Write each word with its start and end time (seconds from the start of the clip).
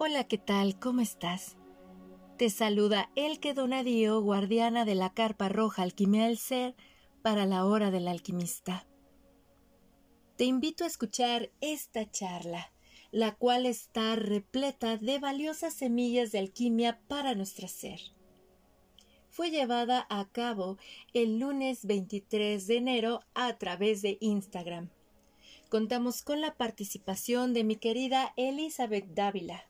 Hola, 0.00 0.28
¿qué 0.28 0.38
tal? 0.38 0.78
¿Cómo 0.78 1.00
estás? 1.00 1.56
Te 2.36 2.50
saluda 2.50 3.10
el 3.16 3.40
que 3.40 3.52
Donadío, 3.52 4.20
guardiana 4.20 4.84
de 4.84 4.94
la 4.94 5.12
carpa 5.12 5.48
roja 5.48 5.82
Alquimia 5.82 6.26
del 6.26 6.38
Ser, 6.38 6.76
para 7.20 7.46
la 7.46 7.66
hora 7.66 7.90
del 7.90 8.06
alquimista. 8.06 8.86
Te 10.36 10.44
invito 10.44 10.84
a 10.84 10.86
escuchar 10.86 11.50
esta 11.60 12.08
charla, 12.08 12.72
la 13.10 13.34
cual 13.34 13.66
está 13.66 14.14
repleta 14.14 14.98
de 14.98 15.18
valiosas 15.18 15.74
semillas 15.74 16.30
de 16.30 16.38
alquimia 16.38 17.00
para 17.08 17.34
nuestro 17.34 17.66
ser. 17.66 17.98
Fue 19.30 19.50
llevada 19.50 20.06
a 20.10 20.28
cabo 20.30 20.78
el 21.12 21.40
lunes 21.40 21.84
23 21.84 22.68
de 22.68 22.76
enero 22.76 23.20
a 23.34 23.58
través 23.58 24.02
de 24.02 24.16
Instagram. 24.20 24.90
Contamos 25.68 26.22
con 26.22 26.40
la 26.40 26.54
participación 26.54 27.52
de 27.52 27.64
mi 27.64 27.74
querida 27.74 28.32
Elizabeth 28.36 29.12
Dávila, 29.12 29.68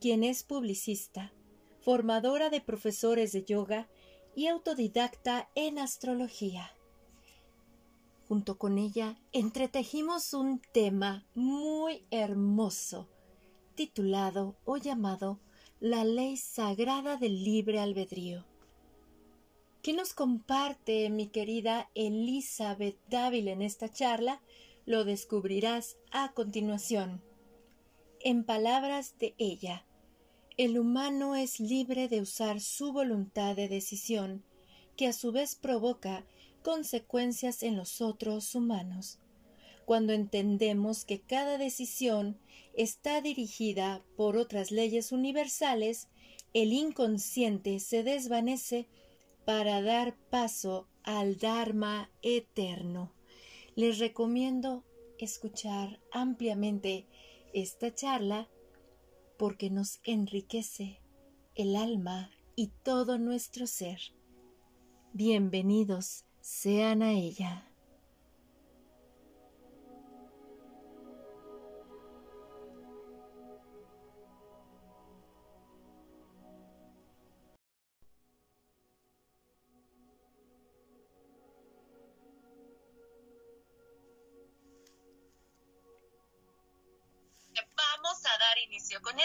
quien 0.00 0.24
es 0.24 0.42
publicista, 0.42 1.32
formadora 1.80 2.50
de 2.50 2.60
profesores 2.60 3.32
de 3.32 3.44
yoga 3.44 3.88
y 4.34 4.46
autodidacta 4.46 5.48
en 5.54 5.78
astrología. 5.78 6.70
Junto 8.28 8.58
con 8.58 8.76
ella 8.76 9.18
entretejimos 9.32 10.34
un 10.34 10.60
tema 10.72 11.26
muy 11.34 12.06
hermoso, 12.10 13.08
titulado 13.74 14.56
o 14.64 14.76
llamado 14.76 15.40
La 15.80 16.04
ley 16.04 16.36
sagrada 16.36 17.16
del 17.16 17.42
libre 17.42 17.80
albedrío. 17.80 18.44
¿Qué 19.82 19.94
nos 19.94 20.12
comparte 20.12 21.08
mi 21.08 21.28
querida 21.28 21.88
Elizabeth 21.94 22.98
Dávila 23.08 23.52
en 23.52 23.62
esta 23.62 23.88
charla? 23.88 24.42
Lo 24.84 25.04
descubrirás 25.04 25.96
a 26.10 26.32
continuación. 26.32 27.22
En 28.20 28.44
palabras 28.44 29.16
de 29.18 29.34
ella, 29.38 29.86
el 30.58 30.76
humano 30.76 31.36
es 31.36 31.60
libre 31.60 32.08
de 32.08 32.20
usar 32.20 32.60
su 32.60 32.92
voluntad 32.92 33.54
de 33.54 33.68
decisión, 33.68 34.42
que 34.96 35.06
a 35.06 35.12
su 35.12 35.30
vez 35.30 35.54
provoca 35.54 36.26
consecuencias 36.64 37.62
en 37.62 37.76
los 37.76 38.00
otros 38.00 38.56
humanos. 38.56 39.20
Cuando 39.84 40.12
entendemos 40.12 41.04
que 41.04 41.20
cada 41.20 41.58
decisión 41.58 42.40
está 42.74 43.20
dirigida 43.20 44.02
por 44.16 44.36
otras 44.36 44.72
leyes 44.72 45.12
universales, 45.12 46.08
el 46.52 46.72
inconsciente 46.72 47.78
se 47.78 48.02
desvanece 48.02 48.88
para 49.44 49.80
dar 49.80 50.16
paso 50.28 50.88
al 51.04 51.38
Dharma 51.38 52.10
eterno. 52.20 53.12
Les 53.76 54.00
recomiendo 54.00 54.82
escuchar 55.20 56.00
ampliamente 56.10 57.06
esta 57.54 57.94
charla 57.94 58.48
porque 59.38 59.70
nos 59.70 60.00
enriquece 60.02 61.00
el 61.54 61.76
alma 61.76 62.30
y 62.56 62.72
todo 62.82 63.18
nuestro 63.18 63.66
ser. 63.68 64.00
Bienvenidos 65.12 66.24
sean 66.40 67.02
a 67.02 67.12
ella. 67.12 67.67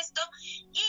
Esto 0.03 0.22
y 0.74 0.84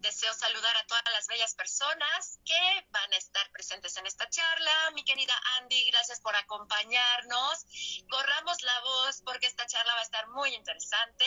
deseo 0.00 0.32
saludar 0.34 0.76
a 0.76 0.86
todas 0.86 1.04
las 1.12 1.26
bellas 1.28 1.54
personas 1.54 2.38
que 2.44 2.86
van 2.90 3.12
a 3.12 3.16
estar 3.16 3.50
presentes 3.52 3.96
en 3.96 4.06
esta 4.06 4.28
charla. 4.28 4.90
Mi 4.94 5.04
querida 5.04 5.34
Andy, 5.58 5.90
gracias 5.90 6.20
por 6.20 6.34
acompañarnos. 6.36 8.04
Corramos 8.10 8.62
la 8.62 8.80
voz 8.80 9.22
porque 9.24 9.46
esta 9.46 9.66
charla 9.66 9.94
va 9.94 10.00
a 10.00 10.04
estar 10.04 10.26
muy 10.28 10.54
interesante. 10.54 11.24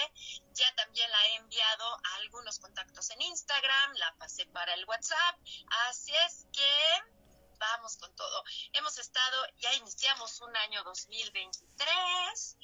Ya 0.53 0.73
también 0.75 1.09
la 1.09 1.27
he 1.27 1.35
enviado 1.35 1.85
a 2.03 2.15
algunos 2.21 2.59
contactos 2.59 3.09
en 3.11 3.21
Instagram, 3.21 3.93
la 3.95 4.15
pasé 4.17 4.45
para 4.47 4.73
el 4.73 4.85
WhatsApp. 4.85 5.39
Así 5.89 6.13
es 6.27 6.47
que 6.51 6.73
vamos 7.59 7.97
con 7.97 8.15
todo. 8.15 8.43
Hemos 8.73 8.97
estado, 8.97 9.47
ya 9.57 9.73
iniciamos 9.75 10.41
un 10.41 10.55
año 10.57 10.83
2023. 10.83 12.57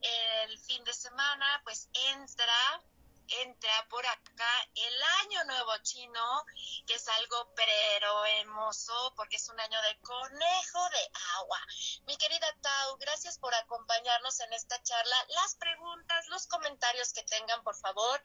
El 0.00 0.58
fin 0.60 0.84
de 0.84 0.94
semana 0.94 1.60
pues 1.64 1.88
entra 1.92 2.82
entra 3.28 3.86
por 3.88 4.04
acá 4.06 4.68
el 4.74 5.02
año 5.22 5.44
nuevo 5.44 5.72
chino, 5.82 6.44
que 6.86 6.94
es 6.94 7.08
algo 7.08 7.52
pero 7.54 8.24
hermoso 8.26 9.12
porque 9.16 9.36
es 9.36 9.48
un 9.48 9.58
año 9.60 9.80
de 9.82 9.98
conejo 10.00 10.88
de 10.90 11.10
agua. 11.38 11.60
Mi 12.06 12.16
querida 12.16 12.54
Tau, 12.60 12.96
gracias 12.98 13.38
por 13.38 13.54
acompañarnos 13.54 14.40
en 14.40 14.52
esta 14.52 14.82
charla. 14.82 15.16
Las 15.28 15.54
preguntas, 15.56 16.28
los 16.28 16.46
comentarios 16.46 17.12
que 17.12 17.22
tengan, 17.24 17.62
por 17.62 17.76
favor, 17.76 18.22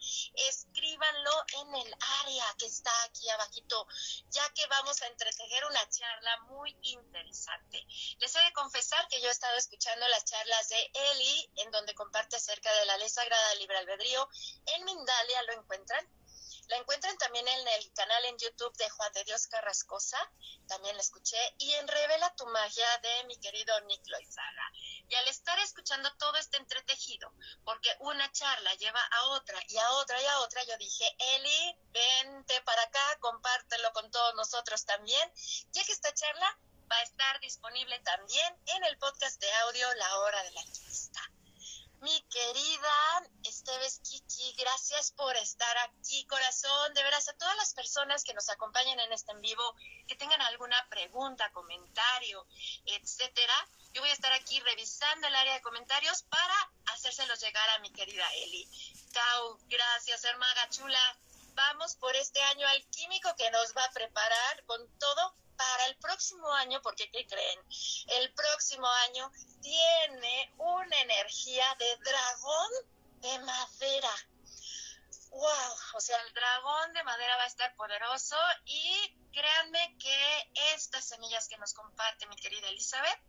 escríbanlo 0.48 1.32
en 1.62 1.76
el 1.76 1.96
área 2.24 2.46
que 2.58 2.66
está 2.66 2.92
aquí 3.04 3.30
abajito, 3.30 3.88
ya 4.30 4.48
que 4.54 4.66
vamos 4.68 5.02
a 5.02 5.08
entretejer 5.08 5.66
una 5.66 5.90
charla 5.90 6.38
muy 6.50 6.78
interesante. 6.82 7.86
Les 8.20 8.36
he 8.36 8.40
de 8.40 8.54
confesar 8.54 9.08
que 9.08 9.22
yo 9.22 9.28
he 9.28 9.32
estado 9.32 9.58
escuchando 9.58 10.08
las 10.08 10.26
charlas 10.26 10.70
de 10.70 10.92
Eli, 10.94 11.52
en 11.58 11.72
donde 11.72 11.96
comparte 11.96 12.36
acerca 12.36 12.72
de 12.74 12.86
la 12.86 12.98
ley 12.98 13.10
sagrada 13.10 13.50
del 13.50 13.60
libre 13.60 13.78
albedrío 13.78 14.30
Mindalia 14.96 15.44
lo 15.44 15.54
encuentran. 15.54 16.06
La 16.68 16.78
encuentran 16.78 17.18
también 17.18 17.48
en 17.48 17.68
el 17.68 17.94
canal 17.94 18.26
en 18.26 18.38
YouTube 18.38 18.76
de 18.78 18.90
Juan 18.90 19.12
de 19.14 19.24
Dios 19.26 19.48
Carrascosa, 19.48 20.18
también 20.68 20.96
la 20.96 21.02
escuché, 21.02 21.38
y 21.58 21.74
en 21.74 21.88
Revela 21.88 22.34
tu 22.36 22.46
magia 22.48 22.98
de 23.00 23.24
mi 23.26 23.38
querido 23.40 23.80
Nick 23.82 24.08
Loizaga. 24.08 24.72
Y 25.10 25.16
al 25.16 25.28
estar 25.28 25.60
escuchando 25.60 26.10
todo 26.18 26.38
este 26.38 26.58
entretejido, 26.58 27.34
porque 27.66 27.90
una 28.00 28.32
charla 28.32 28.74
lleva 28.76 29.02
a 29.02 29.28
otra 29.30 29.60
y 29.68 29.78
a 29.78 29.92
otra 29.92 30.22
y 30.22 30.26
a 30.26 30.40
otra, 30.40 30.64
yo 30.64 30.78
dije, 30.78 31.06
Eli, 31.36 31.78
vente 31.92 32.62
para 32.62 32.84
acá, 32.84 33.18
compártelo 33.20 33.92
con 33.92 34.10
todos 34.12 34.36
nosotros 34.36 34.86
también, 34.86 35.32
ya 35.72 35.84
que 35.84 35.92
esta 35.92 36.14
charla 36.14 36.58
va 36.90 36.96
a 36.98 37.04
estar 37.04 37.40
disponible 37.42 38.00
también 38.00 38.58
en 38.68 38.84
el 38.86 38.98
podcast 38.98 39.42
de 39.42 39.52
audio 39.66 39.94
La 39.96 40.20
Hora 40.20 40.44
de 40.44 40.52
la 40.52 40.62
Artista. 40.62 41.22
Mi 42.02 42.20
querida 42.32 43.30
Esteves 43.44 44.00
Kiki, 44.00 44.56
gracias 44.58 45.12
por 45.12 45.36
estar 45.38 45.78
aquí, 45.78 46.26
corazón. 46.26 46.96
De 46.96 47.04
veras, 47.04 47.30
a 47.30 47.38
todas 47.38 47.56
las 47.58 47.76
personas 47.76 48.24
que 48.24 48.34
nos 48.34 48.50
acompañan 48.50 49.00
en 49.00 49.14
este 49.14 49.32
en 49.32 49.42
vivo, 49.42 49.76
que 50.08 50.16
tengan 50.16 50.42
alguna 50.42 50.84
pregunta, 50.90 51.52
comentario, 51.52 52.48
etcétera, 52.88 53.54
yo 53.94 54.02
voy 54.02 54.10
a 54.10 54.14
estar 54.14 54.34
aquí 54.34 54.60
revisando 54.62 55.28
el 55.28 55.36
área 55.36 55.54
de 55.54 55.62
comentarios 55.62 56.24
para 56.24 56.72
hacérselos 56.88 57.40
llegar 57.40 57.70
a 57.70 57.80
mi 57.80 57.92
querida 57.92 58.28
Eli. 58.34 58.68
Tau, 59.14 59.60
gracias, 59.68 60.24
hermaga 60.24 60.70
chula. 60.70 61.20
Vamos 61.54 61.98
por 61.98 62.16
este 62.16 62.42
año 62.42 62.68
alquímico 62.68 63.36
que 63.36 63.52
nos 63.52 63.78
va 63.78 63.84
a 63.84 63.92
preparar 63.92 64.66
con 64.66 64.98
todo 64.98 65.36
para 65.62 65.86
el 65.86 65.96
próximo 65.98 66.52
año, 66.54 66.82
porque 66.82 67.12
¿qué 67.12 67.28
creen? 67.28 67.60
El 68.08 68.34
próximo 68.34 68.88
año 69.06 69.32
tiene 69.62 70.52
una 70.58 71.00
energía 71.02 71.66
de 71.78 71.98
dragón 71.98 72.72
de 73.22 73.40
madera. 73.40 74.10
¡Wow! 75.30 75.76
O 75.94 76.02
sea, 76.02 76.20
el 76.22 76.34
dragón 76.34 76.94
de 76.94 77.04
madera 77.04 77.38
va 77.38 77.44
a 77.44 77.48
estar 77.48 77.76
poderoso 77.76 78.36
y 78.66 79.16
créanme 79.32 79.96
que 80.00 80.52
estas 80.74 81.08
semillas 81.08 81.48
que 81.48 81.58
nos 81.58 81.74
comparte 81.74 82.26
mi 82.26 82.36
querida 82.38 82.68
Elizabeth 82.68 83.20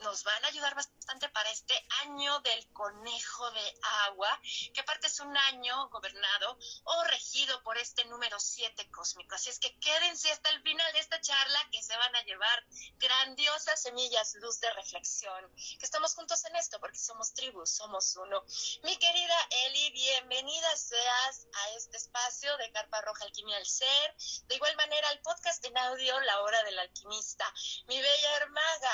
nos 0.00 0.24
van 0.24 0.44
a 0.44 0.48
ayudar 0.48 0.74
bastante 0.74 1.28
para 1.30 1.50
este 1.50 1.74
año 2.02 2.38
del 2.40 2.72
conejo 2.72 3.50
de 3.50 3.74
agua, 4.06 4.40
que 4.74 4.80
aparte 4.80 5.06
es 5.06 5.20
un 5.20 5.36
año 5.36 5.88
gobernado 5.88 6.58
o 6.84 7.04
regido 7.04 7.62
por 7.62 7.78
este 7.78 8.04
número 8.06 8.38
7 8.38 8.90
cósmico. 8.90 9.34
Así 9.34 9.50
es 9.50 9.58
que 9.58 9.78
quédense 9.78 10.30
hasta 10.30 10.50
el 10.50 10.62
final 10.62 10.92
de 10.92 11.00
esta 11.00 11.20
charla 11.20 11.68
que 11.70 11.82
se 11.82 11.96
van 11.96 12.14
a 12.16 12.22
llevar 12.22 12.66
grandiosas 12.96 13.80
semillas, 13.82 14.34
luz 14.36 14.60
de 14.60 14.72
reflexión. 14.74 15.52
Que 15.78 15.84
estamos 15.84 16.14
juntos 16.14 16.44
en 16.44 16.56
esto 16.56 16.78
porque 16.80 16.98
somos 16.98 17.32
tribus, 17.34 17.70
somos 17.70 18.16
uno. 18.16 18.44
Mi 18.82 18.96
querida 18.96 19.48
Eli, 19.66 19.90
bienvenida 19.92 20.76
seas 20.76 21.46
a 21.52 21.70
este 21.76 21.96
espacio 21.96 22.56
de 22.58 22.70
Carpa 22.72 23.00
Roja 23.02 23.24
Alquimia 23.24 23.56
al 23.56 23.66
Ser. 23.66 24.16
De 24.46 24.56
igual 24.56 24.76
manera 24.76 25.08
al 25.08 25.20
podcast 25.20 25.64
en 25.64 25.76
audio 25.78 26.18
La 26.20 26.40
Hora 26.42 26.62
del 26.64 26.78
Alquimista. 26.78 27.52
Mi 27.86 28.00
bella 28.00 28.36
hermaga, 28.36 28.85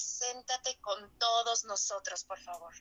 preséntate 0.00 0.80
con 0.80 1.18
todos 1.18 1.64
nosotros, 1.64 2.24
por 2.24 2.40
favor. 2.40 2.74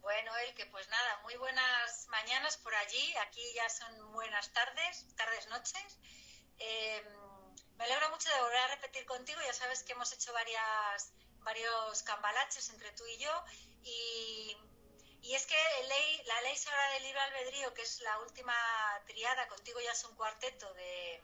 Bueno, 0.00 0.36
el 0.38 0.54
que 0.54 0.66
pues 0.66 0.88
nada, 0.88 1.20
muy 1.22 1.36
buenas 1.36 2.08
mañanas 2.08 2.56
por 2.56 2.74
allí, 2.74 3.16
aquí 3.18 3.42
ya 3.54 3.68
son 3.68 4.12
buenas 4.12 4.52
tardes, 4.52 5.06
tardes, 5.14 5.46
noches. 5.46 5.98
Em, 6.58 7.04
me 7.76 7.84
alegro 7.84 8.10
mucho 8.10 8.28
de 8.30 8.40
volver 8.40 8.58
a 8.58 8.66
repetir 8.74 9.06
contigo, 9.06 9.40
ya 9.46 9.52
sabes 9.52 9.84
que 9.84 9.92
hemos 9.92 10.12
hecho 10.12 10.32
varias, 10.32 11.12
varios 11.44 12.02
cambalaches 12.02 12.68
entre 12.70 12.90
tú 12.92 13.06
y 13.06 13.18
yo 13.18 13.44
y 13.84 14.56
Y 15.22 15.34
es 15.34 15.46
que 15.46 15.60
la 16.26 16.40
ley 16.40 16.56
sagrada 16.56 16.94
del 16.94 17.02
libre 17.04 17.20
albedrío, 17.20 17.74
que 17.74 17.82
es 17.82 18.00
la 18.00 18.18
última 18.20 18.56
triada, 19.06 19.46
contigo 19.48 19.78
ya 19.80 19.92
es 19.92 20.04
un 20.04 20.16
cuarteto 20.16 20.72
de, 20.74 21.22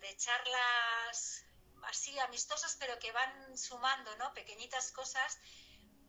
de 0.00 0.16
charlas 0.16 1.45
así 1.86 2.18
amistosas, 2.20 2.76
pero 2.78 2.98
que 2.98 3.12
van 3.12 3.56
sumando, 3.56 4.14
¿no? 4.16 4.32
Pequeñitas 4.34 4.92
cosas 4.92 5.38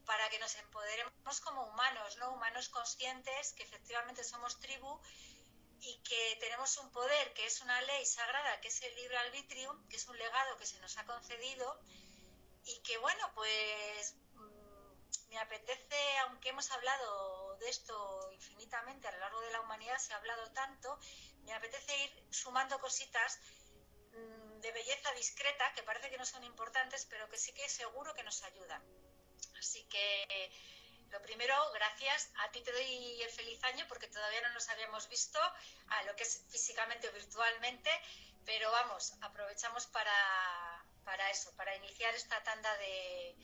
para 0.06 0.30
que 0.30 0.40
nos 0.40 0.56
empoderemos 0.56 1.42
como 1.42 1.68
humanos, 1.68 2.18
¿no? 2.18 2.32
Humanos 2.32 2.70
conscientes, 2.70 3.54
que 3.54 3.64
efectivamente 3.64 4.24
somos 4.24 4.60
tribu 4.60 5.02
y 5.80 6.02
que 6.04 6.38
tenemos 6.40 6.78
un 6.78 6.92
poder 6.92 7.34
que 7.34 7.46
es 7.46 7.62
una 7.62 7.82
ley 7.82 8.06
sagrada, 8.06 8.60
que 8.62 8.70
es 8.70 8.82
el 8.82 8.96
libre 8.96 9.18
arbitrio, 9.18 9.84
que 9.90 9.98
es 9.98 10.08
un 10.08 10.18
legado 10.18 10.58
que 10.58 10.66
se 10.66 10.80
nos 10.80 10.98
ha 10.98 11.06
concedido 11.06 11.80
y 12.64 12.80
que, 12.84 12.98
bueno, 12.98 13.32
pues 13.36 14.16
mm, 14.34 15.30
me 15.30 15.40
apetece, 15.40 16.18
aunque 16.20 16.50
hemos 16.50 16.72
hablado 16.72 17.58
de 17.58 17.70
esto 17.70 18.30
infinitamente 18.34 19.08
a 19.08 19.12
lo 19.12 19.20
largo 19.20 19.42
de 19.42 19.52
la 19.52 19.62
humanidad, 19.62 19.98
se 19.98 20.14
ha 20.14 20.18
hablado 20.18 20.52
tanto, 20.52 21.00
me 21.44 21.54
apetece 21.54 21.98
ir 22.04 22.28
sumando 22.32 22.80
cositas 22.80 23.40
de 24.62 24.72
belleza 24.72 25.12
discreta, 25.14 25.74
que 25.74 25.84
parece 25.84 26.10
que 26.10 26.18
no 26.18 26.26
son 26.26 26.44
importantes, 26.44 27.06
pero 27.06 27.30
que 27.30 27.38
sí 27.38 27.52
que 27.54 27.68
seguro 27.70 28.14
que 28.14 28.24
nos 28.24 28.44
ayudan. 28.44 28.84
Así 29.58 29.84
que 29.86 30.52
lo 31.10 31.22
primero, 31.22 31.56
gracias. 31.74 32.30
A 32.38 32.52
ti 32.52 32.62
te 32.62 32.72
doy 32.72 33.22
el 33.22 33.30
feliz 33.30 33.64
año 33.64 33.86
porque 33.88 34.08
todavía 34.08 34.42
no 34.42 34.54
nos 34.54 34.68
habíamos 34.70 35.08
visto 35.10 35.40
a 35.90 36.04
lo 36.04 36.16
que 36.16 36.24
es 36.24 36.44
físicamente 36.50 37.08
o 37.08 37.12
virtualmente, 37.14 37.90
pero 38.46 38.72
vamos, 38.72 39.14
aprovechamos 39.22 39.88
para, 39.88 40.86
para 41.04 41.30
eso, 41.32 41.56
para 41.56 41.76
iniciar 41.76 42.14
esta 42.16 42.42
tanda 42.44 42.76
de, 42.78 43.36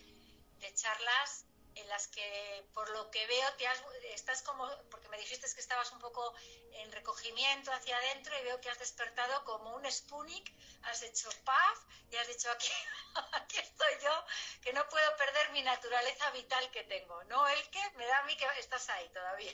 de 0.59 0.73
charlas 0.73 1.45
en 1.75 1.89
las 1.89 2.07
que 2.07 2.65
por 2.73 2.89
lo 2.89 3.09
que 3.11 3.25
veo 3.27 3.53
te 3.57 3.67
has, 3.67 3.81
estás 4.13 4.41
como, 4.43 4.67
porque 4.89 5.09
me 5.09 5.17
dijiste 5.17 5.47
que 5.53 5.61
estabas 5.61 5.91
un 5.91 5.99
poco 5.99 6.33
en 6.73 6.91
recogimiento 6.91 7.71
hacia 7.71 7.97
adentro 7.97 8.37
y 8.39 8.43
veo 8.43 8.59
que 8.61 8.69
has 8.69 8.79
despertado 8.79 9.43
como 9.45 9.75
un 9.75 9.89
Sputnik, 9.91 10.51
has 10.83 11.01
hecho 11.03 11.29
puff 11.45 11.79
y 12.11 12.15
has 12.15 12.27
dicho 12.27 12.49
aquí, 12.51 12.71
aquí 13.33 13.57
estoy 13.57 13.93
yo, 14.01 14.25
que 14.61 14.73
no 14.73 14.87
puedo 14.89 15.15
perder 15.17 15.51
mi 15.51 15.61
naturaleza 15.61 16.29
vital 16.31 16.69
que 16.71 16.83
tengo, 16.83 17.23
¿no? 17.25 17.47
El 17.47 17.69
que 17.69 17.89
me 17.95 18.05
da 18.05 18.19
a 18.19 18.23
mí 18.23 18.35
que 18.37 18.47
estás 18.59 18.89
ahí 18.89 19.09
todavía. 19.09 19.53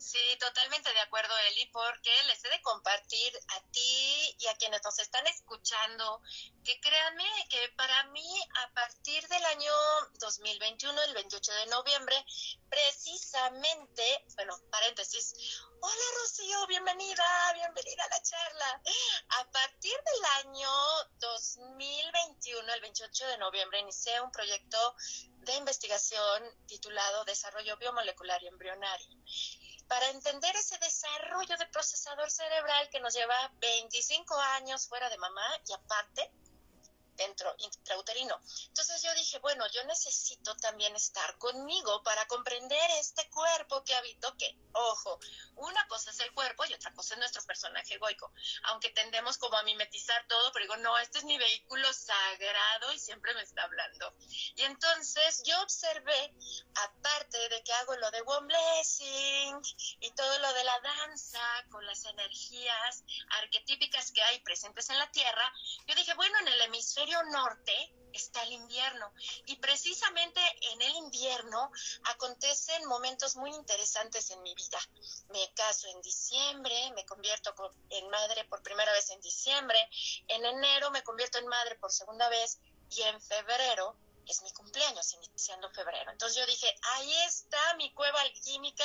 Sí, 0.00 0.18
totalmente 0.38 0.90
de 0.94 1.00
acuerdo, 1.00 1.36
Eli, 1.50 1.66
porque 1.66 2.10
les 2.22 2.42
he 2.42 2.48
de 2.48 2.62
compartir 2.62 3.38
a 3.48 3.60
ti 3.70 4.34
y 4.38 4.46
a 4.46 4.54
quienes 4.56 4.82
nos 4.82 4.98
están 4.98 5.26
escuchando 5.26 6.22
que 6.64 6.80
créanme 6.80 7.28
que 7.50 7.68
para 7.76 8.04
mí 8.04 8.42
a 8.64 8.72
partir 8.72 9.28
del 9.28 9.44
año 9.44 9.72
2021, 10.18 11.02
el 11.02 11.12
28 11.12 11.52
de 11.52 11.66
noviembre, 11.66 12.24
precisamente, 12.70 14.24
bueno, 14.36 14.58
paréntesis, 14.70 15.34
hola 15.82 16.04
Rocío, 16.22 16.66
bienvenida, 16.66 17.52
bienvenida 17.52 18.02
a 18.02 18.08
la 18.08 18.22
charla. 18.22 18.82
A 19.38 19.50
partir 19.50 19.92
del 19.92 20.24
año 20.46 20.70
2021, 21.18 22.72
el 22.72 22.80
28 22.80 23.26
de 23.26 23.36
noviembre, 23.36 23.80
inicié 23.80 24.18
un 24.22 24.32
proyecto 24.32 24.96
de 25.40 25.56
investigación 25.56 26.42
titulado 26.66 27.26
Desarrollo 27.26 27.76
Biomolecular 27.76 28.42
y 28.42 28.46
Embrionario 28.46 29.20
para 29.90 30.08
entender 30.10 30.54
ese 30.54 30.78
desarrollo 30.78 31.56
de 31.56 31.66
procesador 31.66 32.30
cerebral 32.30 32.88
que 32.90 33.00
nos 33.00 33.12
lleva 33.12 33.52
25 33.60 34.38
años 34.54 34.86
fuera 34.86 35.10
de 35.10 35.18
mamá 35.18 35.48
y 35.66 35.72
aparte 35.72 36.30
dentro 37.20 37.54
intrauterino. 37.58 38.40
Entonces 38.68 39.02
yo 39.02 39.14
dije, 39.14 39.38
bueno, 39.40 39.66
yo 39.68 39.84
necesito 39.84 40.56
también 40.56 40.96
estar 40.96 41.36
conmigo 41.36 42.02
para 42.02 42.26
comprender 42.26 42.90
este 42.98 43.28
cuerpo 43.28 43.84
que 43.84 43.94
habito, 43.94 44.34
que, 44.38 44.56
ojo, 44.72 45.20
una 45.56 45.86
cosa 45.88 46.10
es 46.10 46.20
el 46.20 46.32
cuerpo 46.32 46.64
y 46.64 46.72
otra 46.72 46.94
cosa 46.94 47.14
es 47.14 47.18
nuestro 47.18 47.42
personaje 47.42 47.94
egoico. 47.94 48.32
Aunque 48.64 48.88
tendemos 48.90 49.36
como 49.36 49.58
a 49.58 49.62
mimetizar 49.64 50.26
todo, 50.28 50.50
pero 50.52 50.64
digo, 50.64 50.76
no, 50.78 50.96
este 50.98 51.18
es 51.18 51.24
mi 51.24 51.36
vehículo 51.36 51.92
sagrado 51.92 52.92
y 52.94 52.98
siempre 52.98 53.34
me 53.34 53.42
está 53.42 53.64
hablando. 53.64 54.14
Y 54.56 54.62
entonces 54.62 55.42
yo 55.44 55.60
observé, 55.60 56.34
aparte 56.74 57.48
de 57.50 57.62
que 57.62 57.72
hago 57.74 57.96
lo 57.96 58.10
de 58.10 58.22
One 58.24 58.46
Blessing 58.46 59.60
y 60.00 60.10
todo 60.12 60.38
lo 60.38 60.52
de 60.54 60.64
la 60.64 60.80
danza 60.80 61.66
con 61.70 61.84
las 61.84 62.02
energías 62.06 63.04
arquetípicas 63.42 64.10
que 64.12 64.22
hay 64.22 64.40
presentes 64.40 64.88
en 64.88 64.98
la 64.98 65.10
Tierra, 65.10 65.52
yo 65.86 65.94
dije, 65.94 66.14
bueno, 66.14 66.38
en 66.38 66.48
el 66.48 66.60
hemisferio 66.62 67.09
norte 67.24 67.94
está 68.12 68.42
el 68.42 68.52
invierno 68.52 69.12
y 69.46 69.56
precisamente 69.56 70.40
en 70.72 70.82
el 70.82 70.96
invierno 70.96 71.70
acontecen 72.04 72.84
momentos 72.86 73.36
muy 73.36 73.50
interesantes 73.54 74.30
en 74.30 74.42
mi 74.42 74.54
vida. 74.54 74.78
Me 75.28 75.52
caso 75.54 75.88
en 75.88 76.00
diciembre, 76.00 76.92
me 76.94 77.04
convierto 77.06 77.54
en 77.90 78.08
madre 78.08 78.44
por 78.44 78.62
primera 78.62 78.92
vez 78.92 79.10
en 79.10 79.20
diciembre, 79.20 79.78
en 80.28 80.44
enero 80.44 80.90
me 80.90 81.02
convierto 81.02 81.38
en 81.38 81.46
madre 81.46 81.76
por 81.76 81.92
segunda 81.92 82.28
vez 82.28 82.58
y 82.90 83.02
en 83.02 83.20
febrero 83.20 83.96
es 84.26 84.42
mi 84.42 84.52
cumpleaños, 84.52 85.12
iniciando 85.14 85.70
febrero. 85.70 86.10
Entonces 86.10 86.38
yo 86.38 86.46
dije, 86.46 86.72
ahí 86.94 87.12
está 87.26 87.74
mi 87.74 87.92
cueva 87.94 88.20
alquímica 88.20 88.84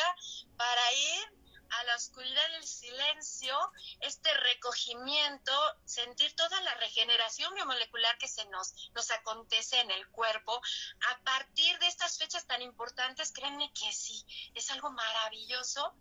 para 0.57 0.93
ir 0.93 1.44
a 1.69 1.83
la 1.85 1.95
oscuridad 1.95 2.49
del 2.51 2.65
silencio, 2.65 3.57
este 4.01 4.33
recogimiento, 4.33 5.51
sentir 5.85 6.35
toda 6.35 6.59
la 6.61 6.73
regeneración 6.75 7.53
biomolecular 7.53 8.17
que 8.17 8.27
se 8.27 8.45
nos, 8.45 8.73
nos 8.93 9.11
acontece 9.11 9.79
en 9.79 9.91
el 9.91 10.07
cuerpo. 10.09 10.61
A 11.11 11.19
partir 11.23 11.77
de 11.79 11.87
estas 11.87 12.17
fechas 12.17 12.45
tan 12.45 12.61
importantes, 12.61 13.31
créanme 13.31 13.71
que 13.73 13.91
sí, 13.91 14.25
es 14.53 14.69
algo 14.71 14.91
maravilloso. 14.91 15.93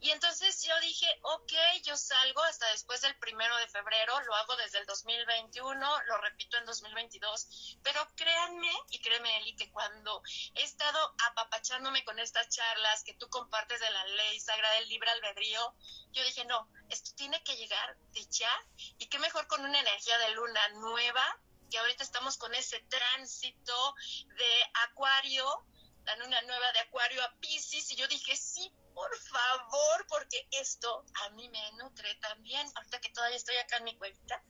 Y 0.00 0.10
entonces 0.10 0.62
yo 0.62 0.78
dije, 0.80 1.06
ok, 1.22 1.52
yo 1.84 1.96
salgo 1.96 2.42
hasta 2.42 2.68
después 2.70 3.00
del 3.02 3.16
primero 3.18 3.56
de 3.58 3.68
febrero, 3.68 4.20
lo 4.22 4.34
hago 4.34 4.56
desde 4.56 4.78
el 4.78 4.86
2021, 4.86 6.02
lo 6.04 6.18
repito 6.18 6.56
en 6.56 6.66
2022, 6.66 7.78
pero 7.82 8.06
créanme 8.16 8.72
y 8.90 9.00
créeme, 9.00 9.36
Eli, 9.38 9.54
que 9.54 9.70
cuando 9.70 10.22
he 10.54 10.62
estado 10.62 11.14
apapachándome 11.30 12.04
con 12.04 12.18
estas 12.18 12.48
charlas 12.48 13.04
que 13.04 13.14
tú 13.14 13.28
compartes 13.28 13.80
de 13.80 13.90
la 13.90 14.04
ley 14.06 14.40
sagrada 14.40 14.74
del 14.74 14.88
libro, 14.88 15.01
albedrío, 15.08 15.74
yo 16.12 16.24
dije, 16.24 16.44
no, 16.44 16.68
esto 16.88 17.12
tiene 17.16 17.42
que 17.42 17.56
llegar 17.56 17.96
de 18.12 18.26
ya 18.26 18.52
y 18.98 19.06
qué 19.06 19.18
mejor 19.18 19.46
con 19.46 19.64
una 19.64 19.80
energía 19.80 20.18
de 20.18 20.30
luna 20.32 20.68
nueva, 20.74 21.40
que 21.70 21.78
ahorita 21.78 22.04
estamos 22.04 22.36
con 22.36 22.54
ese 22.54 22.80
tránsito 22.80 23.94
de 24.36 24.70
Acuario, 24.88 25.66
la 26.04 26.16
luna 26.16 26.42
nueva 26.42 26.72
de 26.72 26.80
Acuario 26.80 27.22
a 27.24 27.32
Pisces, 27.40 27.90
y 27.92 27.96
yo 27.96 28.06
dije, 28.08 28.36
sí, 28.36 28.70
por 28.94 29.16
favor, 29.18 30.06
porque 30.08 30.46
esto 30.50 31.04
a 31.24 31.30
mí 31.30 31.48
me 31.48 31.72
nutre 31.72 32.14
también, 32.16 32.70
ahorita 32.76 33.00
que 33.00 33.10
todavía 33.10 33.36
estoy 33.36 33.56
acá 33.56 33.78
en 33.78 33.84
mi 33.84 33.96
cuevita, 33.96 34.42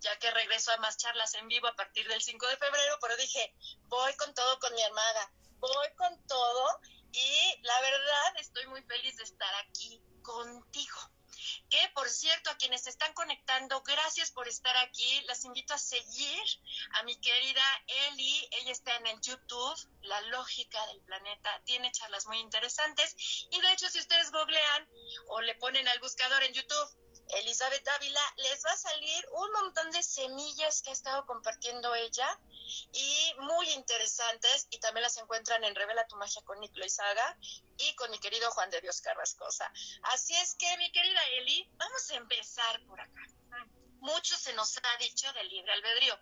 ya 0.00 0.18
que 0.18 0.30
regreso 0.30 0.72
a 0.72 0.78
más 0.78 0.96
charlas 0.96 1.34
en 1.34 1.48
vivo 1.48 1.66
a 1.66 1.76
partir 1.76 2.08
del 2.08 2.22
5 2.22 2.46
de 2.46 2.56
febrero, 2.56 2.98
pero 3.00 3.16
dije, 3.16 3.54
voy 3.88 4.14
con 4.16 4.32
todo 4.34 4.58
con 4.58 4.74
mi 4.74 4.82
armada, 4.82 5.32
voy 5.58 5.94
con 5.96 6.26
todo 6.26 6.80
y 7.12 7.62
la 7.62 7.80
verdad 7.80 8.36
estoy 8.38 8.66
muy 8.66 8.82
feliz 8.82 9.16
de 9.16 9.24
estar 9.24 9.54
aquí 9.66 10.02
contigo. 10.22 10.98
Que 11.68 11.88
por 11.94 12.08
cierto, 12.08 12.50
a 12.50 12.56
quienes 12.56 12.82
se 12.82 12.90
están 12.90 13.12
conectando, 13.14 13.82
gracias 13.82 14.30
por 14.30 14.46
estar 14.46 14.76
aquí. 14.76 15.22
Las 15.22 15.44
invito 15.44 15.74
a 15.74 15.78
seguir 15.78 16.42
a 16.92 17.02
mi 17.02 17.18
querida 17.20 17.64
Eli. 18.08 18.48
Ella 18.52 18.72
está 18.72 18.94
en 18.96 19.06
el 19.06 19.20
YouTube, 19.20 19.88
La 20.02 20.20
Lógica 20.22 20.86
del 20.88 21.00
Planeta. 21.02 21.62
Tiene 21.64 21.90
charlas 21.90 22.26
muy 22.26 22.38
interesantes. 22.38 23.16
Y 23.50 23.60
de 23.60 23.72
hecho, 23.72 23.88
si 23.88 23.98
ustedes 23.98 24.30
googlean 24.30 24.88
o 25.28 25.40
le 25.40 25.54
ponen 25.56 25.88
al 25.88 25.98
buscador 26.00 26.42
en 26.44 26.52
YouTube 26.52 27.02
Elizabeth 27.38 27.84
Dávila, 27.84 28.34
les 28.36 28.64
va 28.64 28.72
a 28.72 28.76
salir 28.76 29.24
un 29.32 29.52
montón 29.52 29.90
de 29.90 30.02
semillas 30.02 30.82
que 30.82 30.90
ha 30.90 30.92
estado 30.92 31.24
compartiendo 31.24 31.94
ella 31.94 32.38
y 32.92 33.34
muy 33.40 33.70
interesantes 33.70 34.66
y 34.70 34.78
también 34.78 35.02
las 35.02 35.16
encuentran 35.16 35.62
en 35.64 35.74
Revela 35.74 36.06
tu 36.06 36.16
magia 36.16 36.42
con 36.42 36.60
Niclo 36.60 36.88
Saga 36.88 37.36
y 37.78 37.94
con 37.94 38.10
mi 38.10 38.18
querido 38.18 38.50
Juan 38.50 38.70
de 38.70 38.80
Dios 38.80 39.00
Carrascosa. 39.00 39.72
Así 40.04 40.34
es 40.36 40.54
que, 40.54 40.76
mi 40.78 40.90
querida 40.92 41.20
Eli, 41.38 41.68
vamos 41.76 42.10
a 42.10 42.16
empezar 42.16 42.84
por 42.86 43.00
acá. 43.00 43.22
Mucho 44.00 44.36
se 44.36 44.52
nos 44.54 44.76
ha 44.78 44.96
dicho 44.98 45.32
del 45.32 45.48
libre 45.48 45.72
albedrío, 45.72 46.18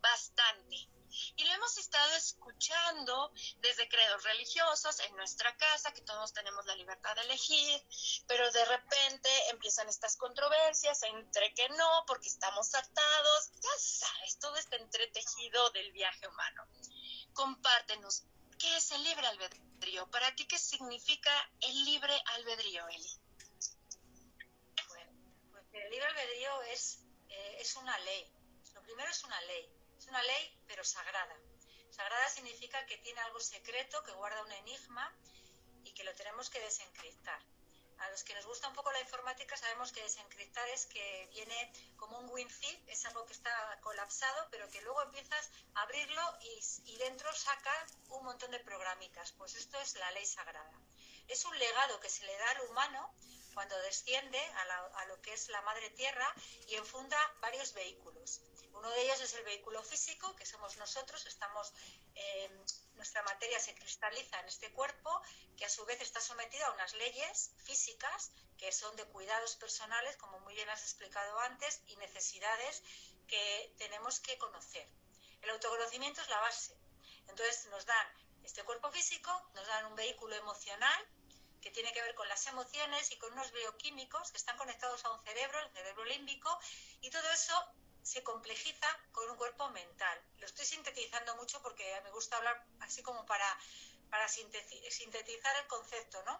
bastante 0.00 0.88
y 1.36 1.44
lo 1.44 1.52
hemos 1.52 1.76
estado 1.78 2.14
escuchando 2.14 3.32
desde 3.58 3.88
credos 3.88 4.22
religiosos 4.22 5.00
en 5.00 5.16
nuestra 5.16 5.56
casa, 5.56 5.92
que 5.92 6.02
todos 6.02 6.32
tenemos 6.32 6.64
la 6.66 6.76
libertad 6.76 7.14
de 7.16 7.22
elegir, 7.22 7.82
pero 8.28 8.50
de 8.52 8.64
repente 8.64 9.28
empiezan 9.50 9.88
estas 9.88 10.16
controversias 10.16 11.02
entre 11.02 11.52
que 11.54 11.68
no, 11.70 12.04
porque 12.06 12.28
estamos 12.28 12.72
hartados, 12.74 13.50
ya 13.60 13.78
sabes, 13.78 14.38
todo 14.38 14.56
este 14.56 14.76
entretejido 14.76 15.70
del 15.70 15.90
viaje 15.92 16.28
humano. 16.28 16.66
Compártenos, 17.32 18.22
¿qué 18.58 18.76
es 18.76 18.92
el 18.92 19.02
libre 19.02 19.26
albedrío? 19.26 20.08
¿Para 20.10 20.34
ti 20.36 20.46
qué 20.46 20.58
significa 20.58 21.32
el 21.60 21.84
libre 21.84 22.14
albedrío, 22.36 22.86
Eli? 22.88 23.20
Bueno, 24.86 25.10
pues 25.50 25.64
el 25.72 25.90
libre 25.90 26.06
albedrío 26.06 26.62
es, 26.62 27.00
eh, 27.28 27.56
es 27.58 27.74
una 27.74 27.98
ley. 27.98 28.30
Lo 28.72 28.82
primero 28.82 29.10
es 29.10 29.24
una 29.24 29.40
ley 29.42 29.83
es 30.04 30.10
una 30.10 30.22
ley, 30.22 30.58
pero 30.66 30.84
sagrada. 30.84 31.34
Sagrada 31.90 32.28
significa 32.28 32.84
que 32.84 32.98
tiene 32.98 33.20
algo 33.20 33.40
secreto, 33.40 34.02
que 34.04 34.12
guarda 34.12 34.42
un 34.42 34.52
enigma 34.52 35.10
que 35.94 36.04
lo 36.04 36.14
tenemos 36.14 36.50
que 36.50 36.60
desencriptar. 36.60 37.40
A 37.98 38.10
los 38.10 38.24
que 38.24 38.34
nos 38.34 38.44
gusta 38.44 38.68
un 38.68 38.74
poco 38.74 38.90
la 38.92 39.00
informática 39.00 39.56
sabemos 39.56 39.92
que 39.92 40.02
desencriptar 40.02 40.68
es 40.70 40.86
que 40.86 41.28
viene 41.32 41.72
como 41.96 42.18
un 42.18 42.28
WinZip, 42.28 42.88
es 42.88 43.04
algo 43.06 43.24
que 43.24 43.32
está 43.32 43.78
colapsado, 43.80 44.48
pero 44.50 44.68
que 44.68 44.82
luego 44.82 45.00
empiezas 45.02 45.50
a 45.74 45.82
abrirlo 45.82 46.22
y, 46.84 46.96
dentro 46.98 47.32
saca 47.32 47.86
un 48.08 48.24
montón 48.24 48.50
de 48.50 48.58
programitas. 48.60 49.32
Pues 49.32 49.54
esto 49.54 49.80
es 49.80 49.94
la 49.94 50.10
ley 50.10 50.26
sagrada. 50.26 50.78
Es 51.28 51.44
un 51.44 51.56
legado 51.58 52.00
que 52.00 52.10
se 52.10 52.24
le 52.24 52.36
da 52.36 52.50
al 52.50 52.60
humano 52.68 53.14
cuando 53.54 53.78
desciende 53.82 54.38
a, 54.38 55.04
lo 55.06 55.22
que 55.22 55.32
es 55.32 55.48
la 55.48 55.62
madre 55.62 55.88
tierra 55.90 56.34
y 56.66 56.74
enfunda 56.74 57.16
varios 57.40 57.72
vehículos. 57.72 58.40
Uno 58.84 58.92
de 58.92 59.02
ellos 59.02 59.20
es 59.22 59.32
el 59.32 59.44
vehículo 59.44 59.82
físico, 59.82 60.36
que 60.36 60.44
somos 60.44 60.76
nosotros, 60.76 61.24
estamos 61.24 61.72
eh, 62.14 62.50
nuestra 62.96 63.22
materia 63.22 63.58
se 63.58 63.74
cristaliza 63.74 64.38
en 64.40 64.46
este 64.46 64.70
cuerpo, 64.72 65.22
que 65.56 65.64
a 65.64 65.70
su 65.70 65.86
vez 65.86 66.02
está 66.02 66.20
sometido 66.20 66.66
a 66.66 66.72
unas 66.72 66.92
leyes 66.92 67.52
físicas 67.64 68.30
que 68.58 68.70
son 68.72 68.94
de 68.96 69.06
cuidados 69.06 69.56
personales, 69.56 70.18
como 70.18 70.38
muy 70.40 70.54
bien 70.54 70.68
has 70.68 70.82
explicado 70.82 71.40
antes, 71.40 71.80
y 71.86 71.96
necesidades 71.96 72.82
que 73.26 73.74
tenemos 73.78 74.20
que 74.20 74.36
conocer. 74.36 74.86
El 75.40 75.48
autoconocimiento 75.48 76.20
es 76.20 76.28
la 76.28 76.40
base. 76.40 76.76
Entonces 77.28 77.64
nos 77.70 77.86
dan 77.86 78.06
este 78.42 78.64
cuerpo 78.64 78.90
físico, 78.90 79.30
nos 79.54 79.66
dan 79.66 79.86
un 79.86 79.96
vehículo 79.96 80.36
emocional 80.36 81.08
que 81.62 81.70
tiene 81.70 81.90
que 81.94 82.02
ver 82.02 82.14
con 82.14 82.28
las 82.28 82.46
emociones 82.48 83.10
y 83.12 83.16
con 83.16 83.32
unos 83.32 83.50
bioquímicos 83.50 84.30
que 84.30 84.36
están 84.36 84.58
conectados 84.58 85.02
a 85.06 85.10
un 85.10 85.24
cerebro, 85.24 85.58
el 85.58 85.72
cerebro 85.72 86.04
límbico, 86.04 86.58
y 87.00 87.08
todo 87.08 87.26
eso 87.32 87.74
se 88.04 88.22
complejiza 88.22 88.86
con 89.12 89.30
un 89.30 89.36
cuerpo 89.36 89.68
mental. 89.70 90.22
Lo 90.36 90.46
estoy 90.46 90.66
sintetizando 90.66 91.34
mucho 91.36 91.60
porque 91.62 92.00
me 92.04 92.10
gusta 92.10 92.36
hablar 92.36 92.64
así 92.80 93.02
como 93.02 93.24
para, 93.24 93.46
para 94.10 94.28
sintetizar 94.28 95.56
el 95.56 95.66
concepto, 95.66 96.22
¿no? 96.24 96.38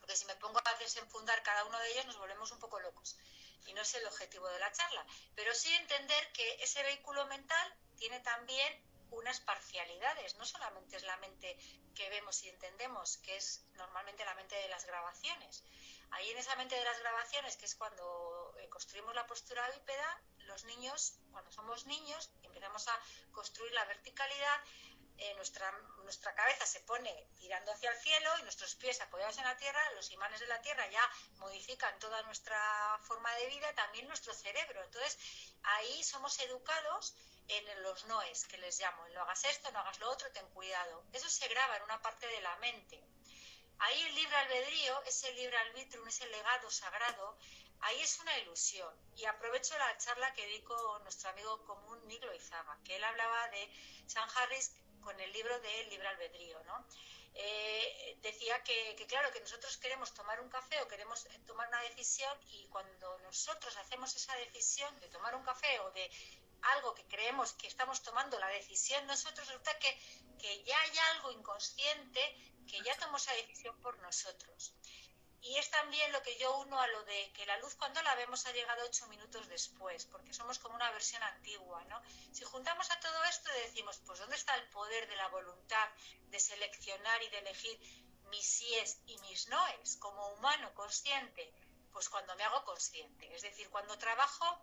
Porque 0.00 0.16
si 0.16 0.24
me 0.24 0.34
pongo 0.36 0.58
a 0.64 0.74
desenfundar 0.78 1.42
cada 1.42 1.66
uno 1.66 1.78
de 1.78 1.92
ellos 1.92 2.06
nos 2.06 2.16
volvemos 2.16 2.50
un 2.52 2.58
poco 2.58 2.80
locos. 2.80 3.18
Y 3.66 3.74
no 3.74 3.82
es 3.82 3.94
el 3.94 4.06
objetivo 4.06 4.48
de 4.48 4.58
la 4.60 4.72
charla. 4.72 5.06
Pero 5.34 5.54
sí 5.54 5.72
entender 5.74 6.32
que 6.32 6.56
ese 6.62 6.82
vehículo 6.82 7.26
mental 7.26 7.76
tiene 7.98 8.20
también 8.20 8.82
unas 9.10 9.40
parcialidades. 9.40 10.36
No 10.36 10.46
solamente 10.46 10.96
es 10.96 11.02
la 11.02 11.18
mente 11.18 11.58
que 11.94 12.08
vemos 12.08 12.42
y 12.44 12.48
entendemos, 12.48 13.18
que 13.18 13.36
es 13.36 13.66
normalmente 13.74 14.24
la 14.24 14.34
mente 14.34 14.54
de 14.54 14.68
las 14.68 14.86
grabaciones. 14.86 15.64
Ahí 16.12 16.30
en 16.30 16.38
esa 16.38 16.56
mente 16.56 16.76
de 16.76 16.84
las 16.84 16.98
grabaciones, 17.00 17.58
que 17.58 17.66
es 17.66 17.74
cuando 17.74 18.54
eh, 18.58 18.68
construimos 18.70 19.14
la 19.14 19.26
postura 19.26 19.68
bípeda, 19.72 20.22
los 20.48 20.64
niños, 20.64 21.14
cuando 21.30 21.50
somos 21.52 21.86
niños, 21.86 22.30
empezamos 22.42 22.88
a 22.88 23.00
construir 23.32 23.72
la 23.72 23.84
verticalidad, 23.84 24.60
eh, 25.20 25.34
nuestra, 25.34 25.70
nuestra 26.04 26.32
cabeza 26.34 26.64
se 26.64 26.80
pone 26.80 27.12
tirando 27.38 27.72
hacia 27.72 27.90
el 27.90 27.98
cielo 27.98 28.30
y 28.38 28.42
nuestros 28.42 28.76
pies 28.76 29.00
apoyados 29.00 29.36
en 29.38 29.44
la 29.44 29.56
tierra, 29.56 29.80
los 29.94 30.10
imanes 30.12 30.38
de 30.38 30.46
la 30.46 30.60
tierra 30.62 30.86
ya 30.88 31.02
modifican 31.38 31.98
toda 31.98 32.22
nuestra 32.22 32.58
forma 33.02 33.34
de 33.34 33.46
vida, 33.46 33.72
también 33.74 34.06
nuestro 34.06 34.32
cerebro. 34.32 34.82
Entonces, 34.84 35.18
ahí 35.62 36.04
somos 36.04 36.38
educados 36.38 37.16
en 37.48 37.82
los 37.82 38.04
noes, 38.04 38.46
que 38.46 38.58
les 38.58 38.78
llamo, 38.78 39.06
en 39.06 39.14
lo 39.14 39.22
hagas 39.22 39.44
esto, 39.44 39.72
no 39.72 39.80
hagas 39.80 39.98
lo 39.98 40.08
otro, 40.10 40.30
ten 40.30 40.48
cuidado. 40.50 41.02
Eso 41.12 41.28
se 41.28 41.48
graba 41.48 41.76
en 41.78 41.82
una 41.82 42.00
parte 42.00 42.26
de 42.28 42.40
la 42.40 42.54
mente. 42.56 43.02
Ahí 43.80 44.02
el 44.02 44.14
libre 44.14 44.36
albedrío, 44.36 45.02
ese 45.04 45.32
libre 45.34 45.56
arbitrum, 45.56 46.06
ese 46.08 46.26
legado 46.26 46.70
sagrado, 46.70 47.38
ahí 47.80 48.00
es 48.00 48.18
una 48.20 48.36
ilusión. 48.38 48.92
Y 49.16 49.24
aprovecho 49.24 49.78
la 49.78 49.96
charla 49.98 50.32
que 50.34 50.46
di 50.46 50.60
con 50.62 51.02
nuestro 51.02 51.30
amigo 51.30 51.64
común 51.64 52.06
Niglo 52.06 52.34
Izaga, 52.34 52.78
que 52.84 52.96
él 52.96 53.04
hablaba 53.04 53.48
de 53.48 53.70
San 54.06 54.28
Harris 54.36 54.72
con 55.00 55.18
el 55.20 55.32
libro 55.32 55.58
de 55.60 55.84
Libre 55.84 56.08
Albedrío, 56.08 56.62
¿no? 56.64 56.84
Eh, 57.34 58.18
decía 58.20 58.62
que, 58.64 58.96
claro, 59.06 59.30
que 59.30 59.40
nosotros 59.40 59.76
queremos 59.76 60.12
tomar 60.12 60.40
un 60.40 60.48
café 60.48 60.80
o 60.82 60.88
queremos 60.88 61.26
tomar 61.46 61.68
una 61.68 61.80
decisión 61.82 62.36
y 62.48 62.66
cuando 62.66 63.18
nosotros 63.20 63.76
hacemos 63.76 64.14
esa 64.16 64.34
decisión 64.36 64.98
de 65.00 65.08
tomar 65.08 65.36
un 65.36 65.44
café 65.44 65.78
o 65.80 65.90
de 65.92 66.10
algo 66.62 66.94
que 66.94 67.06
creemos 67.06 67.52
que 67.54 67.66
estamos 67.66 68.02
tomando 68.02 68.38
la 68.38 68.48
decisión, 68.48 69.06
nosotros 69.06 69.46
resulta 69.46 69.78
que, 69.78 69.98
que 70.38 70.64
ya 70.64 70.80
hay 70.80 70.98
algo 71.14 71.32
inconsciente 71.32 72.20
que 72.66 72.82
ya 72.82 72.96
tomó 72.98 73.16
esa 73.16 73.32
decisión 73.32 73.78
por 73.80 73.98
nosotros. 74.00 74.74
Y 75.40 75.56
es 75.56 75.70
también 75.70 76.12
lo 76.12 76.22
que 76.22 76.36
yo 76.36 76.58
uno 76.58 76.80
a 76.80 76.86
lo 76.88 77.04
de 77.04 77.32
que 77.32 77.46
la 77.46 77.58
luz 77.58 77.74
cuando 77.76 78.02
la 78.02 78.14
vemos 78.16 78.44
ha 78.46 78.52
llegado 78.52 78.84
ocho 78.84 79.06
minutos 79.06 79.48
después, 79.48 80.04
porque 80.06 80.34
somos 80.34 80.58
como 80.58 80.74
una 80.74 80.90
versión 80.90 81.22
antigua, 81.22 81.84
¿no? 81.84 82.02
Si 82.32 82.44
juntamos 82.44 82.90
a 82.90 82.98
todo 83.00 83.24
esto 83.24 83.48
decimos, 83.64 84.00
pues 84.04 84.18
¿dónde 84.18 84.36
está 84.36 84.54
el 84.56 84.68
poder 84.70 85.08
de 85.08 85.16
la 85.16 85.28
voluntad 85.28 85.88
de 86.26 86.40
seleccionar 86.40 87.22
y 87.22 87.28
de 87.28 87.38
elegir 87.38 87.78
mis 88.30 88.44
síes 88.44 89.00
y 89.06 89.16
mis 89.18 89.48
noes 89.48 89.96
como 89.98 90.28
humano 90.34 90.74
consciente? 90.74 91.52
Pues 91.92 92.08
cuando 92.08 92.34
me 92.34 92.42
hago 92.42 92.64
consciente, 92.64 93.32
es 93.34 93.42
decir, 93.42 93.70
cuando 93.70 93.96
trabajo 93.96 94.60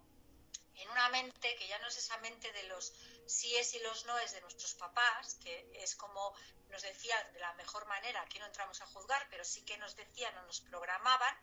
en 0.77 0.89
una 0.89 1.09
mente 1.09 1.55
que 1.55 1.67
ya 1.67 1.79
no 1.79 1.87
es 1.87 1.97
esa 1.97 2.17
mente 2.17 2.51
de 2.51 2.63
los 2.63 2.93
síes 3.25 3.73
y 3.73 3.79
los 3.79 4.05
noes 4.05 4.31
de 4.33 4.41
nuestros 4.41 4.73
papás, 4.75 5.35
que 5.35 5.71
es 5.73 5.95
como 5.95 6.33
nos 6.69 6.81
decían 6.81 7.33
de 7.33 7.39
la 7.39 7.53
mejor 7.53 7.85
manera, 7.87 8.21
aquí 8.21 8.39
no 8.39 8.45
entramos 8.45 8.81
a 8.81 8.85
juzgar, 8.87 9.27
pero 9.29 9.43
sí 9.43 9.63
que 9.63 9.77
nos 9.77 9.95
decían 9.95 10.37
o 10.37 10.41
nos 10.43 10.61
programaban, 10.61 11.35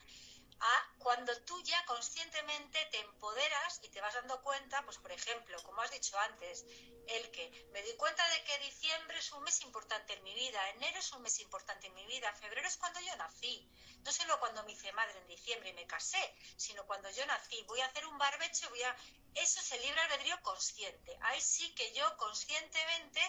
a 0.61 0.95
cuando 0.99 1.37
tú 1.43 1.61
ya 1.63 1.85
conscientemente 1.87 2.85
te 2.91 3.01
empoderas 3.01 3.81
y 3.83 3.89
te 3.89 4.01
vas 4.01 4.15
dando 4.15 4.41
cuenta, 4.43 4.85
pues 4.85 4.99
por 4.99 5.13
ejemplo, 5.13 5.61
como 5.63 5.81
has 5.81 5.91
dicho 5.91 6.19
antes, 6.19 6.65
el 7.09 7.31
que 7.33 7.69
me 7.73 7.83
di 7.83 7.95
cuenta 7.97 8.27
de 8.29 8.45
que 8.45 8.59
diciembre 8.59 9.19
es 9.19 9.33
un 9.33 9.43
mes 9.43 9.61
importante 9.63 10.13
en 10.15 10.23
mi 10.23 10.35
vida, 10.35 10.71
enero 10.71 10.99
es 10.99 11.13
un 11.13 11.23
mes 11.23 11.41
importante 11.41 11.89
en 11.89 11.95
mi 11.95 12.07
vida, 12.07 12.33
febrero 12.35 12.67
es 12.67 12.77
cuando 12.77 13.01
yo 13.01 13.17
nací, 13.17 13.69
no 14.05 14.13
solo 14.13 14.39
cuando 14.39 14.63
me 14.65 14.73
hice 14.73 14.93
madre 14.93 15.19
en 15.19 15.27
diciembre 15.27 15.71
y 15.71 15.75
me 15.75 15.87
casé, 15.87 16.35
sino 16.57 16.87
cuando 16.87 17.11
yo 17.11 17.27
nací, 17.27 17.63
voy 17.65 17.81
a 17.81 17.87
hacer 17.87 18.07
un 18.07 18.19
barbecho, 18.19 18.69
voy 18.71 18.83
a... 18.83 18.97
Eso 19.35 19.61
es 19.61 19.73
el 19.73 19.81
libre 19.81 20.01
albedrío 20.03 20.41
consciente. 20.43 21.17
Ahí 21.23 21.41
sí 21.41 21.75
que 21.75 21.93
yo 21.95 22.17
conscientemente, 22.19 23.21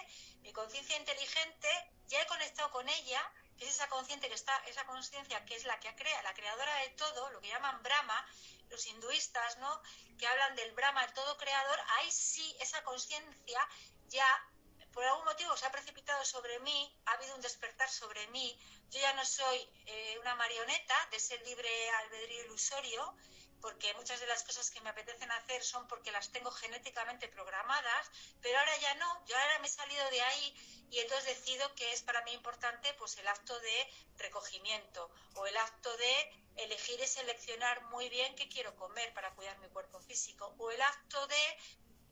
mi 0.42 0.52
conciencia 0.52 0.98
inteligente, 0.98 1.68
ya 2.06 2.20
he 2.20 2.26
conectado 2.26 2.70
con 2.70 2.86
ella 2.88 3.32
es 3.60 3.68
esa 3.68 3.88
consciente 3.88 4.28
que 4.28 4.34
está, 4.34 4.56
esa 4.66 4.84
conciencia 4.86 5.44
que 5.44 5.56
es 5.56 5.64
la 5.64 5.78
que 5.80 5.94
crea, 5.94 6.22
la 6.22 6.34
creadora 6.34 6.74
de 6.76 6.90
todo, 6.90 7.30
lo 7.30 7.40
que 7.40 7.48
llaman 7.48 7.82
Brahma, 7.82 8.26
los 8.70 8.86
hinduistas, 8.86 9.58
¿no? 9.58 9.82
Que 10.18 10.26
hablan 10.26 10.56
del 10.56 10.72
Brahma, 10.72 11.04
el 11.04 11.12
todo 11.12 11.36
creador, 11.36 11.78
ahí 11.98 12.10
sí 12.10 12.56
esa 12.60 12.82
conciencia 12.82 13.68
ya 14.08 14.26
por 14.92 15.04
algún 15.04 15.24
motivo 15.24 15.56
se 15.56 15.66
ha 15.66 15.72
precipitado 15.72 16.24
sobre 16.24 16.60
mí, 16.60 16.96
ha 17.06 17.12
habido 17.12 17.34
un 17.34 17.40
despertar 17.40 17.90
sobre 17.90 18.26
mí, 18.28 18.56
yo 18.90 19.00
ya 19.00 19.12
no 19.14 19.24
soy 19.24 19.68
eh, 19.86 20.16
una 20.20 20.36
marioneta 20.36 20.94
de 21.10 21.16
ese 21.16 21.36
libre 21.38 21.90
albedrío 21.90 22.44
ilusorio, 22.44 23.16
porque 23.64 23.94
muchas 23.94 24.20
de 24.20 24.26
las 24.26 24.44
cosas 24.44 24.70
que 24.70 24.82
me 24.82 24.90
apetecen 24.90 25.32
hacer 25.32 25.64
son 25.64 25.88
porque 25.88 26.12
las 26.12 26.30
tengo 26.30 26.50
genéticamente 26.50 27.28
programadas, 27.28 28.10
pero 28.42 28.58
ahora 28.58 28.76
ya 28.76 28.92
no, 28.96 29.24
yo 29.24 29.34
ahora 29.38 29.58
me 29.60 29.68
he 29.68 29.70
salido 29.70 30.06
de 30.10 30.20
ahí 30.20 30.86
y 30.90 30.98
entonces 30.98 31.38
decido 31.38 31.74
que 31.74 31.90
es 31.94 32.02
para 32.02 32.20
mí 32.24 32.32
importante 32.32 32.92
pues 32.98 33.16
el 33.16 33.26
acto 33.26 33.58
de 33.60 33.90
recogimiento 34.18 35.10
o 35.36 35.46
el 35.46 35.56
acto 35.56 35.96
de 35.96 36.44
elegir 36.56 37.00
y 37.00 37.06
seleccionar 37.06 37.82
muy 37.84 38.10
bien 38.10 38.36
qué 38.36 38.50
quiero 38.50 38.76
comer 38.76 39.14
para 39.14 39.34
cuidar 39.34 39.56
mi 39.60 39.68
cuerpo 39.68 39.98
físico 39.98 40.54
o 40.58 40.70
el 40.70 40.82
acto 40.82 41.26
de 41.26 41.58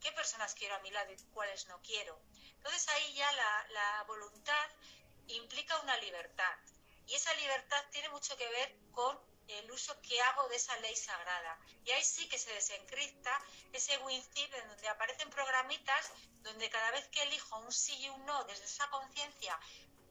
qué 0.01 0.11
personas 0.13 0.55
quiero 0.55 0.73
a 0.73 0.79
mi 0.79 0.89
lado 0.89 1.11
y 1.11 1.17
cuáles 1.35 1.67
no 1.67 1.79
quiero. 1.83 2.19
Entonces 2.55 2.87
ahí 2.89 3.13
ya 3.13 3.31
la, 3.31 3.67
la 3.69 4.03
voluntad 4.07 4.69
implica 5.27 5.79
una 5.81 5.97
libertad 5.97 6.57
y 7.05 7.13
esa 7.13 7.31
libertad 7.35 7.85
tiene 7.91 8.09
mucho 8.09 8.35
que 8.37 8.49
ver 8.49 8.75
con 8.91 9.32
el 9.47 9.71
uso 9.71 9.99
que 10.01 10.21
hago 10.21 10.47
de 10.49 10.55
esa 10.55 10.75
ley 10.77 10.95
sagrada. 10.95 11.59
Y 11.85 11.91
ahí 11.91 12.03
sí 12.03 12.27
que 12.29 12.37
se 12.37 12.53
desencripta 12.53 13.41
ese 13.71 13.97
WinZip 13.99 14.53
en 14.53 14.67
donde 14.67 14.87
aparecen 14.89 15.29
programitas 15.29 16.11
donde 16.41 16.69
cada 16.69 16.91
vez 16.91 17.07
que 17.09 17.23
elijo 17.23 17.57
un 17.59 17.71
sí 17.71 17.95
y 17.97 18.09
un 18.09 18.25
no 18.25 18.43
desde 18.45 18.65
esa 18.65 18.89
conciencia 18.89 19.59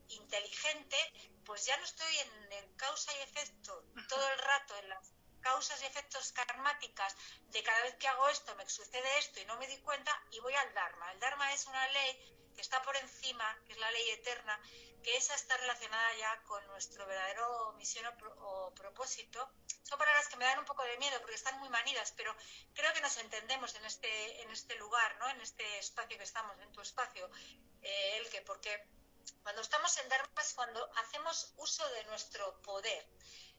inteligente, 0.08 0.96
pues 1.44 1.64
ya 1.64 1.76
no 1.76 1.84
estoy 1.84 2.18
en, 2.18 2.52
en, 2.52 2.76
causa 2.76 3.12
y 3.16 3.22
efecto 3.22 3.84
todo 4.08 4.28
el 4.32 4.38
rato 4.38 4.76
en 4.76 4.88
las 4.88 5.12
causas 5.40 5.82
y 5.82 5.86
efectos 5.86 6.32
karmáticas 6.32 7.16
de 7.50 7.62
cada 7.62 7.82
vez 7.82 7.96
que 7.96 8.08
hago 8.08 8.28
esto 8.28 8.54
me 8.54 8.68
sucede 8.68 9.18
esto 9.18 9.40
y 9.40 9.44
no 9.46 9.56
me 9.58 9.66
di 9.66 9.76
cuenta 9.78 10.12
y 10.30 10.40
voy 10.40 10.54
al 10.54 10.72
Dharma. 10.72 11.12
El 11.12 11.20
Dharma 11.20 11.52
es 11.52 11.66
una 11.66 11.88
ley 11.88 12.41
que 12.54 12.60
está 12.60 12.82
por 12.82 12.96
encima, 12.96 13.58
que 13.66 13.72
es 13.72 13.78
la 13.78 13.90
ley 13.90 14.10
eterna, 14.10 14.60
que 15.02 15.16
esa 15.16 15.34
está 15.34 15.56
relacionada 15.56 16.14
ya 16.16 16.42
con 16.42 16.64
nuestro 16.68 17.06
verdadero 17.06 17.72
misión 17.74 18.06
o, 18.40 18.72
propósito. 18.74 19.50
Son 19.82 19.98
palabras 19.98 20.28
que 20.28 20.36
me 20.36 20.44
dan 20.44 20.60
un 20.60 20.64
poco 20.64 20.82
de 20.84 20.96
miedo 20.98 21.18
porque 21.20 21.34
están 21.34 21.58
muy 21.58 21.68
manidas, 21.68 22.12
pero 22.16 22.34
creo 22.74 22.92
que 22.92 23.00
nos 23.00 23.16
entendemos 23.18 23.74
en 23.74 23.84
este, 23.84 24.42
en 24.42 24.50
este 24.50 24.76
lugar, 24.76 25.16
¿no? 25.18 25.28
en 25.30 25.40
este 25.40 25.78
espacio 25.78 26.16
que 26.16 26.24
estamos, 26.24 26.58
en 26.60 26.72
tu 26.72 26.80
espacio, 26.80 27.28
eh, 27.82 28.18
el 28.18 28.28
que, 28.30 28.42
porque 28.42 28.86
cuando 29.42 29.62
estamos 29.62 29.96
en 29.98 30.08
Dharma 30.08 30.42
es 30.42 30.54
cuando 30.54 30.90
hacemos 30.96 31.52
uso 31.56 31.88
de 31.90 32.04
nuestro 32.04 32.62
poder, 32.62 33.06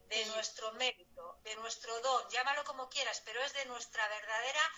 de 0.08 0.26
nuestro 0.28 0.72
mérito, 0.74 1.40
de 1.44 1.56
nuestro 1.56 2.00
don, 2.02 2.30
llámalo 2.30 2.64
como 2.64 2.90
quieras, 2.90 3.22
pero 3.26 3.42
es 3.42 3.54
de 3.54 3.66
nuestra 3.66 4.08
verdadera 4.08 4.72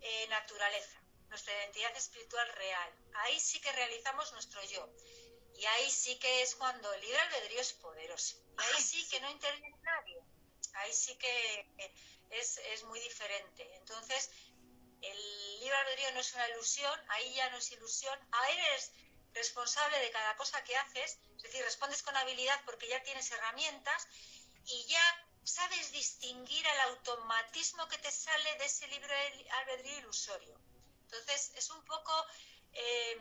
eh, 0.00 0.26
naturaleza, 0.28 1.01
nuestra 1.32 1.54
identidad 1.60 1.96
espiritual 1.96 2.46
real. 2.52 2.90
Ahí 3.24 3.40
sí 3.40 3.58
que 3.60 3.72
realizamos 3.72 4.30
nuestro 4.32 4.62
yo. 4.64 4.86
Y 5.54 5.64
ahí 5.64 5.90
sí 5.90 6.18
que 6.18 6.42
es 6.42 6.54
cuando 6.54 6.92
el 6.92 7.00
libre 7.00 7.18
albedrío 7.20 7.60
es 7.60 7.72
poderoso. 7.72 8.36
Y 8.36 8.62
ahí 8.62 8.82
sí 8.82 9.08
que 9.08 9.18
no 9.20 9.30
interviene 9.30 9.76
nadie. 9.82 10.18
Ahí 10.74 10.92
sí 10.92 11.16
que 11.16 11.66
es, 12.30 12.58
es 12.58 12.84
muy 12.84 13.00
diferente. 13.00 13.62
Entonces, 13.76 14.30
el 15.00 15.60
libre 15.60 15.76
albedrío 15.76 16.12
no 16.12 16.20
es 16.20 16.34
una 16.34 16.48
ilusión, 16.50 17.00
ahí 17.08 17.34
ya 17.34 17.48
no 17.48 17.56
es 17.56 17.70
ilusión, 17.72 18.18
ahí 18.30 18.58
eres 18.58 18.92
responsable 19.32 19.98
de 20.00 20.10
cada 20.10 20.36
cosa 20.36 20.62
que 20.64 20.76
haces, 20.76 21.18
es 21.36 21.42
decir, 21.42 21.64
respondes 21.64 22.02
con 22.02 22.16
habilidad 22.16 22.60
porque 22.66 22.88
ya 22.88 23.02
tienes 23.02 23.30
herramientas 23.30 24.06
y 24.66 24.84
ya 24.86 25.28
sabes 25.44 25.92
distinguir 25.92 26.66
el 26.66 26.80
automatismo 26.80 27.88
que 27.88 27.98
te 27.98 28.12
sale 28.12 28.54
de 28.58 28.66
ese 28.66 28.86
libre 28.88 29.48
albedrío 29.60 29.98
ilusorio. 29.98 30.61
Entonces, 31.12 31.52
es 31.56 31.70
un 31.70 31.84
poco 31.84 32.12
eh, 32.72 33.20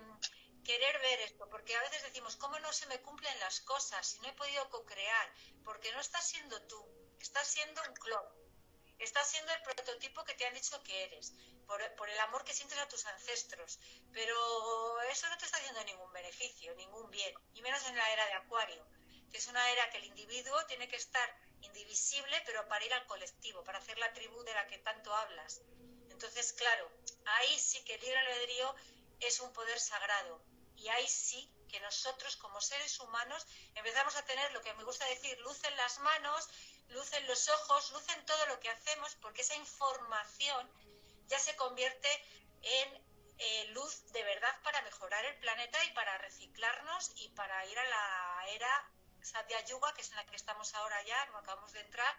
querer 0.64 1.00
ver 1.00 1.20
esto, 1.22 1.48
porque 1.50 1.76
a 1.76 1.82
veces 1.82 2.04
decimos, 2.04 2.36
¿cómo 2.38 2.58
no 2.60 2.72
se 2.72 2.88
me 2.88 3.02
cumplen 3.02 3.38
las 3.40 3.60
cosas 3.62 4.08
si 4.08 4.20
no 4.20 4.30
he 4.30 4.34
podido 4.34 4.70
co-crear? 4.70 5.34
Porque 5.64 5.92
no 5.92 6.00
estás 6.00 6.28
siendo 6.28 6.62
tú, 6.68 6.86
estás 7.20 7.48
siendo 7.48 7.82
un 7.88 7.94
clon 7.96 8.42
estás 9.04 9.28
siendo 9.30 9.52
el 9.52 9.62
prototipo 9.64 10.24
que 10.24 10.36
te 10.36 10.46
han 10.46 10.54
dicho 10.54 10.82
que 10.84 11.04
eres, 11.04 11.34
por, 11.66 12.10
el 12.10 12.20
amor 12.20 12.44
que 12.44 12.54
sientes 12.54 12.78
a 12.78 12.88
tus 12.88 13.06
ancestros, 13.06 13.80
pero 14.12 15.02
eso 15.04 15.28
no 15.30 15.38
te 15.38 15.46
está 15.46 15.58
haciendo 15.58 15.84
ningún 15.86 16.12
beneficio, 16.14 16.76
ningún 16.76 17.10
bien, 17.10 17.34
y 17.54 17.62
menos 17.62 17.84
en 17.88 17.96
la 17.96 18.12
era 18.12 18.26
de 18.28 18.34
Acuario, 18.34 18.86
que 19.32 19.38
es 19.38 19.48
una 19.48 19.70
era 19.72 19.90
que 19.90 19.98
el 19.98 20.06
individuo 20.06 20.66
tiene 20.68 20.88
que 20.88 20.98
estar 20.98 21.36
indivisible, 21.62 22.42
pero 22.46 22.68
para 22.68 22.86
ir 22.86 22.94
al 22.94 23.06
colectivo, 23.08 23.64
para 23.64 23.80
hacer 23.80 23.98
la 23.98 24.14
tribu 24.14 24.44
de 24.44 24.54
la 24.54 24.68
que 24.68 24.78
tanto 24.80 25.14
hablas. 25.16 25.62
Entonces, 26.22 26.54
claro, 26.54 26.88
ahí 27.26 27.60
sí 27.60 27.84
que 27.84 27.96
el 27.96 28.02
libre 28.02 28.20
albedrío 28.20 28.76
es 29.22 29.40
un 29.40 29.52
poder 29.54 29.80
sagrado, 29.80 30.40
y 30.76 30.88
ahí 30.90 31.08
sí 31.08 31.52
que 31.68 31.80
nosotros 31.80 32.38
como 32.38 32.62
seres 32.62 33.00
humanos 33.00 33.48
empezamos 33.74 34.16
a 34.16 34.24
tener 34.26 34.52
lo 34.52 34.62
que 34.62 34.72
me 34.76 34.84
gusta 34.84 35.04
decir, 35.08 35.36
luz 35.40 35.64
en 35.64 35.76
las 35.78 35.98
manos 35.98 36.48
lucen 36.90 37.26
los 37.26 37.50
ojos, 37.50 37.90
lucen 37.94 38.24
todo 38.28 38.46
lo 38.46 38.60
que 38.60 38.70
hacemos, 38.70 39.16
porque 39.16 39.42
esa 39.42 39.56
información 39.56 40.70
ya 41.26 41.40
se 41.40 41.56
convierte 41.56 42.08
en 42.62 43.04
eh, 43.40 43.66
luz 43.70 44.12
de 44.12 44.22
verdad 44.22 44.62
para 44.62 44.84
mejorar 44.84 45.26
el 45.26 45.40
planeta 45.40 45.84
y 45.86 45.92
para 45.94 46.20
reciclarnos 46.20 47.14
y 47.16 47.30
para 47.30 47.66
ir 47.66 47.80
a 47.80 47.86
la 47.86 48.46
era 48.50 48.92
Satya 49.24 49.66
Yuga, 49.66 49.92
que 49.96 50.02
es 50.02 50.12
en 50.12 50.18
la 50.18 50.26
que 50.28 50.36
estamos 50.36 50.72
ahora 50.76 51.02
ya, 51.02 51.26
no 51.32 51.40
acabamos 51.40 51.72
de 51.72 51.80
entrar, 51.80 52.16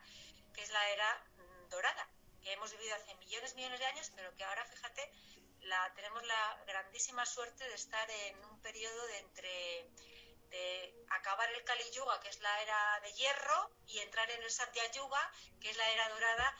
que 0.55 0.63
es 0.63 0.71
la 0.71 0.91
era 0.91 1.25
mm, 1.37 1.69
dorada, 1.69 2.09
que 2.43 2.53
hemos 2.53 2.71
vivido 2.73 2.95
hace 2.95 3.15
millones, 3.17 3.55
millones 3.55 3.79
de 3.79 3.87
años, 3.87 4.13
pero 4.15 4.35
que 4.37 4.45
ahora, 4.45 4.65
fíjate, 4.67 5.11
tenemos 5.95 6.23
la 6.25 6.63
grandísima 6.67 7.25
suerte 7.25 7.69
de 7.69 7.75
estar 7.75 8.11
en 8.11 8.45
un 8.45 8.61
periodo 8.61 9.07
de 9.07 9.19
entre 9.19 9.91
de 10.53 10.95
acabar 11.09 11.51
el 11.51 11.65
Kali 11.65 11.91
Yuga, 11.93 12.21
que 12.21 12.29
es 12.29 12.39
la 12.41 12.63
era 12.63 13.01
de 13.01 13.13
hierro, 13.15 13.71
y 13.87 13.99
entrar 14.01 14.31
en 14.31 14.43
el 14.43 14.51
Satya 14.51 14.91
Yuga, 14.93 15.33
que 15.59 15.71
es 15.71 15.77
la 15.79 15.91
era 15.91 16.09
dorada, 16.11 16.57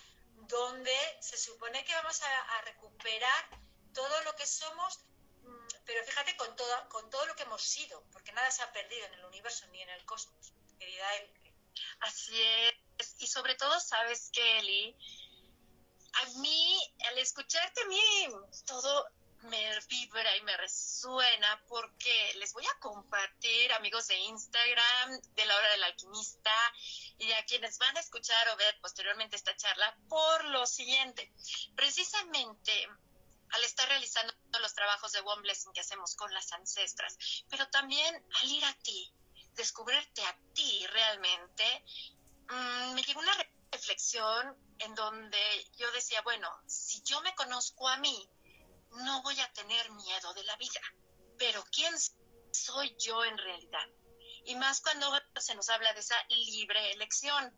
donde 0.49 0.97
se 1.21 1.37
supone 1.37 1.85
que 1.85 1.95
vamos 1.95 2.23
a, 2.23 2.63
recuperar 2.63 3.51
todo 3.93 4.23
lo 4.23 4.35
que 4.35 4.47
somos, 4.47 5.05
mm, 5.43 5.67
pero 5.85 6.03
fíjate 6.05 6.37
con 6.39 6.57
todo, 6.57 6.89
con 6.89 7.11
todo 7.11 7.27
lo 7.27 7.37
que 7.37 7.43
hemos 7.43 7.63
sido, 7.63 8.03
porque 8.13 8.33
nada 8.33 8.51
se 8.51 8.63
ha 8.63 8.73
perdido 8.73 9.07
en 9.07 9.15
el 9.15 9.25
universo 9.27 9.67
ni 9.67 9.83
en 9.83 9.91
el 9.91 10.05
cosmos, 10.07 10.55
querida 10.79 11.15
Eli. 11.17 11.53
Así 12.01 12.41
es, 12.41 13.15
y 13.19 13.27
sobre 13.27 13.57
todo, 13.57 13.79
sabes 13.79 14.31
que 14.33 14.59
Eli, 14.59 14.97
a 16.15 16.39
mí, 16.39 16.95
al 17.09 17.19
escucharte 17.19 17.83
a 17.83 17.87
mí, 17.87 18.29
todo 18.67 19.09
me 19.43 19.79
vibra 19.89 20.37
y 20.37 20.43
me 20.43 20.57
resuena 20.57 21.63
porque 21.69 22.35
les 22.39 22.53
voy 22.53 22.65
a 22.67 22.79
compartir, 22.79 23.73
amigos 23.73 24.07
de 24.07 24.17
Instagram, 24.17 25.21
de 25.35 25.45
la 25.45 25.57
hora 25.57 25.71
del 25.71 25.85
alquimista, 25.85 26.53
y 27.19 27.33
a 27.33 27.45
quienes 27.45 27.79
van 27.79 27.97
a 27.97 28.01
escuchar 28.01 28.49
o 28.51 28.57
ver 28.57 28.79
posteriormente 28.81 29.37
esta 29.37 29.57
charla, 29.57 29.97
por 30.09 30.45
lo 30.47 30.67
siguiente. 30.67 31.33
Precisamente 31.75 32.89
al 33.51 33.65
estar 33.65 33.89
realizando 33.89 34.33
los 34.61 34.75
trabajos 34.75 35.13
de 35.13 35.21
One 35.21 35.43
Blessing 35.43 35.73
que 35.73 35.81
hacemos 35.81 36.15
con 36.15 36.33
las 36.33 36.53
ancestras, 36.53 37.45
pero 37.51 37.69
también 37.69 38.25
al 38.41 38.51
ir 38.51 38.65
a 38.65 38.75
ti, 38.79 39.13
descubrirte 39.55 40.25
a 40.25 40.37
ti 40.55 40.87
realmente, 40.87 41.85
mm, 42.49 42.95
me 42.95 43.03
llegó 43.03 43.21
una 43.21 43.37
reflexión 43.73 44.57
en 44.79 44.95
donde 44.95 45.71
yo 45.77 45.91
decía, 45.93 46.21
bueno, 46.23 46.49
si 46.67 47.03
yo 47.03 47.21
me 47.23 47.35
conozco 47.35 47.89
a 47.89 47.97
mí, 47.97 48.29
no 48.91 49.23
voy 49.23 49.39
a 49.41 49.53
tener 49.53 49.91
miedo 49.93 50.35
de 50.35 50.45
la 50.45 50.57
vida. 50.57 50.81
Pero 51.39 51.65
¿quién 51.73 51.95
soy 52.53 52.95
yo 52.99 53.25
en 53.25 53.39
realidad? 53.39 53.89
Y 54.45 54.55
más 54.57 54.81
cuando 54.81 55.11
se 55.41 55.55
nos 55.55 55.69
habla 55.71 55.93
de 55.95 56.01
esa 56.01 56.17
libre 56.29 56.93
elección. 56.93 57.53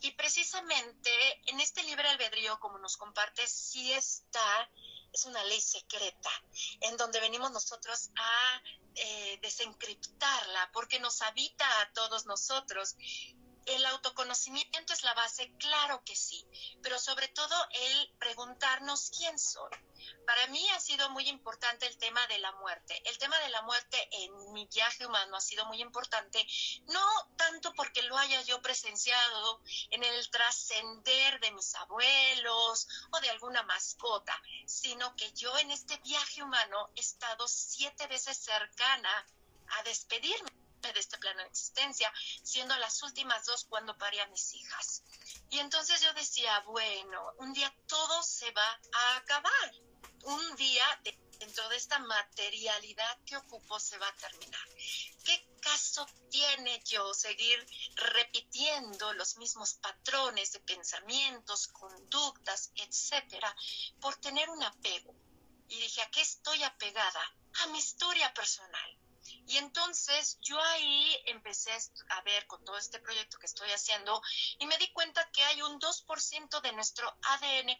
Y 0.00 0.12
precisamente 0.12 1.10
en 1.46 1.60
este 1.60 1.82
libre 1.82 2.08
albedrío, 2.08 2.60
como 2.60 2.78
nos 2.78 2.96
comparte, 2.96 3.46
sí 3.46 3.92
está, 3.92 4.70
es 5.12 5.24
una 5.24 5.42
ley 5.44 5.60
secreta, 5.60 6.30
en 6.82 6.96
donde 6.98 7.20
venimos 7.20 7.50
nosotros 7.52 8.10
a 8.16 8.62
eh, 8.96 9.38
desencriptarla, 9.40 10.70
porque 10.72 11.00
nos 11.00 11.22
habita 11.22 11.66
a 11.80 11.92
todos 11.92 12.26
nosotros 12.26 12.96
el 13.66 13.86
autoconocimiento 13.86 14.92
es 14.92 15.02
la 15.02 15.14
base, 15.14 15.52
claro 15.58 16.02
que 16.04 16.16
sí, 16.16 16.46
pero 16.82 16.98
sobre 16.98 17.28
todo 17.28 17.54
el 17.70 18.14
preguntarnos 18.18 19.10
quién 19.16 19.38
soy. 19.38 19.70
Para 20.26 20.46
mí 20.48 20.68
ha 20.70 20.80
sido 20.80 21.08
muy 21.10 21.28
importante 21.28 21.86
el 21.86 21.96
tema 21.96 22.26
de 22.26 22.38
la 22.38 22.52
muerte. 22.52 23.00
El 23.04 23.16
tema 23.18 23.38
de 23.38 23.48
la 23.48 23.62
muerte 23.62 24.08
en 24.12 24.52
mi 24.52 24.66
viaje 24.66 25.06
humano 25.06 25.36
ha 25.36 25.40
sido 25.40 25.64
muy 25.66 25.80
importante, 25.80 26.46
no 26.86 27.06
tanto 27.36 27.72
porque 27.74 28.02
lo 28.02 28.16
haya 28.16 28.42
yo 28.42 28.60
presenciado 28.60 29.62
en 29.90 30.04
el 30.04 30.30
trascender 30.30 31.40
de 31.40 31.52
mis 31.52 31.74
abuelos 31.74 32.88
o 33.12 33.20
de 33.20 33.30
alguna 33.30 33.62
mascota, 33.62 34.40
sino 34.66 35.14
que 35.16 35.32
yo 35.32 35.56
en 35.58 35.70
este 35.70 35.96
viaje 35.98 36.42
humano 36.42 36.90
he 36.96 37.00
estado 37.00 37.46
siete 37.48 38.06
veces 38.06 38.36
cercana 38.36 39.26
a 39.78 39.82
despedirme 39.84 40.63
de 40.92 41.00
este 41.00 41.18
plano 41.18 41.40
de 41.40 41.48
existencia, 41.48 42.12
siendo 42.42 42.76
las 42.78 43.02
últimas 43.02 43.44
dos 43.46 43.64
cuando 43.64 43.96
parí 43.96 44.18
a 44.18 44.26
mis 44.28 44.54
hijas. 44.54 45.02
Y 45.50 45.58
entonces 45.58 46.00
yo 46.00 46.12
decía, 46.14 46.60
bueno, 46.66 47.32
un 47.38 47.52
día 47.52 47.74
todo 47.86 48.22
se 48.22 48.50
va 48.52 48.80
a 48.92 49.16
acabar. 49.16 49.72
Un 50.22 50.56
día 50.56 50.84
dentro 51.38 51.68
de 51.68 51.76
esta 51.76 51.98
materialidad 51.98 53.18
que 53.26 53.36
ocupo 53.36 53.78
se 53.78 53.98
va 53.98 54.08
a 54.08 54.16
terminar. 54.16 54.68
¿Qué 55.24 55.46
caso 55.60 56.06
tiene 56.30 56.82
yo 56.84 57.12
seguir 57.12 57.66
repitiendo 57.96 59.12
los 59.14 59.36
mismos 59.36 59.74
patrones 59.74 60.52
de 60.52 60.60
pensamientos, 60.60 61.68
conductas, 61.68 62.70
etcétera, 62.76 63.54
por 64.00 64.16
tener 64.16 64.48
un 64.48 64.62
apego? 64.62 65.14
Y 65.68 65.78
dije, 65.78 66.02
¿a 66.02 66.10
qué 66.10 66.20
estoy 66.20 66.62
apegada? 66.62 67.36
A 67.62 67.66
mi 67.68 67.78
historia 67.78 68.32
personal 68.32 69.03
y 69.46 69.58
entonces 69.58 70.38
yo 70.40 70.60
ahí 70.60 71.22
empecé 71.26 71.70
a 72.08 72.20
ver 72.22 72.46
con 72.46 72.64
todo 72.64 72.78
este 72.78 72.98
proyecto 72.98 73.38
que 73.38 73.46
estoy 73.46 73.70
haciendo 73.70 74.20
y 74.58 74.66
me 74.66 74.78
di 74.78 74.88
cuenta 74.92 75.28
que 75.30 75.42
hay 75.44 75.62
un 75.62 75.78
2% 75.80 76.60
de 76.60 76.72
nuestro 76.72 77.08
ADN 77.22 77.78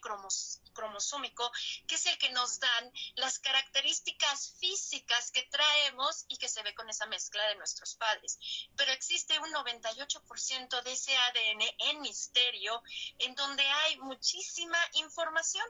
cromosómico 0.73 1.51
que 1.87 1.95
es 1.95 2.05
el 2.05 2.17
que 2.17 2.29
nos 2.31 2.59
dan 2.59 2.91
las 3.15 3.39
características 3.39 4.55
físicas 4.59 5.31
que 5.31 5.43
traemos 5.43 6.25
y 6.27 6.37
que 6.37 6.49
se 6.49 6.63
ve 6.63 6.75
con 6.75 6.89
esa 6.89 7.05
mezcla 7.07 7.47
de 7.47 7.55
nuestros 7.55 7.95
padres. 7.95 8.37
Pero 8.75 8.91
existe 8.91 9.39
un 9.39 9.51
98% 9.51 10.83
de 10.83 10.91
ese 10.91 11.15
ADN 11.15 11.61
en 11.89 12.01
misterio 12.01 12.81
en 13.19 13.35
donde 13.35 13.63
hay 13.63 13.97
muchísima 13.97 14.77
información 14.93 15.65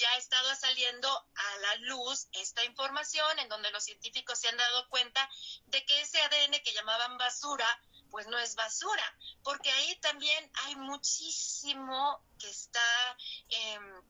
ya 0.00 0.10
ha 0.12 0.16
estado 0.16 0.54
saliendo 0.56 1.08
a 1.08 1.58
la 1.58 1.76
luz 1.76 2.26
esta 2.32 2.64
información 2.64 3.38
en 3.38 3.48
donde 3.48 3.70
los 3.70 3.84
científicos 3.84 4.38
se 4.38 4.48
han 4.48 4.56
dado 4.56 4.88
cuenta 4.88 5.28
de 5.66 5.84
que 5.84 6.00
ese 6.00 6.20
ADN 6.22 6.52
que 6.64 6.72
llamaban 6.72 7.18
basura, 7.18 7.66
pues 8.10 8.26
no 8.26 8.38
es 8.38 8.54
basura, 8.56 9.18
porque 9.44 9.70
ahí 9.70 9.96
también 10.00 10.50
hay 10.64 10.76
muchísimo 10.76 12.24
que 12.38 12.48
está... 12.48 13.16
Em, 13.48 14.02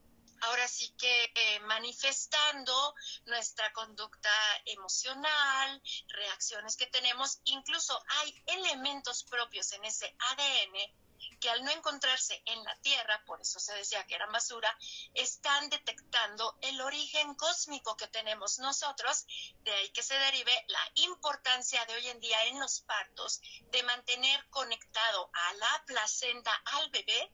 ahora 0.42 0.66
sí 0.68 0.94
que 0.96 1.33
eh, 1.35 1.61
manifestando 1.61 2.94
nuestra 3.26 3.70
conducta 3.74 4.31
emocional, 4.64 5.83
reacciones 6.09 6.79
que 6.79 6.87
tenemos, 6.87 7.40
incluso 7.44 8.03
hay 8.20 8.42
elementos 8.46 9.24
propios 9.24 9.70
en 9.72 9.85
ese 9.85 10.16
ADN 10.31 11.10
que 11.40 11.50
al 11.50 11.64
no 11.64 11.70
encontrarse 11.70 12.42
en 12.46 12.62
la 12.64 12.76
Tierra, 12.76 13.22
por 13.26 13.40
eso 13.40 13.59
se 13.59 13.74
decía 13.74 14.07
que 14.07 14.14
eran 14.14 14.31
basura, 14.33 14.76
están 15.14 15.68
detectando 15.70 16.57
el 16.61 16.81
origen 16.81 17.35
cósmico 17.35 17.96
que 17.96 18.09
tenemos 18.09 18.59
nosotros, 18.59 19.26
de 19.62 19.72
ahí 19.72 19.90
que 19.90 20.03
se 20.03 20.18
derive 20.18 20.53
la 20.68 20.92
importancia 20.96 21.85
de 21.87 21.94
hoy 21.94 22.09
en 22.09 22.20
día 22.20 22.44
en 22.46 22.61
los 22.61 22.81
partos 22.83 23.40
de 23.70 23.83
mantener 23.83 24.48
conectado 24.50 25.31
a 25.33 25.55
la 25.55 25.85
placenta, 25.87 26.53
al 26.66 26.90
bebé, 26.90 27.33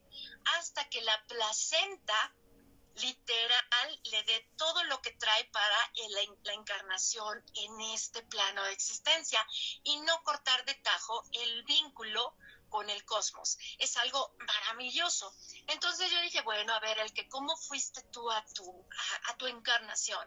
hasta 0.57 0.88
que 0.88 1.03
la 1.03 1.25
placenta 1.27 2.35
literal 2.97 4.01
le 4.05 4.23
dé 4.25 4.49
todo 4.57 4.83
lo 4.85 5.01
que 5.03 5.11
trae 5.12 5.45
para 5.47 5.92
la, 6.45 6.53
encarnación 6.55 7.45
en 7.55 7.81
este 7.92 8.23
plano 8.23 8.64
de 8.64 8.73
existencia 8.73 9.45
y 9.85 10.01
no 10.01 10.23
cortar 10.23 10.64
de 10.64 10.75
tajo 10.75 11.23
el 11.33 11.62
vínculo 11.64 12.35
con 12.68 12.88
el 12.90 13.05
cosmos. 13.05 13.59
Es 13.79 13.96
algo 13.96 14.35
maravilloso. 14.38 15.35
Entonces 15.66 16.11
yo 16.11 16.20
dije, 16.22 16.42
bueno, 16.42 16.72
a 16.74 16.81
ver, 16.81 16.98
el 16.98 17.12
que 17.12 17.29
cómo 17.29 17.57
fuiste 17.57 18.02
tú 18.12 18.31
a 18.31 18.44
tu, 18.55 18.87
a, 19.29 19.37
tu 19.37 19.46
encarnación. 19.46 20.26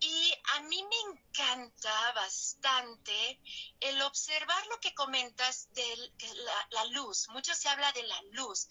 Y 0.00 0.32
a 0.54 0.60
mí 0.60 0.82
me 0.84 1.12
encanta 1.12 2.12
bastante 2.12 3.40
el 3.80 4.00
observar 4.02 4.64
lo 4.68 4.78
que 4.80 4.94
comentas 4.94 5.72
de 5.72 6.12
la, 6.18 6.68
la 6.70 6.84
luz. 6.86 7.28
Mucho 7.30 7.54
se 7.54 7.68
habla 7.68 7.90
de 7.92 8.04
la 8.04 8.22
luz. 8.32 8.68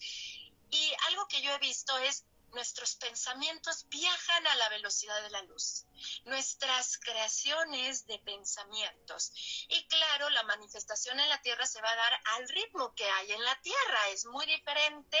Y 0.70 0.92
algo 1.08 1.26
que 1.28 1.42
yo 1.42 1.52
he 1.52 1.58
visto 1.58 1.96
es 1.98 2.24
nuestros 2.52 2.96
pensamientos 2.96 3.86
viajan 3.88 4.46
a 4.46 4.56
la 4.56 4.68
velocidad 4.68 5.22
de 5.22 5.30
la 5.30 5.42
luz, 5.42 5.84
nuestras 6.24 6.98
creaciones 6.98 8.06
de 8.06 8.18
pensamientos. 8.20 9.32
Y 9.68 9.86
claro, 9.88 10.30
la 10.30 10.42
manifestación 10.44 11.20
en 11.20 11.28
la 11.28 11.40
Tierra 11.42 11.66
se 11.66 11.80
va 11.80 11.90
a 11.90 11.96
dar 11.96 12.20
al 12.36 12.48
ritmo 12.48 12.94
que 12.94 13.08
hay 13.08 13.32
en 13.32 13.44
la 13.44 13.60
Tierra. 13.60 14.08
Es 14.10 14.26
muy 14.26 14.46
diferente 14.46 15.18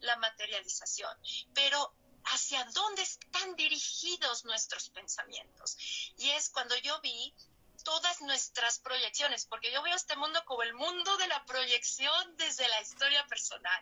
la 0.00 0.16
materialización, 0.16 1.16
pero 1.54 1.94
hacia 2.24 2.64
dónde 2.64 3.02
están 3.02 3.54
dirigidos 3.56 4.44
nuestros 4.44 4.90
pensamientos. 4.90 5.76
Y 6.18 6.30
es 6.30 6.50
cuando 6.50 6.76
yo 6.78 7.00
vi 7.00 7.34
todas 7.86 8.20
nuestras 8.20 8.80
proyecciones, 8.80 9.46
porque 9.46 9.70
yo 9.70 9.80
veo 9.80 9.94
este 9.94 10.16
mundo 10.16 10.44
como 10.44 10.64
el 10.64 10.74
mundo 10.74 11.16
de 11.18 11.28
la 11.28 11.44
proyección 11.44 12.36
desde 12.36 12.66
la 12.66 12.80
historia 12.80 13.24
personal. 13.28 13.80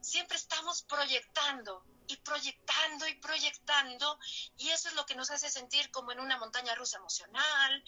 Siempre 0.00 0.36
estamos 0.36 0.82
proyectando 0.82 1.84
y 2.06 2.16
proyectando 2.18 3.08
y 3.08 3.14
proyectando 3.16 4.18
y 4.56 4.68
eso 4.68 4.88
es 4.88 4.94
lo 4.94 5.04
que 5.04 5.16
nos 5.16 5.30
hace 5.30 5.50
sentir 5.50 5.90
como 5.90 6.12
en 6.12 6.20
una 6.20 6.38
montaña 6.38 6.76
rusa 6.76 6.98
emocional. 6.98 7.82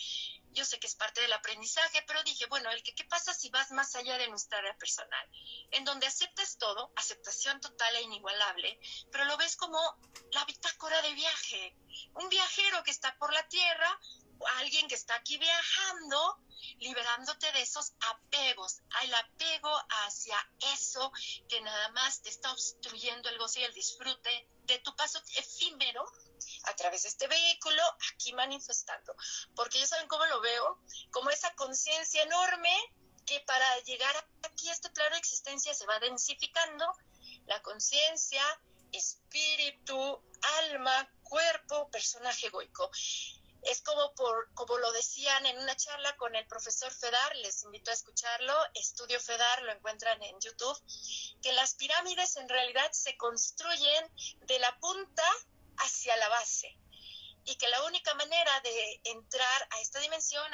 Yo 0.51 0.64
sé 0.64 0.81
que 0.81 0.88
es 0.88 0.96
parte 0.96 1.20
del 1.20 1.33
aprendizaje, 1.33 2.03
pero 2.09 2.25
dije, 2.25 2.46
bueno, 2.46 2.68
el 2.72 2.83
que 2.83 2.96
qué 2.96 3.05
pasa 3.05 3.33
si 3.33 3.48
vas 3.51 3.70
más 3.70 3.94
allá 3.94 4.18
de 4.18 4.29
nuestra 4.29 4.59
área 4.59 4.77
personal, 4.77 5.29
en 5.70 5.85
donde 5.85 6.09
aceptas 6.09 6.59
todo, 6.59 6.92
aceptación 6.96 7.61
total 7.61 7.94
e 7.96 8.03
inigualable, 8.03 8.81
pero 9.12 9.25
lo 9.27 9.37
ves 9.37 9.55
como 9.55 9.79
la 10.33 10.44
bitácora 10.44 11.01
de 11.03 11.14
viaje, 11.14 11.77
un 12.14 12.29
viajero 12.29 12.83
que 12.83 12.90
está 12.90 13.16
por 13.16 13.33
la 13.33 13.46
tierra, 13.48 13.98
alguien 14.59 14.88
que 14.88 14.94
está 14.94 15.14
aquí 15.14 15.38
viajando, 15.38 16.38
liberándote 16.78 17.50
de 17.52 17.62
esos 17.62 17.92
apegos, 18.00 18.78
el 19.02 19.14
apego 19.14 19.70
hacia 20.05 20.37
eso 20.74 21.12
que 21.48 21.61
nada 21.61 21.90
más 21.90 22.22
te 22.22 22.31
está 22.31 22.52
obstruyendo 22.52 23.28
el 23.28 23.38
gozo 23.38 23.61
y 23.61 23.64
el 23.64 23.74
disfrute 23.74 24.48
de 24.64 24.78
tu 24.78 24.94
paso 24.96 25.20
efímero 25.37 26.05
a 26.64 26.76
través 26.76 27.02
de 27.02 27.09
este 27.09 27.26
vehículo 27.26 27.83
aquí 28.12 28.33
manifestando. 28.33 29.14
Porque 29.55 29.78
ya 29.78 29.87
saben 29.87 30.09
cómo 30.09 30.24
lo 30.26 30.40
veo, 30.40 30.81
como 31.11 31.31
esa 31.31 31.55
conciencia 31.55 32.22
enorme 32.22 32.74
que 33.26 33.40
para 33.40 33.78
llegar 33.81 34.28
aquí 34.42 34.68
a 34.68 34.72
este 34.72 34.90
plano 34.90 35.14
de 35.14 35.20
existencia 35.20 35.74
se 35.74 35.87
va 35.87 35.98
densificando, 36.00 36.87
la 37.46 37.61
conciencia, 37.62 38.42
espíritu, 38.92 40.22
alma, 40.61 41.09
cuerpo, 41.22 41.90
personaje 41.90 42.46
egoico 42.48 42.90
es 43.62 43.83
como 43.83 44.14
por 44.14 44.53
como 44.55 44.79
lo 44.79 44.92
decían 44.92 45.46
en 45.46 45.59
una 45.59 45.77
charla 45.77 46.16
con 46.16 46.35
el 46.35 46.46
profesor 46.46 46.92
Fedar, 46.92 47.37
les 47.37 47.62
invito 47.64 47.90
a 47.90 47.94
escucharlo, 47.94 48.55
Estudio 48.75 49.20
Fedar, 49.20 49.62
lo 49.62 49.72
encuentran 49.72 50.22
en 50.22 50.38
YouTube, 50.40 50.79
que 51.42 51.53
las 51.53 51.75
pirámides 51.75 52.37
en 52.37 52.48
realidad 52.48 52.90
se 52.92 53.16
construyen 53.16 54.05
de 54.42 54.59
la 54.59 54.79
punta 54.79 55.25
hacia 55.79 56.16
la 56.16 56.29
base 56.29 56.77
y 57.44 57.57
que 57.57 57.68
la 57.68 57.83
única 57.85 58.14
manera 58.14 58.61
de 58.61 59.01
entrar 59.05 59.68
a 59.70 59.81
esta 59.81 59.98
dimensión 60.01 60.44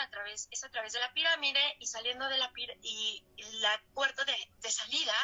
es 0.50 0.64
a 0.64 0.70
través 0.70 0.92
de 0.92 1.00
la 1.00 1.12
pirámide 1.12 1.60
y 1.80 1.86
saliendo 1.86 2.26
de 2.28 2.38
la 2.38 2.50
y 2.82 3.24
la 3.60 3.82
puerta 3.94 4.24
de, 4.24 4.70
salida 4.70 5.14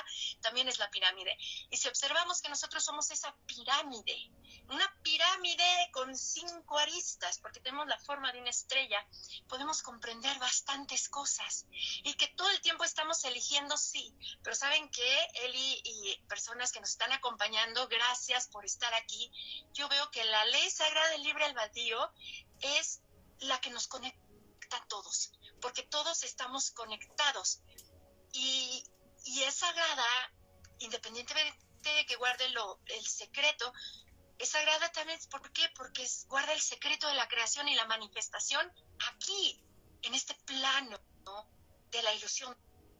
también 0.40 0.68
es 0.68 0.78
la 0.78 0.90
pirámide. 0.90 1.36
Y 1.70 1.76
si 1.76 1.88
observamos 1.88 2.42
que 2.42 2.48
nosotros 2.48 2.84
somos 2.84 3.10
esa 3.10 3.34
pirámide, 3.46 4.30
una 4.68 4.90
pirámide 5.02 5.90
con 5.92 6.16
cinco 6.16 6.78
aristas, 6.78 7.38
porque 7.38 7.60
tenemos 7.60 7.86
la 7.86 7.98
forma 7.98 8.32
de 8.32 8.40
una 8.40 8.50
estrella, 8.50 9.06
podemos 9.48 9.82
comprender 9.82 10.38
bastantes 10.38 11.08
cosas. 11.08 11.66
Y 12.02 12.14
que 12.14 12.28
todo 12.28 12.50
el 12.50 12.60
tiempo 12.60 12.84
estamos 12.84 13.24
eligiendo 13.24 13.76
sí, 13.76 14.14
pero 14.42 14.56
saben 14.56 14.88
que 14.90 15.28
Eli 15.44 15.80
y 15.84 16.16
personas 16.28 16.72
que 16.72 16.80
nos 16.80 16.90
están 16.90 17.12
acompañando, 17.12 17.86
gracias 17.88 18.48
por 18.48 18.64
estar 18.64 18.92
aquí. 18.94 19.30
Yo 19.72 19.88
veo 19.88 20.10
que 20.10 20.24
la 20.24 20.44
ley 20.46 20.70
sagrada 20.70 21.08
del 21.10 21.22
libre 21.22 21.44
albedrío 21.44 22.12
es 22.60 23.00
la 23.40 23.60
que 23.60 23.70
nos 23.70 23.86
conecta 23.86 24.76
a 24.76 24.86
todos, 24.86 25.32
porque 25.60 25.82
todos 25.82 26.22
estamos 26.22 26.70
conectados. 26.70 27.60
Y, 28.32 28.84
y 29.24 29.42
es 29.42 29.54
sagrada, 29.54 30.32
independientemente 30.78 31.64
de 31.84 32.06
que 32.06 32.16
guarde 32.16 32.48
lo, 32.50 32.80
el 32.86 33.06
secreto, 33.06 33.72
es 34.38 34.48
sagrada 34.48 34.90
también, 34.92 35.18
¿por 35.30 35.52
qué? 35.52 35.68
Porque 35.76 36.06
guarda 36.26 36.52
el 36.52 36.60
secreto 36.60 37.06
de 37.08 37.14
la 37.14 37.28
creación 37.28 37.68
y 37.68 37.74
la 37.74 37.86
manifestación 37.86 38.70
aquí, 39.10 39.60
en 40.02 40.14
este 40.14 40.34
plano 40.46 40.98
de 41.90 42.02
la 42.02 42.12
ilusión 42.14 42.56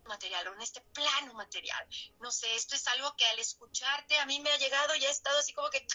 material 0.07 0.49
o 0.49 0.55
en 0.55 0.61
este 0.63 0.81
plano 0.81 1.35
material. 1.35 1.87
No 2.21 2.31
sé, 2.31 2.55
esto 2.55 2.75
es 2.75 2.87
algo 2.89 3.15
que 3.17 3.27
al 3.27 3.39
escucharte 3.39 4.19
a 4.19 4.27
mí 4.27 4.41
me 4.41 4.51
ha 4.51 4.59
llegado 4.59 4.95
y 4.97 5.05
ha 5.05 5.11
estado 5.11 5.39
así 5.39 5.53
como 5.53 5.71
que 5.71 5.87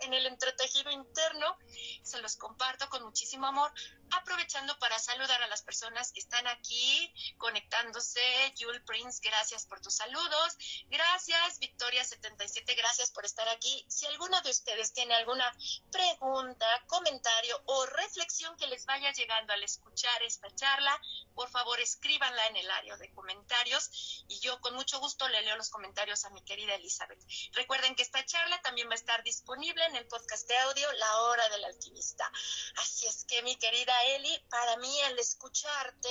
en 0.00 0.14
el 0.14 0.26
entretejido 0.26 0.90
interno. 0.90 1.56
Se 2.02 2.20
los 2.20 2.36
comparto 2.36 2.88
con 2.88 3.02
muchísimo 3.02 3.46
amor, 3.46 3.72
aprovechando 4.12 4.78
para 4.78 4.98
saludar 4.98 5.42
a 5.42 5.46
las 5.48 5.62
personas 5.62 6.12
que 6.12 6.20
están 6.20 6.46
aquí 6.46 7.12
conectándose. 7.38 8.20
Jule 8.58 8.80
Prince, 8.80 9.20
gracias 9.22 9.66
por 9.66 9.80
tus 9.80 9.94
saludos. 9.94 10.56
Gracias, 10.88 11.60
Victoria77, 11.60 12.76
gracias 12.76 13.10
por 13.10 13.24
estar 13.24 13.48
aquí. 13.48 13.84
Si 13.88 14.06
alguno 14.06 14.40
de 14.42 14.50
ustedes 14.50 14.92
tiene 14.92 15.14
alguna 15.14 15.50
pregunta, 15.90 16.66
comentario 16.86 17.60
o 17.66 17.86
reflexión 17.86 18.56
que 18.56 18.66
les 18.66 18.86
vaya 18.86 19.12
llegando 19.12 19.52
al 19.52 19.62
escuchar 19.62 20.22
esta 20.22 20.52
charla, 20.54 21.00
por 21.34 21.48
favor 21.50 21.80
escríbanla 21.80 22.46
en 22.48 22.56
el 22.56 22.70
área 22.70 22.96
de 22.96 23.12
comentarios 23.12 24.24
y 24.28 24.38
yo 24.40 24.60
con 24.60 24.74
mucho 24.74 25.00
gusto 25.00 25.28
le 25.28 25.42
leo 25.42 25.56
los 25.56 25.70
comentarios 25.70 26.24
a 26.24 26.30
mi 26.30 26.42
querida 26.42 26.74
Elizabeth. 26.74 27.20
Recuerden 27.52 27.94
que 27.94 28.02
esta 28.02 28.24
charla 28.24 28.60
también 28.62 28.88
va 28.88 28.92
a 28.92 28.96
estar 28.96 29.22
disponible 29.22 29.84
en 29.86 29.96
el 29.96 30.06
podcast 30.06 30.46
de 30.48 30.58
audio 30.58 30.92
La 30.92 31.22
Hora 31.22 31.48
del 31.50 31.64
Alquimista. 31.64 32.30
Así 32.76 33.06
es 33.06 33.24
que 33.24 33.42
mi 33.42 33.56
querida 33.56 33.94
Eli, 34.04 34.38
para 34.50 34.76
mí 34.76 35.00
al 35.02 35.18
escucharte, 35.18 36.10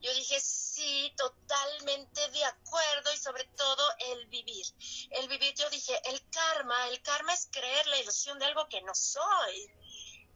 yo 0.00 0.12
dije, 0.14 0.40
sí, 0.40 1.12
totalmente 1.16 2.28
de 2.30 2.44
acuerdo 2.44 3.12
y 3.12 3.16
sobre 3.16 3.44
todo 3.56 3.84
el 4.10 4.26
vivir. 4.26 4.66
El 5.10 5.28
vivir, 5.28 5.54
yo 5.54 5.68
dije, 5.70 6.00
el 6.04 6.30
karma, 6.30 6.88
el 6.88 7.02
karma 7.02 7.34
es 7.34 7.48
creer 7.50 7.86
la 7.88 7.98
ilusión 7.98 8.38
de 8.38 8.46
algo 8.46 8.68
que 8.68 8.80
no 8.82 8.94
soy. 8.94 9.70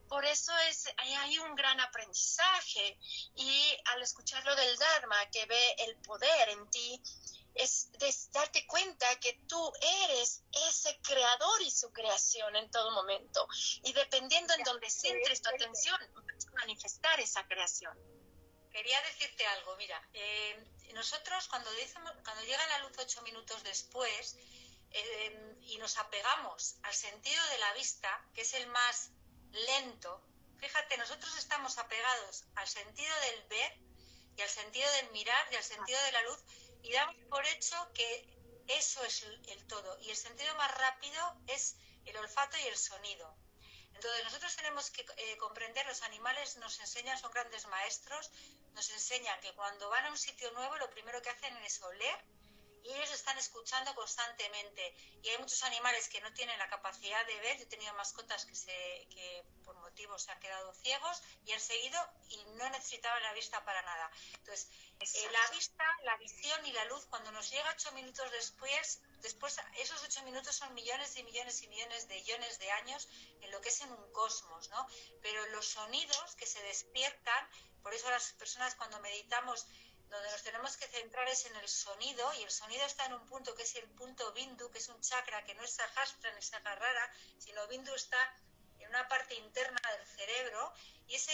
Por 0.09 0.25
eso 0.25 0.55
es, 0.69 0.85
hay 0.97 1.39
un 1.39 1.55
gran 1.55 1.79
aprendizaje 1.79 2.99
y 3.35 3.77
al 3.85 4.01
escuchar 4.01 4.45
lo 4.45 4.55
del 4.55 4.77
Dharma, 4.77 5.29
que 5.31 5.45
ve 5.45 5.75
el 5.79 5.97
poder 6.01 6.49
en 6.49 6.69
ti, 6.69 7.01
es, 7.55 7.89
darte 8.31 8.65
cuenta 8.65 9.07
que 9.19 9.33
tú 9.47 9.73
eres 10.05 10.43
ese 10.69 10.99
creador 11.01 11.61
y 11.61 11.71
su 11.71 11.91
creación 11.91 12.55
en 12.55 12.69
todo 12.71 12.91
momento. 12.91 13.47
Y 13.83 13.93
dependiendo 13.93 14.53
en 14.53 14.63
donde 14.63 14.89
centres 14.89 15.41
tu 15.41 15.49
atención, 15.49 15.99
vas 16.13 16.47
a 16.47 16.51
manifestar 16.51 17.19
esa 17.19 17.45
creación. 17.47 17.97
Quería 18.71 18.99
decirte 19.03 19.45
algo, 19.45 19.75
mira, 19.77 20.01
eh, 20.13 20.65
nosotros 20.93 21.47
cuando, 21.47 21.69
cuando 22.23 22.43
llega 22.43 22.67
la 22.67 22.79
luz 22.79 22.97
ocho 22.97 23.21
minutos 23.21 23.63
después 23.63 24.35
eh, 24.89 25.57
y 25.61 25.77
nos 25.77 25.97
apegamos 25.97 26.75
al 26.83 26.93
sentido 26.93 27.43
de 27.49 27.57
la 27.59 27.73
vista, 27.73 28.25
que 28.33 28.41
es 28.41 28.53
el 28.53 28.67
más 28.67 29.11
lento, 29.51 30.23
fíjate, 30.57 30.97
nosotros 30.97 31.37
estamos 31.37 31.77
apegados 31.77 32.45
al 32.55 32.67
sentido 32.67 33.13
del 33.21 33.43
ver 33.43 33.77
y 34.37 34.41
al 34.41 34.49
sentido 34.49 34.91
del 34.93 35.11
mirar 35.11 35.47
y 35.51 35.55
al 35.55 35.63
sentido 35.63 36.01
de 36.03 36.11
la 36.11 36.23
luz 36.23 36.43
y 36.83 36.91
damos 36.91 37.15
por 37.29 37.45
hecho 37.47 37.75
que 37.93 38.27
eso 38.67 39.03
es 39.03 39.23
el 39.23 39.67
todo. 39.67 39.97
Y 40.01 40.11
el 40.11 40.17
sentido 40.17 40.53
más 40.55 40.71
rápido 40.77 41.35
es 41.47 41.75
el 42.05 42.15
olfato 42.17 42.57
y 42.57 42.67
el 42.67 42.77
sonido. 42.77 43.35
Entonces 43.93 44.23
nosotros 44.25 44.55
tenemos 44.55 44.91
que 44.91 45.05
eh, 45.17 45.37
comprender, 45.37 45.85
los 45.85 46.01
animales 46.03 46.57
nos 46.57 46.79
enseñan, 46.79 47.17
son 47.17 47.31
grandes 47.31 47.65
maestros, 47.67 48.31
nos 48.73 48.89
enseñan 48.89 49.39
que 49.39 49.53
cuando 49.53 49.89
van 49.89 50.05
a 50.05 50.11
un 50.11 50.17
sitio 50.17 50.51
nuevo 50.51 50.75
lo 50.77 50.89
primero 50.89 51.21
que 51.21 51.29
hacen 51.29 51.55
es 51.57 51.81
oler 51.81 52.25
y 52.83 52.93
ellos 52.93 53.11
están 53.11 53.37
escuchando 53.37 53.93
constantemente. 53.95 54.95
Y 55.21 55.29
hay 55.29 55.37
muchos 55.37 55.61
animales 55.63 56.09
que 56.09 56.21
no 56.21 56.33
tienen 56.33 56.57
la 56.59 56.67
capacidad 56.67 57.25
de 57.25 57.39
ver. 57.39 57.57
Yo 57.57 57.63
he 57.63 57.67
tenido 57.67 57.93
mascotas 57.93 58.45
que, 58.45 58.55
se, 58.55 59.07
que 59.09 59.43
por 59.63 59.75
motivos 59.77 60.23
se 60.23 60.31
han 60.31 60.39
quedado 60.39 60.73
ciegos 60.73 61.21
y 61.45 61.51
han 61.51 61.59
seguido 61.59 61.99
y 62.29 62.43
no 62.55 62.69
necesitaban 62.69 63.21
la 63.23 63.33
vista 63.33 63.63
para 63.63 63.81
nada. 63.83 64.11
Entonces, 64.33 64.69
eh, 64.99 65.31
la 65.31 65.51
vista, 65.51 65.83
la 66.03 66.17
visión 66.17 66.65
y 66.65 66.71
la 66.71 66.85
luz, 66.85 67.05
cuando 67.07 67.31
nos 67.31 67.49
llega 67.49 67.69
ocho 67.71 67.91
minutos 67.91 68.31
después, 68.31 69.01
después 69.21 69.57
esos 69.77 70.03
ocho 70.03 70.23
minutos 70.23 70.55
son 70.55 70.73
millones 70.73 71.15
y 71.17 71.23
millones 71.23 71.61
y 71.61 71.67
millones 71.67 72.07
de 72.07 72.23
millones 72.23 72.57
de 72.59 72.71
años 72.71 73.09
en 73.41 73.51
lo 73.51 73.59
que 73.59 73.69
es 73.69 73.81
en 73.81 73.91
un 73.91 74.11
cosmos, 74.13 74.69
¿no? 74.69 74.87
Pero 75.21 75.45
los 75.47 75.67
sonidos 75.67 76.35
que 76.35 76.45
se 76.45 76.61
despiertan, 76.63 77.49
por 77.81 77.93
eso 77.93 78.09
las 78.09 78.31
personas 78.33 78.75
cuando 78.75 78.99
meditamos 79.01 79.67
donde 80.13 80.29
nos 80.29 80.43
tenemos 80.43 80.77
que 80.77 80.87
centrar 80.87 81.27
es 81.27 81.45
en 81.45 81.55
el 81.55 81.67
sonido 81.67 82.31
y 82.35 82.43
el 82.43 82.51
sonido 82.51 82.85
está 82.85 83.05
en 83.07 83.13
un 83.13 83.25
punto 83.25 83.55
que 83.55 83.63
es 83.63 83.75
el 83.75 83.89
punto 83.89 84.31
bindu, 84.33 84.69
que 84.69 84.77
es 84.77 84.87
un 84.87 85.01
chakra 85.01 85.43
que 85.43 85.55
no 85.55 85.63
es 85.63 85.71
sahasra 85.71 86.31
ni 86.35 86.41
sagarrara, 86.41 87.11
sino 87.39 87.67
bindu 87.67 87.91
está 87.95 88.21
en 88.79 88.89
una 88.89 89.07
parte 89.07 89.33
interna 89.33 89.81
del 89.97 90.05
cerebro 90.05 90.71
y 91.07 91.15
ese 91.15 91.33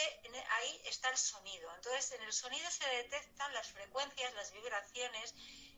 ahí 0.52 0.82
está 0.86 1.10
el 1.10 1.18
sonido. 1.18 1.74
Entonces, 1.76 2.13
en 2.13 2.24
el 2.24 2.32
sonido 2.32 2.72
se 2.72 2.88
detectan 2.88 3.54
las 3.54 3.68
frecuencias, 3.68 4.34
las 4.34 4.54
vibraciones, 4.54 5.36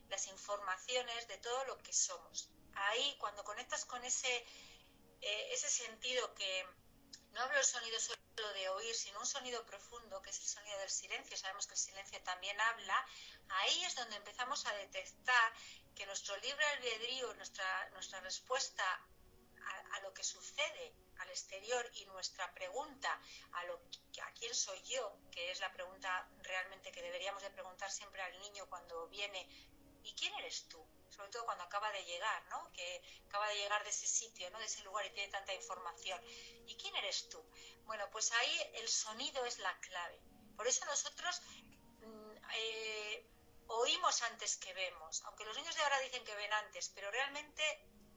las 0.09 0.27
informaciones 0.27 1.27
de 1.27 1.37
todo 1.39 1.65
lo 1.65 1.77
que 1.79 1.93
somos. 1.93 2.49
Ahí, 2.75 3.15
cuando 3.19 3.43
conectas 3.43 3.83
con 3.85 4.03
ese, 4.05 4.45
eh, 5.21 5.49
ese 5.51 5.69
sentido 5.69 6.35
que 6.35 6.67
no 7.33 7.41
hablo 7.41 7.55
del 7.55 7.65
sonido 7.65 7.99
solo 7.99 8.53
de 8.53 8.69
oír, 8.69 8.95
sino 8.95 9.19
un 9.19 9.25
sonido 9.25 9.65
profundo, 9.65 10.21
que 10.21 10.29
es 10.29 10.39
el 10.39 10.45
sonido 10.45 10.77
del 10.79 10.89
silencio, 10.89 11.37
sabemos 11.37 11.67
que 11.67 11.73
el 11.73 11.79
silencio 11.79 12.21
también 12.23 12.59
habla, 12.59 13.05
ahí 13.49 13.83
es 13.83 13.95
donde 13.95 14.15
empezamos 14.17 14.65
a 14.65 14.73
detectar 14.73 15.53
que 15.95 16.05
nuestro 16.05 16.35
libre 16.37 16.65
albedrío, 16.65 17.33
nuestra, 17.35 17.89
nuestra 17.91 18.19
respuesta 18.21 18.83
a, 19.93 19.99
lo 20.01 20.13
que 20.13 20.23
sucede 20.23 20.93
al 21.19 21.29
exterior 21.29 21.89
y 21.93 22.05
nuestra 22.05 22.51
pregunta 22.53 23.21
a, 23.53 23.63
lo, 23.65 23.75
a 23.75 24.31
quién 24.33 24.53
soy 24.55 24.81
yo, 24.83 25.17
que 25.31 25.51
es 25.51 25.59
la 25.59 25.71
pregunta 25.71 26.27
realmente 26.41 26.91
que 26.91 27.01
deberíamos 27.01 27.43
de 27.43 27.51
preguntar 27.51 27.91
siempre 27.91 28.21
al 28.21 28.37
niño 28.39 28.67
cuando 28.67 29.07
viene, 29.07 29.47
¿y 30.03 30.13
quién 30.15 30.33
eres 30.39 30.67
tú? 30.67 30.85
Sobre 31.11 31.29
todo 31.29 31.45
cuando 31.45 31.63
acaba 31.63 31.91
de 31.91 32.03
llegar, 32.05 32.43
¿no? 32.47 32.71
Que 32.73 33.01
acaba 33.27 33.47
de 33.49 33.57
llegar 33.57 33.83
de 33.83 33.89
ese 33.89 34.07
sitio, 34.07 34.49
¿no? 34.51 34.59
De 34.59 34.65
ese 34.65 34.81
lugar 34.83 35.05
y 35.05 35.11
tiene 35.11 35.31
tanta 35.31 35.53
información. 35.53 36.19
¿Y 36.67 36.75
quién 36.77 36.95
eres 36.95 37.29
tú? 37.29 37.43
Bueno, 37.85 38.09
pues 38.11 38.31
ahí 38.31 38.71
el 38.75 38.87
sonido 38.87 39.45
es 39.45 39.59
la 39.59 39.77
clave. 39.79 40.19
Por 40.55 40.67
eso 40.67 40.85
nosotros 40.85 41.41
mm, 42.01 42.31
eh, 42.55 43.29
oímos 43.67 44.21
antes 44.23 44.57
que 44.57 44.73
vemos, 44.73 45.21
aunque 45.25 45.45
los 45.45 45.55
niños 45.57 45.75
de 45.75 45.81
ahora 45.81 45.99
dicen 45.99 46.23
que 46.23 46.35
ven 46.35 46.53
antes, 46.53 46.89
pero 46.89 47.11
realmente 47.11 47.63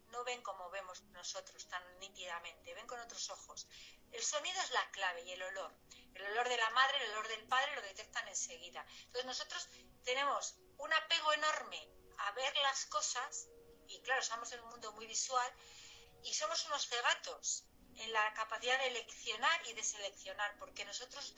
no 0.08 0.22
ven 0.24 0.42
como 0.42 0.70
vemos 0.70 1.02
nosotros 1.10 1.66
tan 1.68 1.82
nítidamente, 1.98 2.74
ven 2.74 2.86
con 2.86 3.00
otros 3.00 3.30
ojos. 3.30 3.66
El 4.12 4.22
sonido 4.22 4.60
es 4.62 4.70
la 4.70 4.90
clave 4.92 5.22
y 5.22 5.32
el 5.32 5.42
olor. 5.42 5.74
El 6.14 6.24
olor 6.26 6.48
de 6.48 6.56
la 6.56 6.70
madre, 6.70 7.04
el 7.04 7.10
olor 7.10 7.26
del 7.26 7.46
padre 7.48 7.74
lo 7.74 7.82
detectan 7.82 8.28
enseguida. 8.28 8.86
Entonces 9.06 9.24
nosotros 9.24 9.68
tenemos 10.04 10.54
un 10.78 10.92
apego 10.92 11.32
enorme 11.32 11.88
a 12.18 12.32
ver 12.32 12.54
las 12.62 12.86
cosas, 12.86 13.48
y 13.86 14.00
claro, 14.02 14.20
estamos 14.20 14.50
en 14.52 14.60
un 14.60 14.70
mundo 14.70 14.92
muy 14.92 15.06
visual, 15.06 15.52
y 16.22 16.32
somos 16.32 16.64
unos 16.66 16.88
cegatos 16.88 17.64
en 17.96 18.12
la 18.12 18.32
capacidad 18.34 18.78
de 18.78 18.88
eleccionar 18.88 19.66
y 19.66 19.72
de 19.74 19.82
seleccionar, 19.82 20.56
porque 20.58 20.84
nosotros, 20.84 21.34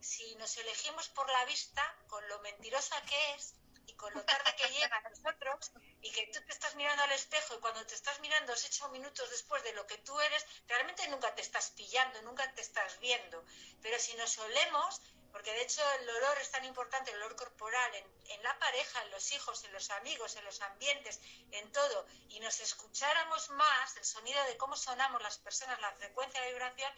si 0.00 0.34
nos 0.36 0.56
elegimos 0.56 1.08
por 1.10 1.28
la 1.30 1.44
vista, 1.44 1.82
con 2.08 2.26
lo 2.28 2.40
mentirosa 2.40 3.00
que 3.02 3.34
es, 3.34 3.54
y 3.86 3.94
con 3.94 4.12
lo 4.14 4.24
tarde 4.24 4.54
que 4.56 4.68
llega 4.68 4.96
a 4.96 5.08
nosotros, 5.08 5.72
y 6.00 6.10
que 6.10 6.26
tú 6.32 6.40
te 6.46 6.52
estás 6.52 6.74
mirando 6.76 7.02
al 7.02 7.12
espejo 7.12 7.54
y 7.54 7.60
cuando 7.60 7.84
te 7.86 7.94
estás 7.94 8.20
mirando 8.20 8.52
es 8.52 8.64
ocho 8.64 8.88
minutos 8.90 9.28
después 9.30 9.62
de 9.64 9.72
lo 9.72 9.86
que 9.86 9.98
tú 9.98 10.18
eres, 10.20 10.46
realmente 10.66 11.06
nunca 11.08 11.34
te 11.34 11.42
estás 11.42 11.70
pillando, 11.70 12.22
nunca 12.22 12.50
te 12.54 12.62
estás 12.62 12.98
viendo. 13.00 13.44
Pero 13.82 13.98
si 13.98 14.14
nos 14.14 14.38
olemos, 14.38 15.00
porque 15.32 15.52
de 15.52 15.62
hecho 15.62 15.82
el 16.00 16.08
olor 16.08 16.38
es 16.38 16.50
tan 16.50 16.64
importante, 16.64 17.10
el 17.10 17.16
olor 17.18 17.36
corporal, 17.36 17.94
en, 17.94 18.42
la 18.42 18.58
pareja, 18.58 19.02
en 19.02 19.10
los 19.10 19.32
hijos, 19.32 19.64
en 19.64 19.72
los 19.72 19.90
amigos, 19.90 20.36
en 20.36 20.44
los 20.44 20.60
ambientes, 20.62 21.20
en 21.50 21.70
todo, 21.72 22.06
y 22.28 22.40
nos 22.40 22.60
escucháramos 22.60 23.50
más 23.50 23.96
el 23.96 24.04
sonido 24.04 24.42
de 24.44 24.56
cómo 24.56 24.76
sonamos 24.76 25.22
las 25.22 25.38
personas, 25.38 25.80
la 25.80 25.92
frecuencia 25.92 26.40
de 26.42 26.52
vibración, 26.52 26.92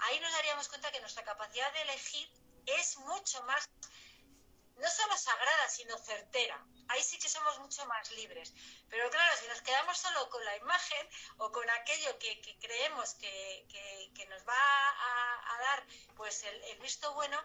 ahí 0.00 0.20
nos 0.20 0.32
daríamos 0.32 0.68
cuenta 0.68 0.90
que 0.90 1.00
nuestra 1.00 1.24
capacidad 1.24 1.72
de 1.72 1.82
elegir 1.82 2.30
es 2.66 2.96
mucho 2.98 3.42
más, 3.44 3.68
no 4.76 4.90
solo 4.90 5.16
sagrada, 5.16 5.68
sino 5.68 5.96
certera. 5.98 6.64
Ahí 6.90 7.04
sí 7.04 7.20
que 7.20 7.28
somos 7.28 7.56
mucho 7.60 7.86
más 7.86 8.10
libres. 8.12 8.52
Pero 8.88 9.08
claro, 9.10 9.36
si 9.36 9.46
nos 9.46 9.62
quedamos 9.62 9.96
solo 9.96 10.28
con 10.28 10.44
la 10.44 10.56
imagen 10.56 11.08
o 11.38 11.52
con 11.52 11.68
aquello 11.70 12.18
que, 12.18 12.40
creemos 12.60 13.14
que, 13.14 14.26
nos 14.28 14.42
va 14.42 14.54
a, 14.54 15.58
dar 15.60 15.86
pues 16.16 16.42
el, 16.42 16.78
visto 16.80 17.14
bueno, 17.14 17.38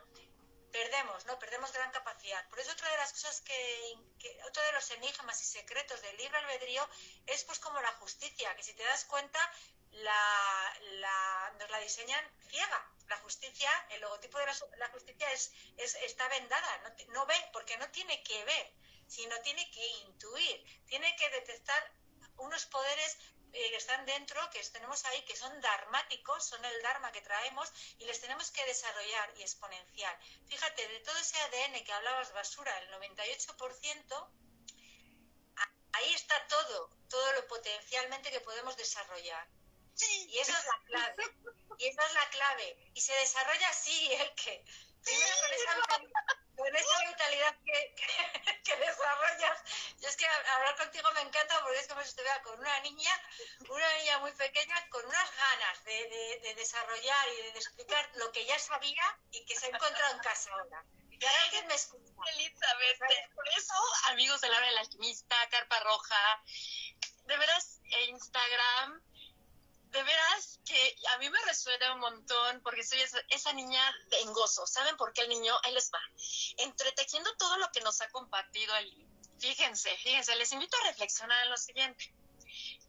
perdemos, 0.71 1.25
¿no? 1.25 1.37
Perdemos 1.37 1.71
gran 1.73 1.91
capacidad. 1.91 2.47
Por 2.49 2.59
eso 2.59 2.71
otra 2.71 2.89
de 2.89 2.97
las 2.97 3.13
cosas 3.13 3.41
que, 3.41 3.97
otro 4.47 4.63
de 4.63 4.71
los 4.71 4.89
enigmas 4.91 5.39
y 5.39 5.45
secretos 5.45 6.01
del 6.01 6.17
libre 6.17 6.39
albedrío 6.39 6.87
es 7.27 7.43
pues 7.43 7.59
como 7.59 7.79
la 7.81 7.91
justicia, 7.93 8.55
que 8.55 8.63
si 8.63 8.73
te 8.73 8.83
das 8.83 9.05
cuenta 9.05 9.39
nos 11.59 11.69
la 11.69 11.79
diseñan 11.81 12.25
ciega. 12.49 12.91
La 13.09 13.17
justicia, 13.17 13.69
el 13.91 14.01
logotipo 14.01 14.39
de 14.39 14.47
la, 14.77 14.89
justicia 14.89 15.31
es, 15.31 15.53
está 15.77 16.27
vendada, 16.29 16.95
no 17.09 17.27
ve 17.27 17.35
porque 17.53 17.77
no 17.77 17.87
tiene 17.91 18.23
que 18.23 18.43
ver 18.45 18.73
sino 19.07 19.39
tiene 19.41 19.69
que 19.71 19.87
intuir, 20.07 20.83
tiene 20.85 21.15
que 21.15 21.29
detectar 21.29 21.93
unos 22.37 22.65
poderes 22.65 23.17
eh, 23.53 23.69
que 23.69 23.77
están 23.77 24.05
dentro, 24.05 24.49
que 24.49 24.61
tenemos 24.63 25.05
ahí, 25.05 25.21
que 25.23 25.35
son 25.35 25.61
dharmáticos, 25.61 26.45
son 26.45 26.63
el 26.65 26.81
dharma 26.81 27.11
que 27.11 27.21
traemos 27.21 27.71
y 27.99 28.05
les 28.05 28.19
tenemos 28.19 28.51
que 28.51 28.65
desarrollar 28.65 29.33
y 29.37 29.43
exponencial. 29.43 30.17
Fíjate, 30.47 30.87
de 30.87 30.99
todo 30.99 31.17
ese 31.17 31.37
ADN 31.37 31.83
que 31.85 31.93
hablabas 31.93 32.33
basura, 32.33 32.77
el 32.79 32.89
98%, 32.91 34.29
ahí 35.93 36.13
está 36.13 36.47
todo, 36.47 36.89
todo 37.09 37.31
lo 37.33 37.47
potencialmente 37.47 38.29
que 38.31 38.41
podemos 38.41 38.75
desarrollar. 38.75 39.47
Y 40.27 40.37
esa 40.37 40.59
es 40.59 40.65
la 40.65 40.83
clave. 40.85 41.23
Y 41.77 41.87
esa 41.87 42.05
es 42.05 42.13
la 42.13 42.29
clave. 42.29 42.91
Y 42.93 43.01
se 43.01 43.13
desarrolla 43.13 43.69
así 43.69 44.13
el 44.13 44.35
que. 44.35 44.65
Primero 45.05 45.45
con 46.55 46.75
esa 46.75 46.99
mentalidad 47.05 47.55
que, 47.63 47.95
que, 48.63 48.75
desarrollas. 48.77 49.59
Yo 50.01 50.09
es 50.09 50.15
que 50.15 50.25
hablar 50.25 50.75
contigo 50.77 51.11
me 51.13 51.21
encanta 51.21 51.61
porque 51.61 51.79
es 51.79 51.87
como 51.87 52.01
si 52.01 52.09
estuviera 52.09 52.41
con 52.41 52.59
una 52.59 52.79
niña, 52.79 53.11
una 53.69 53.93
niña 53.97 54.19
muy 54.19 54.31
pequeña, 54.31 54.89
con 54.89 55.05
unas 55.05 55.35
ganas 55.35 55.83
de, 55.83 56.39
de, 56.41 56.55
desarrollar 56.55 57.27
y 57.29 57.51
de 57.51 57.59
explicar 57.59 58.09
lo 58.15 58.31
que 58.31 58.45
ya 58.45 58.57
sabía 58.57 59.19
y 59.31 59.45
que 59.45 59.55
se 59.55 59.65
ha 59.65 59.69
encontrado 59.69 60.15
en 60.15 60.19
casa 60.19 60.51
ahora. 60.51 60.83
Y 61.09 61.25
ahora 61.25 61.43
alguien 61.43 61.67
me 61.67 61.75
escucha. 61.75 62.05
Elizabeth, 62.33 62.99
por 63.35 63.47
eso, 63.49 63.73
amigos 64.09 64.41
de 64.41 64.49
la 64.49 64.57
hora 64.57 64.67
del 64.67 64.77
alquimista, 64.79 65.35
Carpa 65.49 65.79
Roja, 65.81 66.43
de 67.25 67.37
veras, 67.37 67.79
Instagram 68.07 69.01
de 69.95 70.03
veras 70.03 70.59
que 70.65 70.95
a 71.13 71.17
mí 71.19 71.29
me 71.29 71.39
resuena 71.45 71.93
un 71.93 72.01
montón 72.01 72.61
porque 72.61 72.83
soy 72.83 72.99
esa, 73.29 73.53
niña 73.53 73.81
en 74.21 74.33
gozo. 74.33 74.67
¿Saben 74.67 74.97
por 74.97 75.13
qué 75.13 75.21
el 75.21 75.29
niño? 75.29 75.55
Ahí 75.63 75.73
les 75.73 75.89
va. 75.89 76.01
Entretejiendo 76.57 77.35
todo 77.37 77.57
lo 77.57 77.71
que 77.71 77.81
nos 77.81 78.01
ha 78.01 78.09
compartido 78.09 78.75
el 78.75 79.05
Fíjense, 79.39 79.95
fíjense, 79.97 80.35
les 80.35 80.51
invito 80.53 80.77
a 80.77 80.87
reflexionar 80.87 81.43
en 81.43 81.51
lo 81.51 81.57
siguiente. 81.57 82.13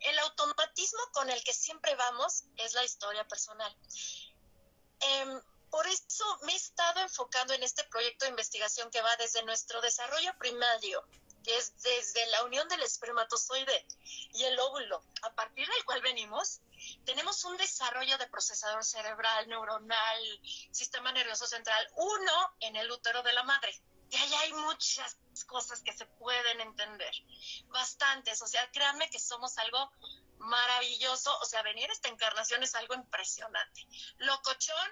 El 0.00 0.18
automatismo 0.20 1.00
con 1.12 1.28
el 1.28 1.42
que 1.42 1.52
siempre 1.52 1.94
vamos 1.96 2.44
es 2.56 2.72
la 2.74 2.84
historia 2.84 3.26
personal. 3.26 3.76
Em, 5.00 5.42
por 5.70 5.86
eso 5.86 6.38
me 6.42 6.52
he 6.52 6.56
estado 6.56 7.00
enfocando 7.00 7.52
en 7.52 7.62
este 7.62 7.84
proyecto 7.84 8.24
de 8.24 8.30
investigación 8.30 8.90
que 8.90 9.02
va 9.02 9.16
desde 9.16 9.42
nuestro 9.42 9.80
desarrollo 9.80 10.32
primario, 10.38 11.04
que 11.42 11.56
es 11.56 11.76
desde 11.82 12.26
la 12.28 12.44
unión 12.44 12.68
del 12.68 12.82
espermatozoide 12.82 13.86
y 14.32 14.44
el 14.44 14.58
óvulo, 14.58 15.02
a 15.22 15.34
partir 15.34 15.68
del 15.68 15.84
cual 15.84 16.00
venimos, 16.00 16.60
tenemos 17.04 17.44
un 17.44 17.56
desarrollo 17.56 18.18
de 18.18 18.26
procesador 18.28 18.84
cerebral, 18.84 19.48
neuronal, 19.48 20.40
sistema 20.70 21.12
nervioso 21.12 21.46
central, 21.46 21.86
uno 21.96 22.56
en 22.60 22.76
el 22.76 22.90
útero 22.90 23.22
de 23.22 23.32
la 23.32 23.42
madre. 23.44 23.80
Y 24.10 24.16
ahí 24.16 24.34
hay 24.34 24.52
muchas 24.52 25.16
cosas 25.46 25.82
que 25.82 25.92
se 25.92 26.06
pueden 26.06 26.60
entender, 26.60 27.12
bastantes. 27.68 28.40
O 28.42 28.46
sea, 28.46 28.70
créanme 28.70 29.10
que 29.10 29.18
somos 29.18 29.58
algo 29.58 29.90
maravilloso. 30.38 31.36
O 31.40 31.44
sea, 31.44 31.62
venir 31.62 31.90
a 31.90 31.92
esta 31.92 32.08
encarnación 32.08 32.62
es 32.62 32.74
algo 32.74 32.94
impresionante. 32.94 33.86
Locochón, 34.18 34.90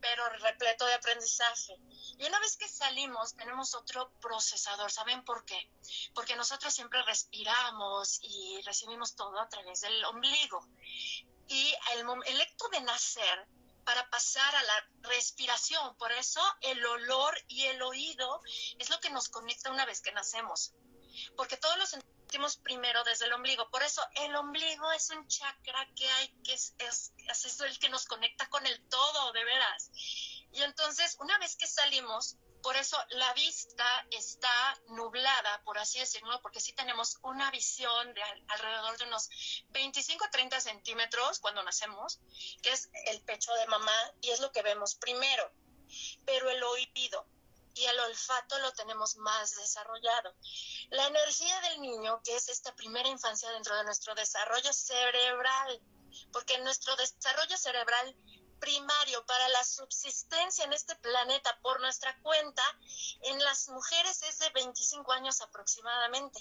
pero 0.00 0.28
repleto 0.30 0.84
de 0.84 0.94
aprendizaje. 0.94 1.76
Y 2.18 2.26
una 2.26 2.40
vez 2.40 2.56
que 2.56 2.68
salimos, 2.68 3.36
tenemos 3.36 3.74
otro 3.74 4.10
procesador. 4.20 4.90
¿Saben 4.90 5.24
por 5.24 5.44
qué? 5.44 5.70
Porque 6.14 6.34
nosotros 6.36 6.74
siempre 6.74 7.02
respiramos 7.02 8.18
y 8.22 8.60
recibimos 8.62 9.14
todo 9.14 9.40
a 9.40 9.48
través 9.48 9.80
del 9.80 10.04
ombligo 10.06 10.66
y 11.48 11.74
el, 11.94 12.06
el 12.26 12.40
acto 12.40 12.68
de 12.68 12.80
nacer 12.80 13.46
para 13.84 14.08
pasar 14.10 14.54
a 14.56 14.62
la 14.64 14.88
respiración. 15.02 15.96
Por 15.96 16.10
eso 16.12 16.42
el 16.60 16.84
olor 16.84 17.34
y 17.48 17.66
el 17.66 17.80
oído 17.82 18.40
es 18.78 18.90
lo 18.90 19.00
que 19.00 19.10
nos 19.10 19.28
conecta 19.28 19.70
una 19.70 19.86
vez 19.86 20.00
que 20.00 20.12
nacemos. 20.12 20.74
Porque 21.36 21.56
todos 21.56 21.78
los 21.78 21.90
partimos 21.92 22.56
primero 22.56 23.02
desde 23.04 23.26
el 23.26 23.32
ombligo. 23.32 23.70
Por 23.70 23.82
eso 23.84 24.02
el 24.16 24.34
ombligo 24.34 24.90
es 24.92 25.08
un 25.10 25.26
chakra 25.28 25.88
que 25.94 26.08
hay 26.10 26.28
que 26.42 26.54
es, 26.54 26.74
es, 26.78 27.12
es 27.28 27.60
el 27.60 27.78
que 27.78 27.88
nos 27.88 28.06
conecta 28.06 28.48
con 28.48 28.66
el 28.66 28.80
todo, 28.88 29.32
de 29.32 29.44
veras. 29.44 29.90
Y 30.52 30.62
entonces, 30.62 31.16
una 31.20 31.38
vez 31.38 31.56
que 31.56 31.66
salimos, 31.66 32.36
por 32.62 32.76
eso 32.76 32.96
la 33.10 33.32
vista 33.34 34.06
está 34.10 34.80
nublada, 34.88 35.62
por 35.64 35.78
así 35.78 35.98
decirlo, 35.98 36.40
porque 36.42 36.60
sí 36.60 36.72
tenemos 36.72 37.18
una 37.22 37.50
visión 37.50 38.14
de 38.14 38.22
alrededor 38.48 38.98
de 38.98 39.04
unos 39.04 39.28
25 39.70 40.24
a 40.24 40.30
30 40.30 40.60
centímetros 40.60 41.40
cuando 41.40 41.62
nacemos, 41.62 42.20
que 42.62 42.70
es 42.72 42.90
el 43.06 43.20
pecho 43.22 43.52
de 43.54 43.66
mamá, 43.66 44.12
y 44.20 44.30
es 44.30 44.40
lo 44.40 44.52
que 44.52 44.62
vemos 44.62 44.94
primero. 44.96 45.50
Pero 46.24 46.50
el 46.50 46.62
oído 46.62 47.26
y 47.74 47.84
el 47.84 48.00
olfato 48.00 48.58
lo 48.60 48.72
tenemos 48.72 49.16
más 49.16 49.54
desarrollado. 49.56 50.34
La 50.90 51.06
energía 51.06 51.60
del 51.60 51.80
niño, 51.80 52.20
que 52.24 52.34
es 52.34 52.48
esta 52.48 52.74
primera 52.74 53.08
infancia 53.08 53.50
dentro 53.50 53.76
de 53.76 53.84
nuestro 53.84 54.14
desarrollo 54.14 54.72
cerebral, 54.72 55.80
porque 56.32 56.58
nuestro 56.58 56.96
desarrollo 56.96 57.56
cerebral 57.58 58.16
primario 58.60 59.24
para 59.26 59.48
la 59.48 59.64
subsistencia 59.64 60.64
en 60.64 60.72
este 60.72 60.96
planeta 60.96 61.58
por 61.62 61.80
nuestra 61.80 62.16
cuenta, 62.22 62.62
en 63.22 63.38
las 63.42 63.68
mujeres 63.68 64.22
es 64.22 64.38
de 64.38 64.50
25 64.50 65.12
años 65.12 65.40
aproximadamente. 65.40 66.40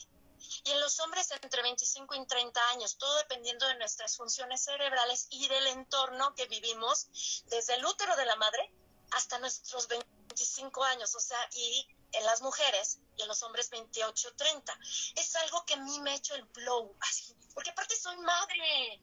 Y 0.63 0.71
en 0.71 0.79
los 0.79 0.99
hombres 0.99 1.29
entre 1.31 1.61
25 1.61 2.15
y 2.15 2.25
30 2.25 2.69
años, 2.69 2.97
todo 2.97 3.17
dependiendo 3.17 3.67
de 3.67 3.75
nuestras 3.75 4.15
funciones 4.17 4.63
cerebrales 4.63 5.27
y 5.29 5.47
del 5.47 5.67
entorno 5.67 6.35
que 6.35 6.45
vivimos, 6.47 7.07
desde 7.47 7.75
el 7.75 7.85
útero 7.85 8.15
de 8.15 8.25
la 8.25 8.35
madre 8.35 8.71
hasta 9.11 9.39
nuestros 9.39 9.87
25 9.87 10.83
años, 10.83 11.15
o 11.15 11.19
sea, 11.19 11.37
y 11.53 11.87
en 12.11 12.25
las 12.25 12.41
mujeres 12.41 12.99
y 13.17 13.21
en 13.21 13.27
los 13.27 13.43
hombres 13.43 13.69
28, 13.69 14.35
30. 14.35 14.79
Es 15.15 15.35
algo 15.35 15.65
que 15.65 15.75
a 15.75 15.77
mí 15.77 15.99
me 16.01 16.11
ha 16.11 16.15
hecho 16.15 16.35
el 16.35 16.43
blow, 16.43 16.95
así, 17.01 17.35
porque 17.53 17.69
aparte 17.71 17.95
soy 17.95 18.17
madre, 18.17 19.01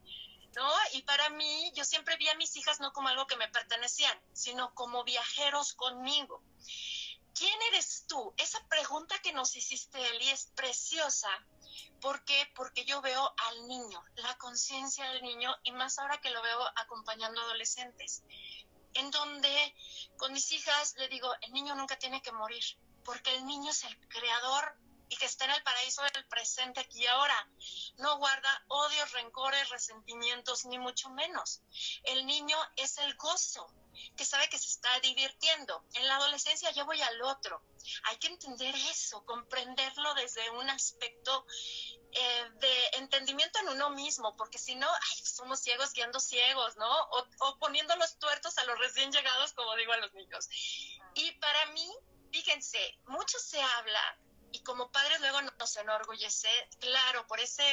Y 0.92 1.02
para 1.02 1.30
mí, 1.30 1.72
yo 1.74 1.84
siempre 1.84 2.16
vi 2.16 2.28
a 2.28 2.34
mis 2.36 2.56
hijas 2.56 2.80
no 2.80 2.92
como 2.92 3.08
algo 3.08 3.26
que 3.26 3.36
me 3.36 3.48
pertenecían, 3.48 4.18
sino 4.32 4.74
como 4.74 5.04
viajeros 5.04 5.72
conmigo. 5.74 6.42
¿Quién 7.34 7.62
eres 7.72 8.04
tú? 8.06 8.34
Esa 8.36 8.62
pregunta 8.68 9.18
que 9.20 9.32
nos 9.32 9.56
hiciste, 9.56 9.98
Eli, 10.10 10.28
es 10.28 10.46
preciosa. 10.54 11.30
¿Por 12.00 12.24
qué? 12.24 12.52
Porque 12.54 12.84
yo 12.84 13.00
veo 13.00 13.34
al 13.48 13.66
niño, 13.66 14.04
la 14.16 14.36
conciencia 14.36 15.08
del 15.10 15.22
niño, 15.22 15.54
y 15.62 15.72
más 15.72 15.98
ahora 15.98 16.20
que 16.20 16.30
lo 16.30 16.42
veo 16.42 16.60
acompañando 16.76 17.40
adolescentes, 17.40 18.22
en 18.94 19.10
donde 19.10 19.74
con 20.18 20.32
mis 20.32 20.52
hijas 20.52 20.94
le 20.98 21.08
digo, 21.08 21.32
el 21.40 21.52
niño 21.52 21.74
nunca 21.74 21.98
tiene 21.98 22.20
que 22.20 22.32
morir, 22.32 22.64
porque 23.04 23.34
el 23.34 23.46
niño 23.46 23.70
es 23.70 23.84
el 23.84 24.08
creador 24.08 24.76
y 25.12 25.16
que 25.16 25.26
está 25.26 25.44
en 25.44 25.50
el 25.50 25.62
paraíso 25.62 26.02
del 26.14 26.24
presente 26.26 26.80
aquí 26.80 27.02
y 27.02 27.06
ahora. 27.06 27.48
No 27.98 28.16
guarda 28.16 28.64
odios, 28.68 29.12
rencores, 29.12 29.68
resentimientos, 29.68 30.64
ni 30.64 30.78
mucho 30.78 31.10
menos. 31.10 31.60
El 32.04 32.24
niño 32.24 32.56
es 32.76 32.96
el 32.96 33.14
gozo, 33.16 33.70
que 34.16 34.24
sabe 34.24 34.48
que 34.48 34.58
se 34.58 34.70
está 34.70 34.88
divirtiendo. 35.00 35.84
En 35.94 36.08
la 36.08 36.16
adolescencia 36.16 36.70
yo 36.70 36.86
voy 36.86 37.02
al 37.02 37.20
otro. 37.22 37.62
Hay 38.04 38.16
que 38.16 38.28
entender 38.28 38.74
eso, 38.74 39.22
comprenderlo 39.26 40.14
desde 40.14 40.48
un 40.50 40.70
aspecto 40.70 41.44
eh, 42.12 42.50
de 42.54 42.86
entendimiento 42.94 43.58
en 43.58 43.68
uno 43.68 43.90
mismo, 43.90 44.34
porque 44.38 44.56
si 44.56 44.76
no, 44.76 44.88
somos 45.24 45.60
ciegos 45.60 45.92
guiando 45.92 46.20
ciegos, 46.20 46.74
¿no? 46.78 46.90
O, 46.90 47.26
o 47.40 47.58
poniendo 47.58 47.94
los 47.96 48.18
tuertos 48.18 48.56
a 48.56 48.64
los 48.64 48.78
recién 48.78 49.12
llegados, 49.12 49.52
como 49.52 49.76
digo 49.76 49.92
a 49.92 49.98
los 49.98 50.14
niños. 50.14 50.48
Y 51.14 51.32
para 51.32 51.66
mí, 51.66 51.92
fíjense, 52.30 52.98
mucho 53.04 53.38
se 53.38 53.60
habla 53.60 54.18
y 54.52 54.60
como 54.62 54.90
padres 54.90 55.20
luego 55.20 55.40
nos 55.42 55.76
enorgullece, 55.76 56.48
claro, 56.78 57.26
por 57.26 57.40
ese 57.40 57.64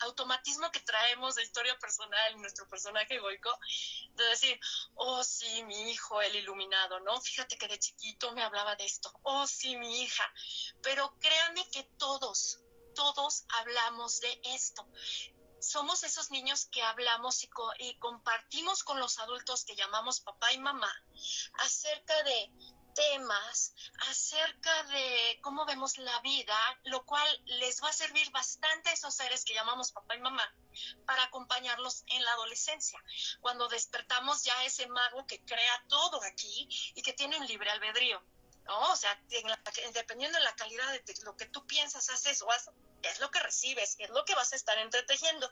automatismo 0.00 0.70
que 0.70 0.80
traemos 0.80 1.34
de 1.34 1.42
historia 1.42 1.76
personal, 1.78 2.40
nuestro 2.40 2.68
personaje 2.68 3.16
egoico, 3.16 3.50
de 4.14 4.24
decir, 4.24 4.60
oh 4.94 5.22
sí, 5.24 5.64
mi 5.64 5.90
hijo, 5.90 6.22
el 6.22 6.36
iluminado, 6.36 7.00
¿no? 7.00 7.20
Fíjate 7.20 7.58
que 7.58 7.68
de 7.68 7.78
chiquito 7.78 8.32
me 8.32 8.42
hablaba 8.42 8.76
de 8.76 8.84
esto, 8.84 9.12
oh 9.22 9.46
sí, 9.46 9.76
mi 9.76 10.02
hija, 10.02 10.32
pero 10.82 11.14
créanme 11.18 11.68
que 11.70 11.82
todos, 11.98 12.60
todos 12.94 13.44
hablamos 13.60 14.20
de 14.20 14.40
esto. 14.44 14.86
Somos 15.60 16.02
esos 16.02 16.30
niños 16.32 16.66
que 16.66 16.82
hablamos 16.82 17.44
y, 17.44 17.50
y, 17.78 17.94
compartimos 17.98 18.82
con 18.82 18.98
los 18.98 19.20
adultos 19.20 19.64
que 19.64 19.76
llamamos 19.76 20.20
papá 20.20 20.52
y 20.52 20.58
mamá 20.58 20.92
acerca 21.54 22.20
de 22.24 22.50
temas 22.94 23.74
acerca 24.10 24.82
de 24.84 25.38
cómo 25.42 25.64
vemos 25.66 25.98
la 25.98 26.20
vida, 26.20 26.56
lo 26.84 27.04
cual 27.04 27.26
les 27.44 27.82
va 27.82 27.88
a 27.88 27.92
servir 27.92 28.30
bastante 28.30 28.90
a 28.90 28.92
esos 28.92 29.14
seres 29.14 29.44
que 29.44 29.54
llamamos 29.54 29.92
papá 29.92 30.16
y 30.16 30.20
mamá 30.20 30.54
para 31.06 31.24
acompañarlos 31.24 32.04
en 32.06 32.22
la 32.24 32.32
adolescencia, 32.32 33.02
cuando 33.40 33.68
despertamos 33.68 34.44
ya 34.44 34.64
ese 34.64 34.86
mago 34.88 35.26
que 35.26 35.44
crea 35.44 35.84
todo 35.88 36.22
aquí 36.24 36.68
y 36.94 37.02
que 37.02 37.12
tiene 37.12 37.38
un 37.38 37.46
libre 37.46 37.70
albedrío. 37.70 38.22
¿No? 38.64 38.92
O 38.92 38.96
sea, 38.96 39.20
dependiendo 39.92 40.38
de 40.38 40.44
la 40.44 40.54
calidad 40.54 40.92
de 40.92 41.14
lo 41.24 41.36
que 41.36 41.46
tú 41.46 41.66
piensas, 41.66 42.08
haces 42.10 42.42
o 42.42 42.50
haces, 42.50 42.72
es 43.02 43.20
lo 43.20 43.30
que 43.30 43.40
recibes, 43.40 43.96
es 43.98 44.10
lo 44.10 44.24
que 44.24 44.34
vas 44.34 44.52
a 44.52 44.56
estar 44.56 44.78
entretejiendo. 44.78 45.50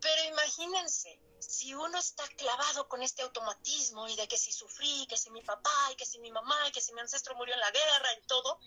Pero 0.00 0.24
imagínense, 0.24 1.20
si 1.38 1.74
uno 1.74 1.98
está 1.98 2.26
clavado 2.36 2.88
con 2.88 3.02
este 3.02 3.22
automatismo 3.22 4.08
y 4.08 4.16
de 4.16 4.28
que 4.28 4.38
si 4.38 4.52
sufrí, 4.52 5.06
que 5.08 5.16
si 5.16 5.30
mi 5.30 5.42
papá, 5.42 5.90
y 5.92 5.96
que 5.96 6.06
si 6.06 6.18
mi 6.18 6.30
mamá, 6.30 6.68
y 6.68 6.72
que 6.72 6.80
si 6.80 6.92
mi 6.92 7.00
ancestro 7.00 7.34
murió 7.36 7.54
en 7.54 7.60
la 7.60 7.70
guerra 7.70 8.12
y 8.14 8.26
todo, 8.26 8.58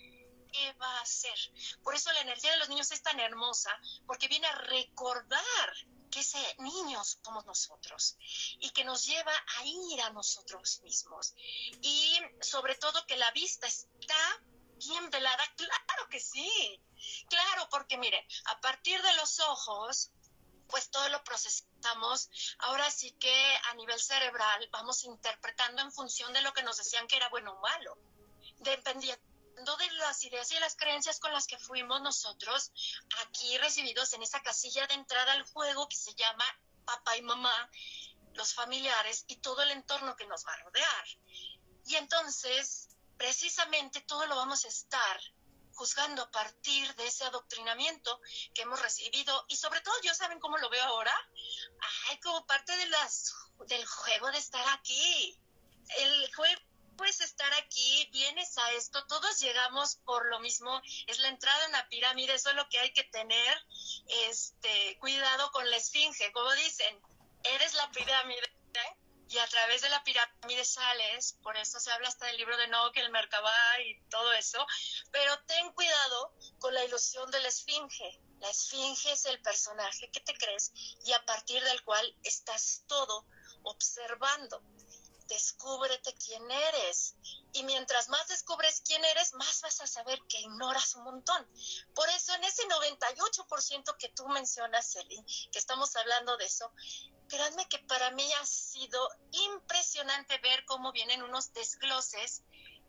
¿qué 0.52 0.74
va 0.74 0.98
a 0.98 1.02
hacer? 1.02 1.38
Por 1.84 1.96
eso 1.96 2.12
la 2.12 2.22
energía 2.22 2.52
de 2.52 2.58
los 2.58 2.70
niños 2.70 2.92
es 2.92 3.02
tan 3.02 3.20
hermosa, 3.20 3.72
porque 4.06 4.28
viene 4.28 4.48
a 4.48 4.56
recordar 4.56 5.74
que 6.12 6.22
ese 6.22 6.40
niños 6.60 7.20
somos 7.24 7.46
nosotros 7.46 8.18
y 8.60 8.72
que 8.72 8.84
nos 8.84 9.06
lleva 9.06 9.34
a 9.58 9.66
ir 9.66 10.02
a 10.02 10.10
nosotros 10.10 10.82
mismos. 10.82 11.34
Y 11.82 12.20
sobre 12.42 12.76
todo 12.76 13.06
que 13.06 13.18
la 13.18 13.32
vista 13.32 13.68
está 13.68 14.42
bien 14.78 15.10
velada, 15.10 15.44
claro 15.56 16.10
que 16.10 16.20
sí, 16.20 16.82
claro, 17.30 17.68
porque 17.70 17.98
miren, 17.98 18.26
a 18.46 18.62
partir 18.62 19.02
de 19.02 19.14
los 19.18 19.40
ojos, 19.42 20.12
pues 20.68 20.90
todo 20.90 21.10
lo 21.10 21.24
procesamos. 21.24 22.30
Ahora 22.60 22.90
sí 22.90 23.12
que 23.14 23.60
a 23.70 23.74
nivel 23.76 24.00
cerebral 24.00 24.68
vamos 24.72 25.04
interpretando 25.04 25.82
en 25.82 25.92
función 25.92 26.32
de 26.34 26.42
lo 26.42 26.54
que 26.54 26.64
nos 26.64 26.78
decían 26.78 27.08
que 27.08 27.18
era 27.18 27.30
bueno 27.30 27.54
o 27.54 27.62
malo, 27.62 27.98
dependiendo 28.60 29.29
de 29.66 29.92
las 29.92 30.24
ideas 30.24 30.50
y 30.52 30.60
las 30.60 30.76
creencias 30.76 31.20
con 31.20 31.34
las 31.34 31.46
que 31.46 31.58
fuimos 31.58 32.02
nosotros 32.02 32.72
aquí 33.26 33.58
recibidos 33.58 34.14
en 34.14 34.24
esa 34.24 34.42
casilla 34.42 34.88
de 34.88 34.94
entrada 34.94 35.34
al 35.34 35.44
juego 35.44 35.90
que 35.90 35.98
se 35.98 36.14
llama 36.16 36.46
papá 36.86 37.18
y 37.18 37.22
mamá, 37.22 37.70
los 38.36 38.54
familiares 38.54 39.26
y 39.28 39.36
todo 39.38 39.62
el 39.62 39.72
entorno 39.72 40.16
que 40.16 40.28
nos 40.28 40.46
va 40.46 40.54
a 40.54 40.64
rodear. 40.64 41.06
Y 41.88 41.96
entonces, 41.96 42.90
precisamente 43.18 44.02
todo 44.02 44.26
lo 44.28 44.38
vamos 44.38 44.64
a 44.64 44.70
estar 44.70 45.22
juzgando 45.74 46.24
a 46.24 46.32
partir 46.32 46.94
de 46.96 47.08
ese 47.08 47.26
adoctrinamiento 47.26 48.22
que 48.54 48.62
hemos 48.62 48.82
recibido 48.82 49.46
y 49.50 49.58
sobre 49.58 49.82
todo 49.82 49.96
yo 50.04 50.14
saben 50.14 50.40
cómo 50.40 50.58
lo 50.58 50.70
veo 50.70 50.84
ahora, 50.84 51.14
ay, 52.10 52.20
como 52.22 52.46
parte 52.46 52.76
de 52.78 52.88
las 52.88 53.34
del 53.68 53.86
juego 53.86 54.32
de 54.32 54.38
estar 54.38 54.66
aquí. 54.70 55.38
El 55.98 56.34
juego 56.34 56.62
es 57.06 57.22
estar 57.22 57.54
aquí, 57.54 58.10
vienes 58.12 58.58
a 58.58 58.72
esto, 58.74 59.06
todos 59.08 59.40
llegamos 59.40 59.98
por 60.06 60.26
lo 60.28 60.40
mismo, 60.40 60.82
es 61.08 61.20
la 61.20 61.30
entrada 61.30 61.66
a 61.66 61.70
una 61.70 61.90
pirámide, 61.90 62.34
eso 62.34 62.50
es 62.50 62.56
lo 62.56 62.68
que 62.70 62.80
hay 62.80 62.92
que 62.94 63.04
tener, 63.06 63.66
este, 64.28 64.98
cuidado 65.00 65.52
con 65.52 65.70
la 65.70 65.78
esfinge, 65.78 66.32
como 66.32 66.52
dicen, 66.54 67.02
eres 67.44 67.74
la 67.74 67.90
pirámide, 67.92 68.60
y 69.30 69.38
a 69.38 69.48
través 69.48 69.82
de 69.82 69.90
la 69.90 70.04
pirámide 70.04 70.66
sales, 70.66 71.38
por 71.44 71.56
eso 71.56 71.80
se 71.80 71.92
habla 71.92 72.08
hasta 72.08 72.26
del 72.26 72.38
libro 72.38 72.58
de 72.58 72.68
Noah, 72.68 72.92
el 72.96 73.12
Merkabah 73.12 73.82
y 73.82 74.02
todo 74.10 74.34
eso, 74.34 74.66
pero 75.12 75.38
ten 75.46 75.72
cuidado 75.74 76.34
con 76.58 76.74
la 76.74 76.84
ilusión 76.84 77.30
de 77.30 77.40
la 77.40 77.48
esfinge. 77.48 78.20
La 78.40 78.50
esfinge 78.50 79.12
es 79.12 79.26
el 79.26 79.40
personaje 79.42 80.10
que 80.10 80.22
te 80.22 80.34
crees 80.34 80.72
y 81.06 81.12
a 81.14 81.24
partir 81.26 81.64
del 81.64 81.84
cual 81.84 82.18
estás 82.24 82.84
todo 82.88 83.28
observando. 83.64 84.64
Descúbrete 85.30 86.14
quién 86.16 86.50
eres. 86.50 87.16
Y 87.54 87.64
mientras 87.64 88.10
más 88.10 88.28
descubres 88.28 88.82
quién 88.86 89.04
eres, 89.06 89.34
más 89.36 89.62
vas 89.62 89.80
a 89.82 89.88
saber 89.88 90.20
que 90.28 90.40
ignoras 90.40 90.96
un 90.96 91.04
montón. 91.04 91.48
Por 91.96 92.10
eso 92.10 92.34
en 92.34 92.44
ese 92.44 92.64
98% 92.68 93.98
que 93.98 94.10
tú 94.10 94.28
mencionas, 94.28 94.96
Eli, 94.96 95.24
que 95.52 95.60
estamos 95.60 95.96
hablando 95.96 96.36
de 96.38 96.46
eso, 96.46 96.72
créanme 97.28 97.68
que 97.70 97.80
para 97.80 98.12
mí 98.12 98.28
ha 98.34 98.46
sido 98.46 99.08
impresionante 99.32 100.38
ver 100.40 100.66
cómo 100.66 100.92
vienen 100.92 101.24
unos 101.24 101.54
desgloses 101.54 102.42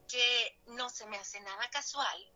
que 0.09 0.59
no 0.67 0.91
se 0.91 1.07
me 1.07 1.19
hace 1.19 1.41
nada 1.41 1.71
casual, 1.71 2.33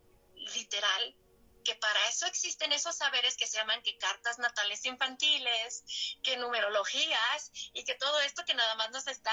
literal, 0.54 1.16
que 1.64 1.74
para 1.76 2.08
eso 2.08 2.26
existen 2.26 2.72
esos 2.72 2.94
saberes 2.94 3.36
que 3.36 3.46
se 3.46 3.56
llaman 3.56 3.82
que 3.82 3.98
cartas 3.98 4.38
natales 4.38 4.84
infantiles, 4.84 5.82
que 6.22 6.36
numerologías 6.36 7.50
y 7.72 7.84
que 7.84 7.94
todo 7.94 8.20
esto 8.20 8.44
que 8.44 8.54
nada 8.54 8.74
más 8.76 8.90
nos 8.90 9.06
está 9.08 9.32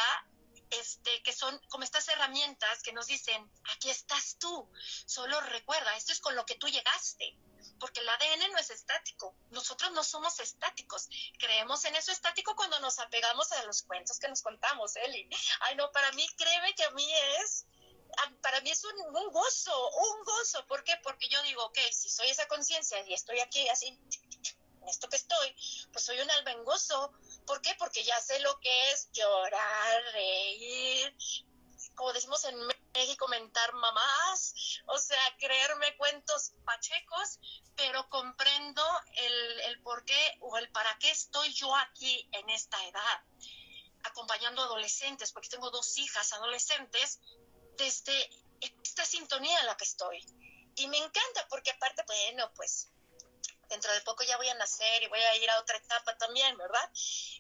este, 0.72 1.22
que 1.24 1.34
son 1.34 1.59
como 1.69 1.84
estas 1.84 2.07
herramientas 2.07 2.82
que 2.84 2.93
nos 2.93 3.07
dicen, 3.07 3.49
aquí 3.76 3.89
estás 3.89 4.38
tú, 4.39 4.69
solo 5.05 5.39
recuerda, 5.41 5.95
esto 5.95 6.11
es 6.11 6.19
con 6.19 6.36
lo 6.36 6.45
que 6.45 6.55
tú 6.55 6.67
llegaste, 6.67 7.38
porque 7.80 7.99
el 7.99 8.09
ADN 8.09 8.51
no 8.51 8.57
es 8.57 8.69
estático. 8.69 9.36
Nosotros 9.49 9.91
no 9.91 10.03
somos 10.03 10.39
estáticos. 10.39 11.09
Creemos 11.38 11.84
en 11.86 11.95
eso 11.95 12.11
estático 12.11 12.55
cuando 12.55 12.80
nos 12.80 12.99
apegamos 12.99 13.51
a 13.51 13.63
los 13.63 13.84
cuentos 13.84 14.19
que 14.19 14.28
nos 14.28 14.41
contamos, 14.41 14.95
Eli. 14.95 15.28
Ay, 15.61 15.76
no, 15.76 15.91
para 15.91 16.11
mí, 16.13 16.28
créeme 16.38 16.74
que 16.76 16.84
a 16.84 16.91
mí 16.91 17.11
es 17.39 17.65
para 18.41 18.59
mí 18.61 18.69
es 18.69 18.84
un, 18.84 19.15
un, 19.15 19.32
gozo, 19.32 19.89
un 19.89 20.24
gozo. 20.24 20.65
¿Por 20.67 20.84
qué? 20.84 20.93
Porque 21.03 21.28
yo 21.30 21.41
digo, 21.43 21.63
ok, 21.65 21.78
si 21.91 22.09
soy 22.09 22.30
esa 22.30 22.47
conciencia 22.47 22.99
y 23.07 23.13
estoy 23.13 23.39
aquí 23.39 23.67
así, 23.69 23.97
en 24.82 24.89
esto 24.89 25.07
que 25.09 25.15
estoy, 25.15 25.55
pues 25.91 26.05
soy 26.05 26.19
un 26.19 26.32
alma 26.32 26.51
en 26.51 26.63
gozo. 26.63 27.13
¿Por 27.45 27.61
qué? 27.61 27.75
Porque 27.77 28.03
ya 28.03 28.19
sé 28.19 28.39
lo 28.39 28.59
que 28.59 28.91
es 28.91 29.11
llorar, 29.11 30.03
reír, 30.13 31.15
como 31.95 32.13
decimos 32.13 32.43
en 32.45 32.57
México, 32.93 33.27
mentar 33.27 33.73
mamás, 33.73 34.82
o 34.88 34.97
sea, 34.97 35.19
creerme 35.38 35.95
cuentos 35.97 36.53
pachecos, 36.65 37.39
pero 37.75 38.09
comprendo 38.09 38.84
el, 39.15 39.59
el 39.61 39.82
por 39.82 40.03
qué 40.05 40.38
o 40.41 40.57
el 40.57 40.69
para 40.71 40.97
qué 40.99 41.11
estoy 41.11 41.53
yo 41.53 41.75
aquí 41.75 42.27
en 42.32 42.49
esta 42.49 42.84
edad, 42.86 43.23
acompañando 44.03 44.63
adolescentes, 44.63 45.32
porque 45.32 45.49
tengo 45.49 45.69
dos 45.69 45.97
hijas 45.97 46.34
adolescentes, 46.34 47.19
desde 47.77 48.29
esta 48.84 49.05
sintonía 49.05 49.59
en 49.59 49.65
la 49.65 49.77
que 49.77 49.86
estoy. 49.86 50.25
Y 50.75 50.88
me 50.88 50.97
encanta 50.97 51.47
porque 51.49 51.71
aparte, 51.71 52.03
bueno, 52.07 52.51
pues 52.55 52.89
dentro 53.72 53.91
de 53.93 54.01
poco 54.01 54.24
ya 54.24 54.36
voy 54.36 54.49
a 54.49 54.53
nacer 54.55 55.01
y 55.01 55.07
voy 55.07 55.19
a 55.19 55.36
ir 55.38 55.49
a 55.49 55.59
otra 55.59 55.78
etapa 55.78 56.15
también, 56.17 56.57
¿verdad? 56.57 56.91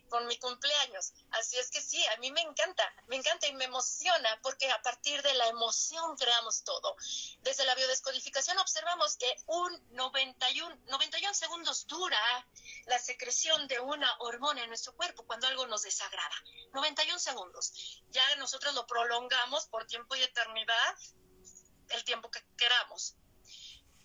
Con 0.09 0.25
mi 0.27 0.37
cumpleaños. 0.39 1.13
Así 1.31 1.57
es 1.57 1.69
que 1.69 1.81
sí, 1.81 2.03
a 2.07 2.17
mí 2.17 2.31
me 2.31 2.41
encanta, 2.41 2.83
me 3.07 3.17
encanta 3.17 3.47
y 3.47 3.53
me 3.53 3.65
emociona 3.65 4.39
porque 4.41 4.71
a 4.71 4.81
partir 4.81 5.21
de 5.21 5.33
la 5.33 5.47
emoción 5.47 6.15
creamos 6.15 6.63
todo. 6.63 6.95
Desde 7.41 7.65
la 7.65 7.75
biodescodificación 7.75 8.57
observamos 8.59 9.17
que 9.17 9.35
un 9.47 9.87
91, 9.91 10.79
91 10.87 11.33
segundos 11.33 11.85
dura 11.85 12.47
la 12.85 12.97
secreción 12.97 13.67
de 13.67 13.81
una 13.81 14.09
hormona 14.19 14.63
en 14.63 14.69
nuestro 14.69 14.95
cuerpo 14.95 15.25
cuando 15.27 15.47
algo 15.47 15.67
nos 15.67 15.83
desagrada. 15.83 16.35
91 16.71 17.19
segundos. 17.19 18.01
Ya 18.09 18.23
nosotros 18.37 18.73
lo 18.73 18.87
prolongamos 18.87 19.67
por 19.67 19.85
tiempo 19.85 20.15
y 20.15 20.23
eternidad 20.23 20.95
el 21.89 22.05
tiempo 22.05 22.31
que 22.31 22.41
queramos 22.57 23.17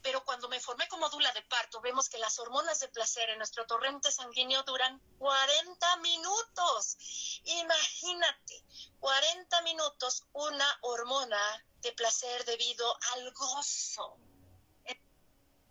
pero 0.06 0.24
cuando 0.24 0.48
me 0.48 0.60
formé 0.60 0.86
como 0.86 1.08
dula 1.08 1.32
de 1.32 1.42
parto, 1.42 1.80
vemos 1.80 2.08
que 2.08 2.16
las 2.18 2.38
hormonas 2.38 2.78
de 2.78 2.86
placer 2.90 3.28
en 3.28 3.38
nuestro 3.38 3.66
torrente 3.66 4.12
sanguíneo 4.12 4.62
duran 4.62 5.02
40 5.18 5.96
minutos. 5.96 7.40
Imagínate, 7.42 8.64
40 9.00 9.62
minutos 9.62 10.22
una 10.32 10.78
hormona 10.82 11.64
de 11.80 11.90
placer 11.90 12.44
debido 12.44 12.96
al 13.14 13.32
gozo. 13.32 14.16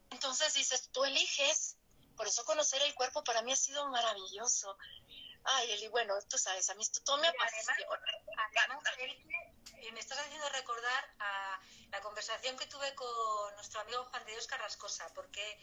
Entonces 0.10 0.54
dices, 0.54 0.90
tú 0.92 1.06
eliges, 1.06 1.78
por 2.18 2.28
eso 2.28 2.44
conocer 2.44 2.82
el 2.82 2.94
cuerpo 2.94 3.24
para 3.24 3.42
mí 3.42 3.54
ha 3.54 3.56
sido 3.56 3.88
maravilloso. 3.88 4.78
Ay, 5.46 5.72
Eli, 5.72 5.88
bueno, 5.88 6.14
tú 6.28 6.38
sabes, 6.38 6.70
a 6.70 6.76
mí 6.76 6.84
esto 6.84 7.00
todo 7.06 7.20
me 7.20 7.30
apasiona. 7.30 7.74
Además, 8.58 8.84
me 9.92 10.00
estás 10.00 10.20
haciendo 10.20 10.48
recordar 10.50 11.16
a 11.20 11.60
la 11.92 12.02
conversación 12.02 12.58
que 12.58 12.66
tuve 12.68 12.94
con 12.96 13.56
nuestro 13.56 13.80
amigo 13.82 14.06
Juan 14.06 14.26
de 14.26 14.32
Dios 14.32 14.48
Carrascosa, 14.48 15.08
porque 15.14 15.60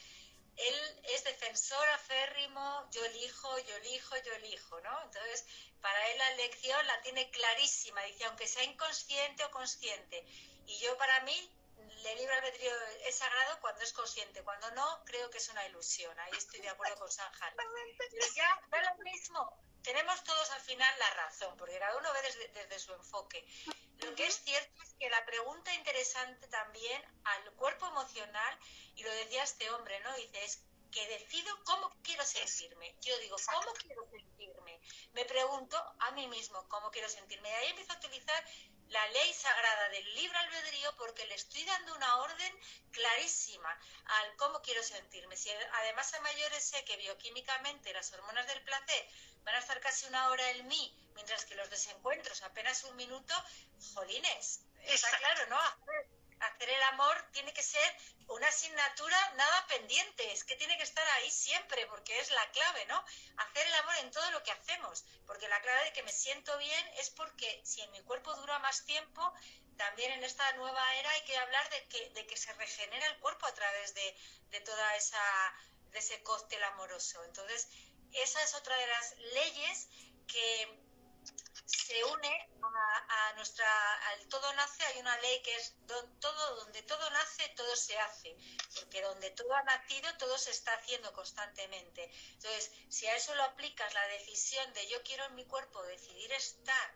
él 0.56 1.00
es 1.04 1.24
defensor 1.24 1.88
aférrimo, 1.90 2.88
yo 2.90 3.04
elijo, 3.04 3.58
yo 3.60 3.76
elijo, 3.76 4.16
yo 4.18 4.32
elijo, 4.34 4.80
¿no? 4.80 5.02
Entonces, 5.02 5.46
para 5.80 6.10
él 6.10 6.18
la 6.18 6.30
elección 6.32 6.86
la 6.86 7.00
tiene 7.00 7.30
clarísima, 7.30 8.02
dice, 8.02 8.24
aunque 8.24 8.46
sea 8.46 8.64
inconsciente 8.64 9.44
o 9.44 9.50
consciente. 9.50 10.24
Y 10.66 10.78
yo 10.78 10.96
para 10.98 11.20
mí, 11.20 11.50
el 12.04 12.16
libre 12.18 12.34
albedrío 12.34 12.72
es 13.06 13.16
sagrado 13.16 13.60
cuando 13.60 13.82
es 13.82 13.92
consciente, 13.92 14.42
cuando 14.42 14.70
no, 14.72 15.04
creo 15.04 15.30
que 15.30 15.38
es 15.38 15.48
una 15.48 15.66
ilusión. 15.66 16.18
Ahí 16.20 16.32
estoy 16.36 16.60
de 16.60 16.68
acuerdo 16.68 16.96
con 16.96 17.10
Sanjal. 17.10 17.54
Pero 17.56 18.26
ya 18.34 18.60
da 18.68 18.82
lo 18.82 19.02
mismo, 19.02 19.58
tenemos 19.82 20.22
todos 20.24 20.50
al 20.50 20.60
final 20.60 20.98
la 20.98 21.10
razón, 21.14 21.56
porque 21.56 21.78
cada 21.78 21.96
uno 21.96 22.08
ve 22.12 22.48
desde, 22.52 22.78
su 22.78 22.92
enfoque. 22.92 23.44
Lo 24.02 24.14
que 24.16 24.26
es 24.26 24.42
cierto 24.42 24.82
es 24.82 24.94
que 24.98 25.08
la 25.10 25.24
pregunta 25.24 25.72
interesante 25.74 26.48
también 26.48 27.02
al 27.24 27.52
cuerpo 27.54 27.86
emocional, 27.86 28.58
y 28.96 29.02
lo 29.02 29.10
decía 29.12 29.44
este 29.44 29.70
hombre, 29.70 30.00
¿no? 30.00 30.14
Dice, 30.16 30.44
es 30.44 30.64
que 30.90 31.08
decido 31.08 31.50
cómo 31.64 31.90
quiero 32.02 32.24
sentirme. 32.24 32.94
Yo 33.00 33.16
digo, 33.18 33.36
¿cómo 33.46 33.72
quiero 33.74 34.04
sentirme? 34.10 34.80
Me 35.12 35.24
pregunto 35.24 35.76
a 36.00 36.10
mí 36.12 36.28
mismo 36.28 36.68
cómo 36.68 36.90
quiero 36.90 37.08
sentirme. 37.08 37.48
Y 37.48 37.52
ahí 37.52 37.70
empiezo 37.70 37.92
a 37.92 37.96
utilizar 37.96 38.44
la 38.92 39.06
ley 39.08 39.32
sagrada 39.32 39.88
del 39.88 40.14
libre 40.14 40.38
albedrío 40.38 40.94
porque 40.96 41.26
le 41.26 41.34
estoy 41.34 41.64
dando 41.64 41.94
una 41.94 42.16
orden 42.18 42.60
clarísima 42.90 43.80
al 44.04 44.36
cómo 44.36 44.60
quiero 44.60 44.82
sentirme. 44.82 45.36
Si 45.36 45.50
además 45.50 46.12
a 46.14 46.20
mayores 46.20 46.64
sé 46.64 46.84
que 46.84 46.96
bioquímicamente 46.96 47.92
las 47.92 48.12
hormonas 48.12 48.46
del 48.46 48.62
placer 48.62 49.08
van 49.44 49.54
a 49.54 49.58
estar 49.58 49.80
casi 49.80 50.06
una 50.06 50.28
hora 50.28 50.48
en 50.50 50.68
mí, 50.68 50.94
mientras 51.14 51.44
que 51.46 51.54
los 51.54 51.70
desencuentros 51.70 52.42
apenas 52.42 52.84
un 52.84 52.96
minuto, 52.96 53.34
jolines. 53.94 54.60
Está 54.82 55.16
claro, 55.18 55.46
¿no? 55.46 55.58
Hacer 56.42 56.70
el 56.70 56.82
amor 56.84 57.24
tiene 57.32 57.52
que 57.52 57.62
ser 57.62 57.96
una 58.28 58.48
asignatura 58.48 59.32
nada 59.36 59.66
pendiente, 59.66 60.32
es 60.32 60.44
que 60.44 60.56
tiene 60.56 60.76
que 60.76 60.82
estar 60.82 61.06
ahí 61.16 61.30
siempre, 61.30 61.86
porque 61.86 62.18
es 62.18 62.30
la 62.30 62.50
clave, 62.50 62.86
¿no? 62.86 63.04
Hacer 63.36 63.66
el 63.66 63.74
amor 63.74 63.96
en 64.00 64.10
todo 64.10 64.30
lo 64.30 64.42
que 64.42 64.52
hacemos, 64.52 65.04
porque 65.26 65.48
la 65.48 65.60
clave 65.60 65.84
de 65.84 65.92
que 65.92 66.02
me 66.02 66.12
siento 66.12 66.56
bien 66.58 66.86
es 66.98 67.10
porque 67.10 67.60
si 67.64 67.82
en 67.82 67.90
mi 67.92 68.02
cuerpo 68.02 68.34
dura 68.34 68.58
más 68.60 68.84
tiempo, 68.84 69.32
también 69.76 70.12
en 70.12 70.24
esta 70.24 70.52
nueva 70.52 70.94
era 70.96 71.10
hay 71.10 71.22
que 71.22 71.36
hablar 71.36 71.68
de 71.70 71.88
que, 71.88 72.10
de 72.10 72.26
que 72.26 72.36
se 72.36 72.52
regenera 72.54 73.06
el 73.06 73.18
cuerpo 73.18 73.46
a 73.46 73.54
través 73.54 73.94
de, 73.94 74.16
de 74.50 74.60
toda 74.60 74.96
esa 74.96 75.54
de 75.92 75.98
ese 75.98 76.22
cóctel 76.22 76.62
amoroso. 76.64 77.22
Entonces, 77.24 77.68
esa 78.12 78.42
es 78.42 78.54
otra 78.54 78.76
de 78.76 78.86
las 78.86 79.18
leyes 79.34 79.88
que 80.26 80.81
se 81.64 82.04
une 82.04 82.48
a, 83.08 83.32
nuestra, 83.34 83.94
al 84.08 84.28
todo 84.28 84.52
nace, 84.54 84.84
hay 84.84 85.00
una 85.00 85.16
ley 85.18 85.42
que 85.42 85.54
es 85.54 85.74
todo, 85.86 86.56
donde 86.56 86.82
todo 86.82 87.10
nace, 87.10 87.48
todo 87.50 87.76
se 87.76 87.98
hace, 87.98 88.36
porque 88.76 89.02
donde 89.02 89.30
todo 89.30 89.54
ha 89.54 89.62
nacido, 89.62 90.16
todo 90.16 90.38
se 90.38 90.50
está 90.50 90.74
haciendo 90.74 91.12
constantemente. 91.12 92.10
Entonces, 92.32 92.70
si 92.88 93.06
a 93.06 93.16
eso 93.16 93.34
lo 93.34 93.44
aplicas 93.44 93.92
la 93.94 94.06
decisión 94.08 94.72
de 94.74 94.86
yo 94.88 95.02
quiero 95.02 95.24
en 95.26 95.34
mi 95.34 95.44
cuerpo 95.46 95.82
decidir 95.84 96.32
estar 96.32 96.94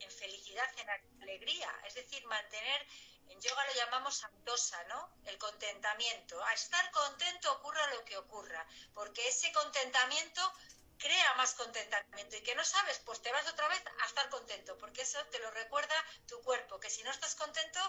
en 0.00 0.10
felicidad, 0.10 0.68
en 0.78 0.90
alegría, 1.22 1.72
es 1.86 1.94
decir, 1.94 2.24
mantener, 2.26 2.86
en 3.28 3.40
yoga 3.40 3.66
lo 3.66 3.74
llamamos 3.74 4.18
santosa, 4.18 4.82
¿no? 4.84 5.10
El 5.24 5.36
contentamiento. 5.38 6.42
A 6.44 6.54
estar 6.54 6.90
contento 6.92 7.52
ocurra 7.54 7.94
lo 7.94 8.04
que 8.04 8.16
ocurra, 8.16 8.66
porque 8.94 9.26
ese 9.26 9.52
contentamiento 9.52 10.52
crea 10.98 11.34
más 11.34 11.54
contentamiento 11.54 12.36
y 12.36 12.42
que 12.42 12.54
no 12.54 12.64
sabes, 12.64 13.00
pues 13.04 13.20
te 13.22 13.32
vas 13.32 13.46
otra 13.48 13.68
vez 13.68 13.82
a 14.02 14.06
estar 14.06 14.28
contento, 14.30 14.76
porque 14.78 15.02
eso 15.02 15.24
te 15.26 15.38
lo 15.38 15.50
recuerda 15.50 15.94
tu 16.26 16.40
cuerpo, 16.42 16.80
que 16.80 16.90
si 16.90 17.02
no 17.02 17.10
estás 17.10 17.34
contento, 17.34 17.80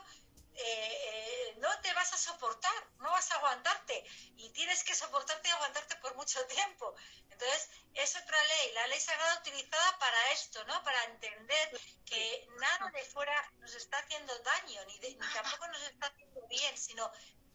eh, 0.59 0.63
eh, 0.63 1.55
no 1.59 1.69
te 1.81 1.93
vas 1.93 2.11
a 2.13 2.17
soportar, 2.17 2.73
no 2.97 3.11
vas 3.11 3.31
a 3.31 3.35
aguantarte 3.35 4.03
y 4.37 4.49
tienes 4.49 4.83
que 4.83 4.95
soportarte 4.95 5.47
y 5.47 5.51
aguantarte 5.51 5.95
por 5.97 6.15
mucho 6.15 6.43
tiempo. 6.47 6.95
Entonces, 7.29 7.69
es 7.93 8.15
otra 8.15 8.43
ley, 8.43 8.71
la 8.73 8.87
ley 8.87 8.99
sagrada 8.99 9.39
utilizada 9.39 9.99
para 9.99 10.31
esto, 10.31 10.63
¿no? 10.65 10.83
Para 10.83 11.03
entender 11.05 11.79
que 12.05 12.47
nada 12.59 12.89
de 12.91 13.05
fuera 13.05 13.51
nos 13.59 13.75
está 13.75 13.99
haciendo 13.99 14.37
daño, 14.39 14.83
ni, 14.85 14.99
ni 14.99 15.15
tampoco 15.15 15.67
nos 15.67 15.81
está 15.83 16.07
haciendo 16.07 16.47
bien, 16.47 16.75
sino 16.75 17.11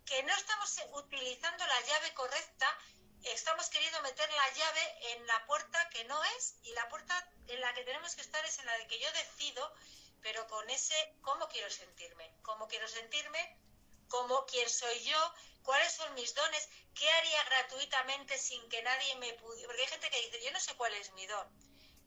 que 0.07 0.23
no 0.23 0.35
estamos 0.35 0.81
utilizando 0.93 1.67
la 1.67 1.81
llave 1.81 2.15
correcta 2.15 2.79
estamos 3.25 3.69
queriendo 3.69 4.01
meter 4.03 4.31
la 4.33 4.53
llave 4.55 5.13
en 5.13 5.27
la 5.27 5.47
puerta 5.47 5.89
que 5.91 6.05
no 6.05 6.23
es 6.37 6.57
y 6.63 6.73
la 6.73 6.89
puerta 6.89 7.15
en 7.49 7.61
la 7.61 7.73
que 7.75 7.85
tenemos 7.85 8.15
que 8.15 8.23
estar 8.23 8.45
es 8.45 8.59
en 8.59 8.67
la 8.67 8.79
de 8.79 8.87
que 8.87 8.99
yo 8.99 9.11
decido, 9.13 9.73
pero 10.21 10.47
con 10.49 10.69
ese 10.71 10.95
cómo 11.21 11.49
quiero 11.49 11.71
sentirme, 11.71 12.35
cómo 12.43 12.69
quiero 12.69 12.89
sentirme, 12.89 13.59
cómo 14.09 14.45
quién 14.47 14.69
soy 14.69 14.99
yo, 15.05 15.35
cuáles 15.63 15.93
son 15.93 16.13
mis 16.15 16.35
dones, 16.35 16.69
qué 16.95 17.09
haría 17.09 17.45
gratuitamente 17.45 18.39
sin 18.39 18.69
que 18.69 18.83
nadie 18.83 19.15
me 19.17 19.33
pudiera, 19.35 19.69
porque 19.69 19.83
hay 19.83 19.89
gente 19.89 20.11
que 20.11 20.21
dice, 20.21 20.45
yo 20.45 20.51
no 20.53 20.61
sé 20.61 20.75
cuál 20.77 20.95
es 20.95 21.13
mi 21.13 21.27
don. 21.27 21.47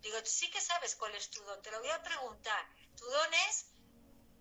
Digo, 0.01 0.17
sí 0.23 0.49
que 0.51 0.61
sabes 0.61 0.95
cuál 0.95 1.15
es 1.15 1.29
tu 1.29 1.43
don, 1.43 1.61
te 1.61 1.71
lo 1.71 1.79
voy 1.79 1.89
a 1.89 2.03
preguntar. 2.03 2.67
Tu 2.95 3.05
don 3.05 3.33
es, 3.49 3.65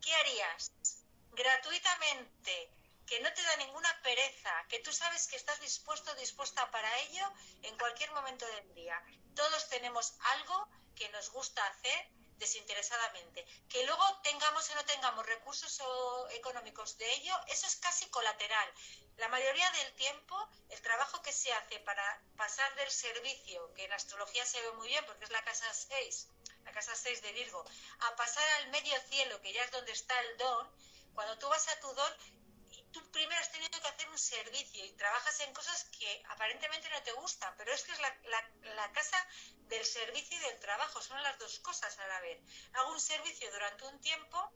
¿qué 0.02 0.14
harías 0.14 0.72
gratuitamente? 1.32 2.73
Que 3.06 3.20
no 3.20 3.32
te 3.32 3.42
da 3.42 3.56
ninguna 3.56 4.02
pereza, 4.02 4.52
que 4.68 4.80
tú 4.80 4.92
sabes 4.92 5.26
que 5.28 5.36
estás 5.36 5.60
dispuesto, 5.60 6.14
dispuesta 6.16 6.70
para 6.70 6.98
ello 7.00 7.32
en 7.62 7.76
cualquier 7.78 8.10
momento 8.12 8.46
del 8.46 8.74
día. 8.74 9.02
Todos 9.34 9.68
tenemos 9.68 10.14
algo 10.20 10.68
que 10.94 11.08
nos 11.10 11.30
gusta 11.30 11.66
hacer 11.66 12.10
desinteresadamente. 12.38 13.44
Que 13.68 13.84
luego 13.86 14.04
tengamos 14.22 14.68
o 14.70 14.74
no 14.74 14.84
tengamos 14.84 15.26
recursos 15.26 15.82
económicos 16.30 16.98
de 16.98 17.12
ello, 17.14 17.34
eso 17.48 17.66
es 17.66 17.76
casi 17.76 18.08
colateral. 18.10 18.72
La 19.16 19.28
mayoría 19.28 19.70
del 19.70 19.94
tiempo, 19.94 20.36
el 20.70 20.80
trabajo 20.82 21.22
que 21.22 21.32
se 21.32 21.52
hace 21.52 21.78
para 21.80 22.22
pasar 22.36 22.74
del 22.76 22.90
servicio, 22.90 23.72
que 23.74 23.84
en 23.84 23.92
astrología 23.92 24.44
se 24.44 24.60
ve 24.60 24.72
muy 24.72 24.88
bien 24.88 25.04
porque 25.06 25.24
es 25.24 25.30
la 25.30 25.44
casa 25.44 25.72
6, 25.72 26.28
la 26.64 26.72
casa 26.72 26.94
6 26.94 27.22
de 27.22 27.32
Virgo, 27.32 27.64
a 28.00 28.16
pasar 28.16 28.46
al 28.60 28.68
medio 28.70 28.98
cielo, 29.08 29.40
que 29.40 29.52
ya 29.52 29.62
es 29.62 29.70
donde 29.70 29.92
está 29.92 30.18
el 30.20 30.36
don, 30.38 30.70
cuando 31.14 31.38
tú 31.38 31.48
vas 31.48 31.68
a 31.68 31.80
tu 31.80 31.92
don, 31.94 32.12
tú 32.94 33.10
primero 33.10 33.40
has 33.40 33.50
tenido 33.50 33.80
que 33.82 33.88
hacer 33.88 34.08
un 34.08 34.18
servicio 34.18 34.84
y 34.86 34.92
trabajas 34.92 35.40
en 35.40 35.52
cosas 35.52 35.84
que 35.98 36.22
aparentemente 36.28 36.88
no 36.90 37.02
te 37.02 37.12
gustan, 37.12 37.52
pero 37.58 37.72
es 37.72 37.82
que 37.82 37.90
es 37.90 37.98
la, 37.98 38.16
la, 38.76 38.92
casa 38.92 39.18
del 39.66 39.84
servicio 39.84 40.38
y 40.38 40.40
del 40.40 40.60
trabajo, 40.60 41.02
son 41.02 41.20
las 41.24 41.36
dos 41.40 41.58
cosas 41.58 41.98
a 41.98 42.06
la 42.06 42.20
vez. 42.20 42.40
Hago 42.74 42.92
un 42.92 43.00
servicio 43.00 43.50
durante 43.50 43.84
un 43.84 44.00
tiempo, 44.00 44.52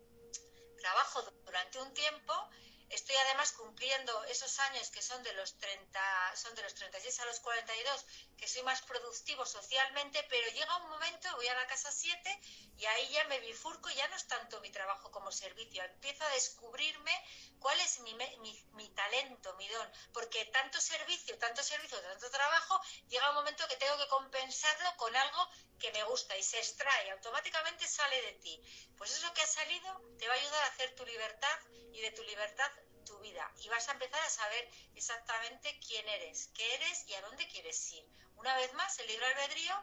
trabajo 0.80 1.22
durante 1.44 1.80
un 1.80 1.92
tiempo 1.92 2.50
Estoy 2.90 3.16
además 3.16 3.52
cumpliendo 3.52 4.24
esos 4.24 4.58
años 4.60 4.90
que 4.90 5.02
son 5.02 5.22
de 5.22 5.32
los 5.34 5.58
30, 5.58 6.36
son 6.36 6.54
de 6.54 6.62
los 6.62 6.74
36 6.74 7.20
a 7.20 7.24
los 7.26 7.40
42, 7.40 8.06
que 8.36 8.48
soy 8.48 8.62
más 8.62 8.80
productivo 8.82 9.44
socialmente, 9.44 10.24
pero 10.30 10.48
llega 10.50 10.76
un 10.78 10.88
momento, 10.88 11.34
voy 11.36 11.46
a 11.48 11.54
la 11.54 11.66
casa 11.66 11.90
7 11.92 12.40
y 12.76 12.86
ahí 12.86 13.08
ya 13.10 13.24
me 13.24 13.40
bifurco, 13.40 13.90
ya 13.90 14.08
no 14.08 14.16
es 14.16 14.26
tanto 14.26 14.60
mi 14.60 14.70
trabajo 14.70 15.10
como 15.10 15.30
servicio, 15.30 15.82
empiezo 15.84 16.24
a 16.24 16.30
descubrirme 16.30 17.12
cuál 17.58 17.78
es 17.80 18.00
mi, 18.00 18.14
mi, 18.14 18.64
mi 18.72 18.88
talento, 18.90 19.54
mi 19.54 19.68
don, 19.68 19.92
porque 20.12 20.46
tanto 20.46 20.80
servicio, 20.80 21.38
tanto 21.38 21.62
servicio, 21.62 22.00
tanto 22.00 22.30
trabajo, 22.30 22.80
llega 23.08 23.28
un 23.30 23.36
momento 23.36 23.68
que 23.68 23.76
tengo 23.76 23.98
que 23.98 24.08
compensarlo 24.08 24.96
con 24.96 25.14
algo 25.14 25.48
que 25.78 25.92
me 25.92 26.02
gusta 26.04 26.36
y 26.36 26.42
se 26.42 26.58
extrae, 26.58 27.10
automáticamente 27.10 27.86
sale 27.86 28.20
de 28.22 28.32
ti. 28.32 28.62
Pues 28.96 29.16
eso 29.16 29.32
que 29.34 29.42
ha 29.42 29.46
salido 29.46 30.00
te 30.18 30.26
va 30.26 30.34
a 30.34 30.36
ayudar 30.36 30.64
a 30.64 30.68
hacer 30.68 30.94
tu 30.94 31.04
libertad 31.06 31.58
y 31.98 32.02
de 32.02 32.12
tu 32.12 32.22
libertad 32.22 32.70
tu 33.04 33.18
vida. 33.20 33.50
Y 33.62 33.68
vas 33.68 33.88
a 33.88 33.92
empezar 33.92 34.20
a 34.20 34.30
saber 34.30 34.70
exactamente 34.94 35.80
quién 35.86 36.06
eres, 36.08 36.50
qué 36.54 36.74
eres 36.74 37.08
y 37.08 37.14
a 37.14 37.22
dónde 37.22 37.48
quieres 37.48 37.92
ir. 37.92 38.04
Una 38.36 38.54
vez 38.56 38.72
más, 38.74 38.98
el 38.98 39.06
libre 39.08 39.26
albedrío 39.26 39.74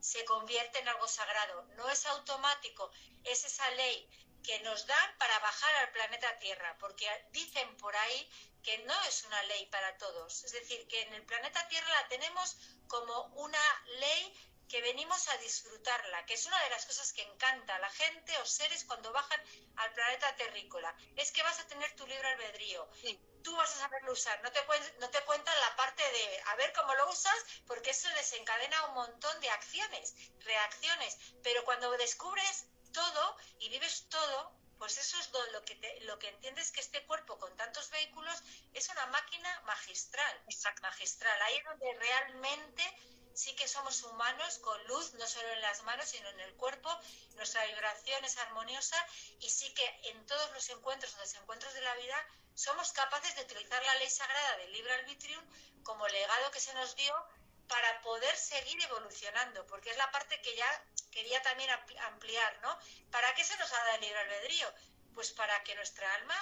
se 0.00 0.24
convierte 0.24 0.78
en 0.78 0.88
algo 0.88 1.06
sagrado. 1.06 1.64
No 1.76 1.88
es 1.90 2.06
automático, 2.06 2.90
es 3.24 3.44
esa 3.44 3.70
ley 3.72 4.08
que 4.42 4.58
nos 4.60 4.86
dan 4.86 5.18
para 5.18 5.38
bajar 5.38 5.74
al 5.76 5.92
planeta 5.92 6.38
Tierra, 6.38 6.76
porque 6.80 7.06
dicen 7.30 7.76
por 7.76 7.94
ahí 7.94 8.28
que 8.62 8.78
no 8.78 9.02
es 9.04 9.22
una 9.24 9.42
ley 9.44 9.66
para 9.66 9.96
todos. 9.98 10.42
Es 10.42 10.52
decir, 10.52 10.88
que 10.88 11.02
en 11.02 11.14
el 11.14 11.24
planeta 11.24 11.68
Tierra 11.68 11.88
la 11.88 12.08
tenemos 12.08 12.56
como 12.88 13.26
una 13.36 13.60
ley 14.00 14.51
que 14.72 14.80
venimos 14.80 15.28
a 15.28 15.36
disfrutarla, 15.36 16.24
que 16.24 16.32
es 16.32 16.46
una 16.46 16.58
de 16.64 16.70
las 16.70 16.86
cosas 16.86 17.12
que 17.12 17.20
encanta 17.20 17.76
a 17.76 17.78
la 17.78 17.90
gente 17.90 18.32
o 18.38 18.46
seres 18.46 18.86
cuando 18.86 19.12
bajan 19.12 19.38
al 19.76 19.92
planeta 19.92 20.34
terrícola. 20.34 20.96
Es 21.14 21.30
que 21.30 21.42
vas 21.42 21.60
a 21.60 21.66
tener 21.66 21.94
tu 21.94 22.06
libre 22.06 22.26
albedrío. 22.26 22.88
Tú 23.44 23.54
vas 23.54 23.70
a 23.76 23.80
saberlo 23.80 24.12
usar, 24.12 24.42
no 24.42 24.50
te, 24.50 24.60
no 24.98 25.10
te 25.10 25.20
cuentan 25.24 25.60
la 25.60 25.76
parte 25.76 26.02
de 26.02 26.42
a 26.46 26.56
ver 26.56 26.72
cómo 26.72 26.94
lo 26.94 27.10
usas, 27.10 27.36
porque 27.66 27.90
eso 27.90 28.08
desencadena 28.16 28.86
un 28.86 28.94
montón 28.94 29.38
de 29.42 29.50
acciones, 29.50 30.14
reacciones. 30.38 31.18
Pero 31.42 31.62
cuando 31.64 31.90
descubres 31.98 32.64
todo 32.94 33.36
y 33.58 33.68
vives 33.68 34.08
todo, 34.08 34.56
pues 34.78 34.96
eso 34.96 35.18
es 35.18 35.30
lo, 35.52 35.62
que 35.66 36.00
lo 36.06 36.18
que 36.18 36.30
entiendes 36.30 36.72
que 36.72 36.80
este 36.80 37.04
cuerpo 37.04 37.38
con 37.38 37.54
tantos 37.58 37.90
vehículos 37.90 38.42
es 38.72 38.88
una 38.88 39.04
máquina 39.08 39.60
magistral, 39.66 40.44
magistral. 40.80 41.42
Ahí 41.42 41.58
es 41.58 41.64
donde 41.64 41.92
realmente 41.98 42.82
sí 43.34 43.54
que 43.56 43.68
somos 43.68 44.02
humanos 44.02 44.58
con 44.58 44.82
luz, 44.86 45.14
no 45.14 45.26
solo 45.26 45.48
en 45.52 45.60
las 45.62 45.82
manos, 45.82 46.08
sino 46.08 46.28
en 46.28 46.40
el 46.40 46.54
cuerpo, 46.54 46.90
nuestra 47.36 47.64
vibración 47.66 48.24
es 48.24 48.36
armoniosa 48.38 48.96
y 49.40 49.50
sí 49.50 49.72
que 49.74 50.00
en 50.10 50.26
todos 50.26 50.50
los 50.52 50.68
encuentros 50.70 51.14
o 51.14 51.18
desencuentros 51.20 51.74
de 51.74 51.80
la 51.82 51.94
vida 51.96 52.26
somos 52.54 52.92
capaces 52.92 53.34
de 53.36 53.42
utilizar 53.42 53.82
la 53.82 53.94
ley 53.96 54.10
sagrada 54.10 54.56
del 54.58 54.72
libre 54.72 54.92
albitrium 54.94 55.44
como 55.82 56.06
legado 56.08 56.50
que 56.50 56.60
se 56.60 56.74
nos 56.74 56.94
dio 56.96 57.14
para 57.68 58.02
poder 58.02 58.36
seguir 58.36 58.82
evolucionando, 58.82 59.66
porque 59.66 59.90
es 59.90 59.96
la 59.96 60.10
parte 60.10 60.40
que 60.42 60.54
ya 60.54 60.84
quería 61.10 61.40
también 61.42 61.70
ampliar, 61.70 62.60
¿no? 62.60 62.78
¿Para 63.10 63.34
qué 63.34 63.44
se 63.44 63.56
nos 63.56 63.72
ha 63.72 63.78
dado 63.78 63.94
el 63.94 64.00
libre 64.02 64.20
albedrío? 64.20 64.72
Pues 65.14 65.32
para 65.32 65.62
que 65.62 65.74
nuestra 65.74 66.12
alma 66.14 66.36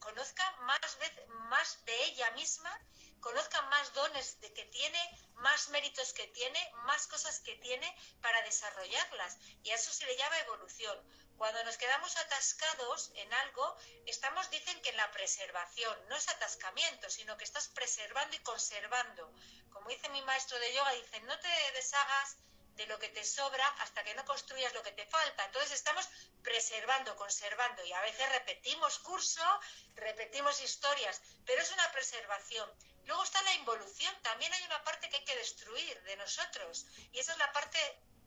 conozca 0.00 0.50
más, 0.62 0.98
veces, 0.98 1.28
más 1.28 1.84
de 1.84 2.04
ella 2.04 2.30
misma 2.32 2.76
conozca 3.20 3.62
más 3.62 3.92
dones 3.92 4.40
de 4.40 4.52
que 4.52 4.64
tiene, 4.66 5.00
más 5.34 5.68
méritos 5.68 6.12
que 6.12 6.26
tiene, 6.28 6.72
más 6.84 7.06
cosas 7.06 7.40
que 7.40 7.56
tiene 7.56 7.94
para 8.20 8.42
desarrollarlas. 8.42 9.36
Y 9.62 9.70
a 9.70 9.74
eso 9.74 9.92
se 9.92 10.06
le 10.06 10.16
llama 10.16 10.38
evolución. 10.40 10.98
Cuando 11.36 11.62
nos 11.64 11.76
quedamos 11.76 12.16
atascados 12.16 13.12
en 13.14 13.32
algo, 13.32 13.76
estamos, 14.06 14.50
dicen 14.50 14.80
que 14.82 14.90
en 14.90 14.96
la 14.96 15.10
preservación, 15.12 15.96
no 16.08 16.16
es 16.16 16.28
atascamiento, 16.28 17.08
sino 17.10 17.36
que 17.36 17.44
estás 17.44 17.68
preservando 17.68 18.34
y 18.34 18.40
conservando. 18.40 19.32
Como 19.70 19.88
dice 19.88 20.08
mi 20.08 20.22
maestro 20.22 20.58
de 20.58 20.74
yoga, 20.74 20.90
dice, 20.92 21.20
no 21.20 21.38
te 21.38 21.48
deshagas 21.74 22.36
de 22.78 22.86
lo 22.86 22.98
que 22.98 23.08
te 23.08 23.24
sobra 23.24 23.66
hasta 23.80 24.04
que 24.04 24.14
no 24.14 24.24
construyas 24.24 24.72
lo 24.72 24.82
que 24.82 24.92
te 24.92 25.06
falta. 25.06 25.44
Entonces 25.44 25.72
estamos 25.72 26.08
preservando, 26.42 27.14
conservando 27.16 27.84
y 27.84 27.92
a 27.92 28.00
veces 28.00 28.28
repetimos 28.30 29.00
curso, 29.00 29.42
repetimos 29.96 30.60
historias, 30.60 31.20
pero 31.44 31.60
es 31.60 31.70
una 31.72 31.90
preservación. 31.92 32.68
Luego 33.08 33.24
está 33.24 33.40
la 33.40 33.54
involución, 33.54 34.14
también 34.22 34.52
hay 34.52 34.62
una 34.64 34.84
parte 34.84 35.08
que 35.08 35.16
hay 35.16 35.24
que 35.24 35.36
destruir 35.36 36.02
de 36.02 36.16
nosotros 36.16 36.86
y 37.10 37.18
esa 37.18 37.32
es 37.32 37.38
la 37.38 37.50
parte 37.54 37.78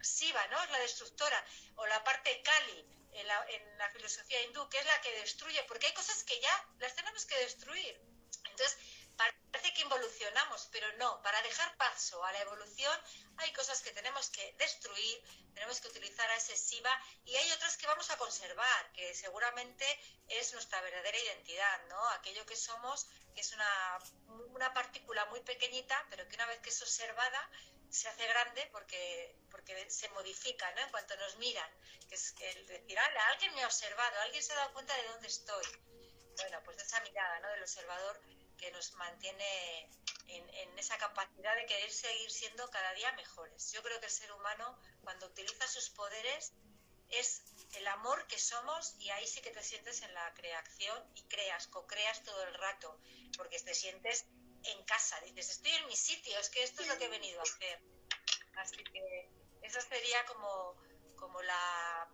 Siva, 0.02 0.48
¿no? 0.48 0.64
Es 0.64 0.72
la 0.72 0.80
destructora 0.80 1.46
o 1.76 1.86
la 1.86 2.04
parte 2.04 2.42
Kali 2.42 2.86
en 3.14 3.28
la, 3.28 3.46
en 3.50 3.78
la 3.78 3.88
filosofía 3.92 4.42
hindú, 4.42 4.68
que 4.70 4.80
es 4.80 4.86
la 4.88 5.00
que 5.02 5.12
destruye, 5.20 5.64
porque 5.68 5.86
hay 5.86 5.94
cosas 5.94 6.24
que 6.24 6.40
ya 6.40 6.70
las 6.80 6.96
tenemos 6.96 7.24
que 7.28 7.38
destruir. 7.38 8.02
Entonces, 8.46 8.76
parece 9.52 9.74
que 9.74 9.82
involucionamos, 9.82 10.70
pero 10.72 10.92
no, 10.98 11.22
para 11.22 11.42
dejar 11.42 11.76
paso 11.78 12.24
a 12.24 12.32
la 12.32 12.42
evolución 12.42 12.98
hay 13.38 13.52
cosas 13.54 13.82
que 13.82 13.92
tenemos 13.92 14.30
que 14.30 14.54
destruir, 14.58 15.24
tenemos 15.54 15.80
que 15.82 15.88
utilizar 15.88 16.30
a 16.30 16.36
ese 16.36 16.56
SIVA 16.56 16.92
y 17.26 17.36
hay 17.36 17.52
otras 17.52 17.78
que 17.78 17.88
vamos 17.88 18.10
a 18.12 18.18
conservar, 18.18 18.92
que 18.94 19.14
seguramente 19.14 19.86
es 20.28 20.54
nuestra 20.54 20.82
verdadera 20.82 21.18
identidad, 21.18 21.86
¿no? 21.88 22.10
Aquello 22.10 22.46
que 22.46 22.56
somos, 22.56 23.08
que 23.34 23.42
es 23.42 23.52
una, 23.54 24.00
una 24.50 24.74
partícula 24.74 25.26
muy 25.26 25.42
pequeñita, 25.42 26.06
pero 26.10 26.28
que 26.28 26.36
una 26.36 26.46
vez 26.46 26.60
que 26.60 26.70
es 26.70 26.82
observada 26.82 27.50
se 27.90 28.08
hace 28.08 28.26
grande 28.26 28.70
porque, 28.72 29.36
porque 29.50 29.90
se 29.90 30.08
modifica, 30.10 30.72
¿no? 30.76 30.82
En 30.82 30.90
cuanto 30.92 31.16
nos 31.18 31.36
miran, 31.38 31.70
que 32.08 32.16
es 32.16 32.34
el 32.40 32.68
decir, 32.68 32.98
alguien 33.00 33.54
me 33.54 33.64
ha 33.64 33.68
observado, 33.68 34.22
alguien 34.22 34.42
se 34.42 34.54
ha 34.54 34.58
dado 34.58 34.74
cuenta 34.74 34.96
de 34.96 35.08
dónde 35.10 35.28
estoy. 35.28 35.66
Bueno, 36.38 36.62
pues 36.64 36.78
esa 36.78 37.00
mirada, 37.02 37.40
¿no? 37.42 37.50
Del 37.50 37.62
observador 37.62 38.22
que 38.62 38.72
nos 38.72 38.94
mantiene 38.94 39.90
en, 40.28 40.80
esa 40.80 40.98
capacidad 40.98 41.56
de 41.56 41.66
querer 41.66 41.92
seguir 41.92 42.32
siendo 42.32 42.70
cada 42.70 42.94
día 42.94 43.12
mejores. 43.14 43.72
Yo 43.72 43.84
creo 43.84 44.00
que 44.00 44.06
el 44.06 44.12
ser 44.12 44.32
humano, 44.32 44.80
cuando 45.04 45.28
utiliza 45.28 45.68
sus 45.68 45.90
poderes, 45.90 46.54
es 47.10 47.44
el 47.74 47.88
amor 47.88 48.26
que 48.28 48.40
somos 48.40 48.96
y 49.00 49.10
ahí 49.10 49.28
sí 49.28 49.42
que 49.42 49.52
te 49.52 49.62
sientes 49.64 50.02
en 50.02 50.14
la 50.14 50.34
creación 50.34 51.04
y 51.16 51.24
creas, 51.24 51.68
co-creas 51.68 52.24
todo 52.24 52.42
el 52.44 52.54
rato, 52.54 53.00
porque 53.36 53.60
te 53.60 53.74
sientes 53.74 54.26
en 54.64 54.84
casa, 54.86 55.20
dices, 55.22 55.50
estoy 55.50 55.72
en 55.72 55.88
mi 55.88 55.96
sitio, 55.96 56.38
es 56.40 56.50
que 56.50 56.64
esto 56.64 56.84
es 56.84 56.88
lo 56.88 56.98
que 56.98 57.06
he 57.06 57.10
venido 57.10 57.40
a 57.40 57.44
hacer. 57.44 57.82
Así 58.56 58.78
que 58.78 59.30
esa 59.62 59.82
sería 59.82 60.26
como, 60.26 60.76
como 61.16 61.42
la, 61.42 62.10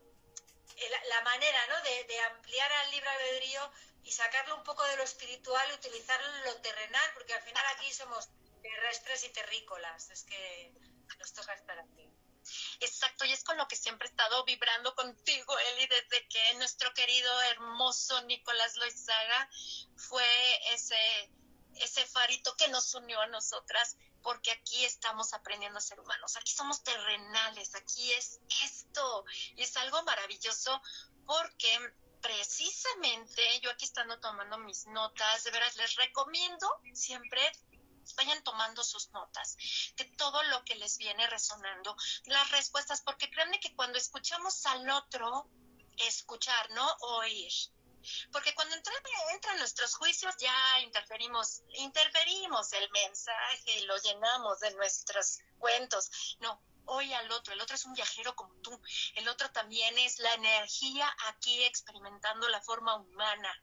la, 1.09 1.21
manera 1.21 1.67
¿no? 1.67 1.81
de, 1.81 2.03
de 2.03 2.19
ampliar 2.21 2.71
al 2.71 2.91
libre 2.91 3.09
albedrío 3.09 3.71
y 4.03 4.11
sacarlo 4.11 4.55
un 4.55 4.63
poco 4.63 4.83
de 4.85 4.97
lo 4.97 5.03
espiritual 5.03 5.69
y 5.71 5.75
utilizarlo 5.75 6.27
en 6.37 6.43
lo 6.45 6.61
terrenal, 6.61 7.11
porque 7.13 7.33
al 7.33 7.41
final 7.41 7.65
aquí 7.75 7.91
somos 7.91 8.29
terrestres 8.61 9.23
y 9.25 9.29
terrícolas, 9.29 10.09
es 10.09 10.23
que 10.23 10.73
nos 11.19 11.33
toca 11.33 11.53
estar 11.53 11.77
aquí. 11.79 12.09
Exacto, 12.79 13.25
y 13.25 13.33
es 13.33 13.43
con 13.43 13.57
lo 13.57 13.67
que 13.67 13.75
siempre 13.75 14.07
he 14.07 14.11
estado 14.11 14.45
vibrando 14.45 14.95
contigo, 14.95 15.57
Eli, 15.59 15.87
desde 15.87 16.27
que 16.29 16.53
nuestro 16.55 16.93
querido, 16.93 17.41
hermoso 17.43 18.21
Nicolás 18.23 18.75
Loizaga 18.77 19.49
fue 19.95 20.73
ese, 20.73 21.31
ese 21.75 22.05
farito 22.05 22.55
que 22.55 22.69
nos 22.69 22.93
unió 22.93 23.19
a 23.19 23.27
nosotras, 23.27 23.97
porque 24.21 24.51
aquí 24.51 24.85
estamos 24.85 25.33
aprendiendo 25.33 25.77
a 25.77 25.81
ser 25.81 25.99
humanos, 25.99 26.35
aquí 26.35 26.51
somos 26.51 26.83
terrenales, 26.83 27.75
aquí 27.75 28.11
es 28.13 28.39
esto, 28.63 29.25
y 29.55 29.63
es 29.63 29.77
algo 29.77 30.01
maravilloso 30.03 30.81
porque 31.25 31.93
precisamente 32.21 33.59
yo 33.61 33.69
aquí 33.71 33.85
estando 33.85 34.19
tomando 34.19 34.57
mis 34.57 34.87
notas, 34.87 35.43
de 35.43 35.51
veras 35.51 35.75
les 35.75 35.95
recomiendo 35.95 36.67
siempre 36.93 37.51
vayan 38.15 38.41
tomando 38.43 38.83
sus 38.83 39.11
notas 39.11 39.57
de 39.95 40.05
todo 40.17 40.41
lo 40.43 40.63
que 40.63 40.75
les 40.75 40.97
viene 40.97 41.27
resonando, 41.27 41.95
las 42.25 42.49
respuestas, 42.51 43.01
porque 43.01 43.29
créanme 43.29 43.59
que 43.59 43.75
cuando 43.75 43.97
escuchamos 43.97 44.65
al 44.65 44.89
otro, 44.89 45.49
escuchar, 45.97 46.69
no 46.71 46.87
oír. 47.01 47.51
Porque 48.31 48.53
cuando 48.55 48.75
entran, 48.75 48.97
entran 49.33 49.57
nuestros 49.57 49.95
juicios 49.95 50.35
ya 50.37 50.79
interferimos, 50.81 51.63
interferimos 51.75 52.73
el 52.73 52.89
mensaje 52.91 53.79
y 53.79 53.85
lo 53.85 53.97
llenamos 53.97 54.59
de 54.59 54.71
nuestros 54.75 55.39
cuentos. 55.59 56.37
No, 56.39 56.61
hoy 56.85 57.13
al 57.13 57.31
otro, 57.31 57.53
el 57.53 57.61
otro 57.61 57.75
es 57.75 57.85
un 57.85 57.93
viajero 57.93 58.35
como 58.35 58.53
tú, 58.61 58.79
el 59.15 59.27
otro 59.27 59.49
también 59.51 59.97
es 59.97 60.19
la 60.19 60.33
energía 60.33 61.13
aquí 61.27 61.63
experimentando 61.63 62.47
la 62.49 62.61
forma 62.61 62.95
humana 62.95 63.61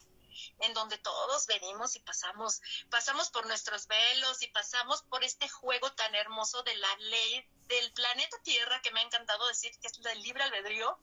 en 0.60 0.74
donde 0.74 0.98
todos 0.98 1.46
venimos 1.46 1.96
y 1.96 2.00
pasamos, 2.00 2.60
pasamos 2.90 3.30
por 3.30 3.46
nuestros 3.46 3.86
velos 3.86 4.42
y 4.42 4.48
pasamos 4.48 5.02
por 5.02 5.24
este 5.24 5.48
juego 5.48 5.92
tan 5.92 6.14
hermoso 6.14 6.62
de 6.62 6.76
la 6.76 6.96
ley 6.98 7.46
del 7.68 7.92
planeta 7.92 8.36
Tierra 8.42 8.80
que 8.82 8.90
me 8.90 9.00
ha 9.00 9.04
encantado 9.04 9.46
decir 9.46 9.72
que 9.80 9.86
es 9.86 9.98
el 10.04 10.22
libre 10.22 10.42
albedrío, 10.42 10.98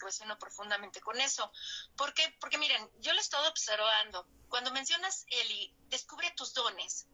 resueno 0.00 0.38
profundamente 0.38 1.00
con 1.00 1.20
eso. 1.20 1.50
¿Por 1.96 2.14
qué? 2.14 2.36
Porque 2.40 2.58
miren, 2.58 2.90
yo 2.98 3.12
lo 3.12 3.18
he 3.18 3.22
estado 3.22 3.48
observando. 3.48 4.26
Cuando 4.48 4.70
mencionas, 4.72 5.24
Eli, 5.28 5.74
descubre 5.88 6.32
tus 6.36 6.52
dones. 6.54 7.06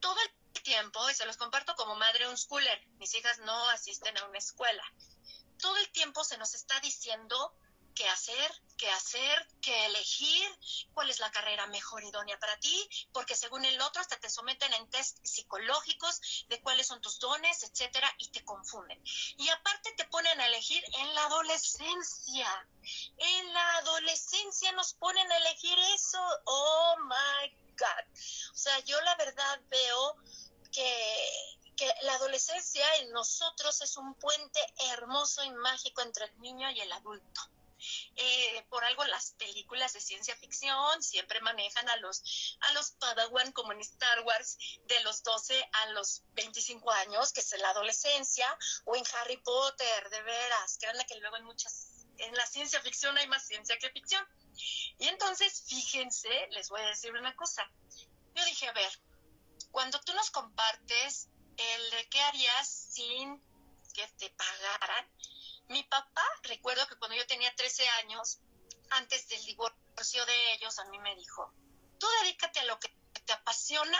Todo 0.00 0.16
el 0.20 0.62
tiempo, 0.62 1.08
y 1.10 1.14
se 1.14 1.26
los 1.26 1.36
comparto 1.36 1.74
como 1.74 1.94
madre 1.96 2.28
un 2.28 2.36
schooler, 2.36 2.86
mis 2.98 3.14
hijas 3.14 3.38
no 3.40 3.68
asisten 3.70 4.16
a 4.18 4.26
una 4.26 4.38
escuela. 4.38 4.82
Todo 5.58 5.76
el 5.76 5.90
tiempo 5.92 6.24
se 6.24 6.38
nos 6.38 6.54
está 6.54 6.78
diciendo 6.80 7.54
qué 7.94 8.08
hacer, 8.08 8.62
qué 8.76 8.90
hacer, 8.90 9.48
qué 9.60 9.86
elegir, 9.86 10.58
cuál 10.94 11.10
es 11.10 11.20
la 11.20 11.30
carrera 11.30 11.66
mejor 11.68 12.02
idónea 12.04 12.38
para 12.38 12.58
ti, 12.58 12.88
porque 13.12 13.34
según 13.34 13.64
el 13.64 13.80
otro 13.80 14.00
hasta 14.00 14.18
te 14.18 14.30
someten 14.30 14.72
en 14.74 14.88
test 14.90 15.18
psicológicos 15.24 16.46
de 16.48 16.60
cuáles 16.62 16.86
son 16.86 17.00
tus 17.00 17.18
dones, 17.18 17.62
etcétera, 17.62 18.12
y 18.18 18.28
te 18.30 18.44
confunden. 18.44 19.02
Y 19.38 19.48
aparte 19.48 19.92
te 19.92 20.04
ponen 20.06 20.40
a 20.40 20.46
elegir 20.46 20.82
en 20.98 21.14
la 21.14 21.24
adolescencia. 21.26 22.68
En 23.18 23.52
la 23.52 23.76
adolescencia 23.78 24.72
nos 24.72 24.94
ponen 24.94 25.30
a 25.30 25.36
elegir 25.36 25.78
eso. 25.94 26.20
Oh 26.46 26.96
my 27.04 27.48
God. 27.78 28.52
O 28.52 28.56
sea, 28.56 28.78
yo 28.80 29.00
la 29.02 29.14
verdad 29.16 29.60
veo 29.70 30.16
que 30.72 31.52
que 31.76 31.90
la 32.02 32.14
adolescencia 32.14 32.84
en 32.96 33.10
nosotros 33.12 33.80
es 33.80 33.96
un 33.96 34.14
puente 34.14 34.60
hermoso 34.92 35.42
y 35.42 35.50
mágico 35.50 36.02
entre 36.02 36.26
el 36.26 36.40
niño 36.40 36.70
y 36.70 36.80
el 36.80 36.92
adulto. 36.92 37.40
Eh, 38.16 38.66
por 38.68 38.84
algo 38.84 39.04
las 39.04 39.32
películas 39.32 39.92
de 39.92 40.00
ciencia 40.00 40.36
ficción 40.36 41.02
siempre 41.02 41.40
manejan 41.40 41.88
a 41.88 41.96
los, 41.96 42.56
a 42.60 42.72
los 42.72 42.92
Padawan 42.92 43.52
como 43.52 43.72
en 43.72 43.80
Star 43.80 44.20
Wars 44.20 44.58
de 44.86 45.00
los 45.00 45.22
12 45.22 45.68
a 45.72 45.86
los 45.90 46.22
25 46.34 46.90
años, 46.90 47.32
que 47.32 47.40
es 47.40 47.58
la 47.58 47.70
adolescencia, 47.70 48.46
o 48.84 48.96
en 48.96 49.04
Harry 49.14 49.38
Potter, 49.38 50.10
de 50.10 50.22
veras, 50.22 50.78
créanme 50.78 51.06
que 51.06 51.16
luego 51.16 51.36
en 51.36 51.44
muchas, 51.44 52.06
en 52.18 52.34
la 52.34 52.46
ciencia 52.46 52.80
ficción 52.80 53.16
hay 53.18 53.26
más 53.28 53.46
ciencia 53.46 53.78
que 53.78 53.90
ficción. 53.90 54.26
Y 54.98 55.08
entonces, 55.08 55.64
fíjense, 55.66 56.48
les 56.50 56.68
voy 56.68 56.80
a 56.80 56.86
decir 56.86 57.12
una 57.12 57.34
cosa. 57.34 57.68
Yo 58.34 58.44
dije, 58.44 58.68
a 58.68 58.72
ver, 58.72 58.92
cuando 59.70 60.00
tú 60.00 60.12
nos 60.14 60.30
compartes 60.30 61.28
el 61.56 61.90
de 61.90 62.08
qué 62.08 62.20
harías 62.20 62.68
sin 62.68 63.42
que 63.92 64.06
te 64.18 64.30
pagaran, 64.30 65.06
mi 65.68 65.82
papá, 65.84 66.26
recuerdo 66.42 66.86
que 66.86 66.96
cuando 66.96 67.16
yo 67.16 67.26
tenía 67.26 67.54
13 67.54 67.88
años, 68.04 68.38
antes 68.90 69.28
del 69.28 69.44
divorcio 69.44 70.26
de 70.26 70.52
ellos, 70.54 70.78
a 70.78 70.84
mí 70.86 70.98
me 70.98 71.14
dijo, 71.16 71.52
tú 71.98 72.06
dedícate 72.22 72.60
a 72.60 72.64
lo 72.64 72.78
que 72.78 72.94
te 73.24 73.32
apasiona 73.32 73.98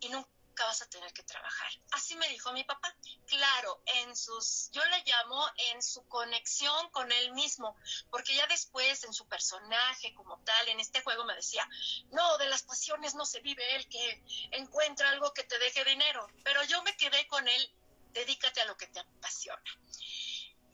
y 0.00 0.08
nunca 0.08 0.64
vas 0.64 0.82
a 0.82 0.88
tener 0.88 1.12
que 1.12 1.22
trabajar. 1.22 1.70
Así 1.92 2.16
me 2.16 2.28
dijo 2.28 2.52
mi 2.52 2.64
papá. 2.64 2.94
Claro, 3.26 3.82
en 3.86 4.16
sus, 4.16 4.70
yo 4.72 4.84
le 4.86 5.02
llamo 5.04 5.46
en 5.72 5.82
su 5.82 6.06
conexión 6.08 6.90
con 6.90 7.10
él 7.12 7.32
mismo, 7.32 7.76
porque 8.10 8.34
ya 8.34 8.46
después 8.46 9.04
en 9.04 9.12
su 9.12 9.26
personaje 9.28 10.14
como 10.14 10.38
tal, 10.44 10.68
en 10.68 10.80
este 10.80 11.02
juego 11.02 11.24
me 11.24 11.34
decía, 11.34 11.68
no, 12.10 12.38
de 12.38 12.48
las 12.48 12.62
pasiones 12.62 13.14
no 13.14 13.26
se 13.26 13.40
vive 13.40 13.76
el 13.76 13.88
que 13.88 14.22
encuentra 14.52 15.10
algo 15.10 15.32
que 15.34 15.44
te 15.44 15.58
deje 15.58 15.84
dinero, 15.84 16.26
pero 16.44 16.62
yo 16.64 16.82
me 16.82 16.96
quedé 16.96 17.26
con 17.26 17.46
él, 17.46 17.70
dedícate 18.12 18.60
a 18.62 18.66
lo 18.66 18.76
que 18.76 18.86
te 18.86 19.00
apasiona. 19.00 19.62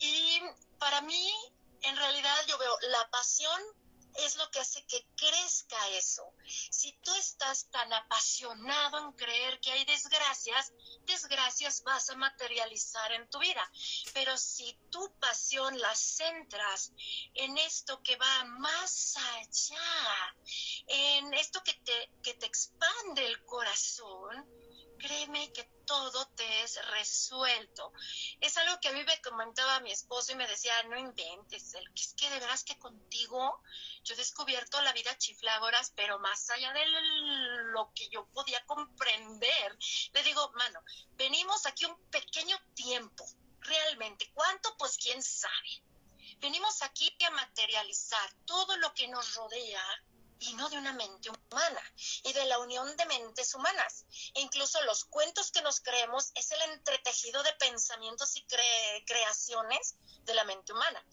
Y 0.04 0.40
para 0.80 1.00
mí, 1.02 1.30
en 1.82 1.96
realidad 1.96 2.36
yo 2.48 2.58
veo 2.58 2.76
la 2.90 3.08
pasión 3.10 3.62
es 4.16 4.36
lo 4.36 4.50
que 4.50 4.58
hace 4.58 4.84
que 4.86 5.06
crezca 5.16 5.88
eso. 5.90 6.34
Si 6.70 6.92
tú 7.02 7.14
estás 7.14 7.70
tan 7.70 7.92
apasionado 7.92 8.98
en 8.98 9.12
creer 9.12 9.60
que 9.60 9.70
hay 9.70 9.84
desgracias, 9.84 10.72
desgracias 11.06 11.82
vas 11.84 12.10
a 12.10 12.16
materializar 12.16 13.12
en 13.12 13.28
tu 13.30 13.38
vida. 13.38 13.70
Pero 14.12 14.36
si 14.36 14.76
tu 14.90 15.12
pasión 15.18 15.78
la 15.78 15.94
centras 15.94 16.92
en 17.34 17.56
esto 17.58 18.02
que 18.02 18.16
va 18.16 18.44
más 18.44 19.16
allá, 19.16 20.36
en 20.88 21.32
esto 21.34 21.62
que 21.62 21.74
te, 21.74 22.10
que 22.22 22.34
te 22.34 22.46
expande 22.46 23.24
el 23.24 23.44
corazón, 23.44 24.46
créeme 25.02 25.52
que 25.52 25.64
todo 25.84 26.26
te 26.36 26.62
es 26.62 26.78
resuelto. 26.90 27.92
Es 28.40 28.56
algo 28.56 28.78
que 28.80 28.88
a 28.88 28.92
mí 28.92 29.02
me 29.04 29.20
comentaba 29.20 29.80
mi 29.80 29.90
esposo 29.90 30.32
y 30.32 30.36
me 30.36 30.46
decía, 30.46 30.80
no 30.84 30.96
inventes, 30.96 31.74
es 31.94 32.14
que 32.14 32.30
de 32.30 32.38
veras 32.38 32.62
que 32.62 32.78
contigo 32.78 33.60
yo 34.04 34.14
he 34.14 34.16
descubierto 34.16 34.80
la 34.80 34.92
vida 34.92 35.18
chiflágoras, 35.18 35.92
pero 35.96 36.18
más 36.20 36.48
allá 36.50 36.72
de 36.72 36.86
lo 37.72 37.92
que 37.94 38.08
yo 38.08 38.26
podía 38.28 38.64
comprender. 38.64 39.76
Le 40.12 40.22
digo, 40.22 40.52
mano, 40.52 40.80
venimos 41.16 41.66
aquí 41.66 41.84
un 41.84 41.96
pequeño 42.10 42.56
tiempo, 42.74 43.26
realmente. 43.60 44.30
¿Cuánto? 44.32 44.76
Pues 44.76 44.96
quién 44.96 45.20
sabe. 45.22 45.82
Venimos 46.38 46.82
aquí 46.82 47.16
a 47.26 47.30
materializar 47.30 48.32
todo 48.46 48.76
lo 48.76 48.94
que 48.94 49.08
nos 49.08 49.34
rodea 49.34 49.84
vino 50.38 50.68
de 50.68 50.76
una 50.76 50.92
mente 50.92 51.30
humana 51.30 51.82
y 51.96 52.01
unión 52.62 52.96
de 52.96 53.06
mentes 53.06 53.54
humanas. 53.54 54.06
E 54.34 54.40
incluso 54.40 54.80
los 54.82 55.04
cuentos 55.04 55.50
que 55.50 55.62
nos 55.62 55.80
creemos 55.80 56.32
es 56.34 56.50
el 56.52 56.62
entretejido 56.72 57.42
de 57.42 57.52
pensamientos 57.54 58.36
y 58.36 58.46
creaciones 59.04 59.96
de 60.24 60.34
la 60.34 60.44
mente 60.44 60.72
humana. 60.72 61.04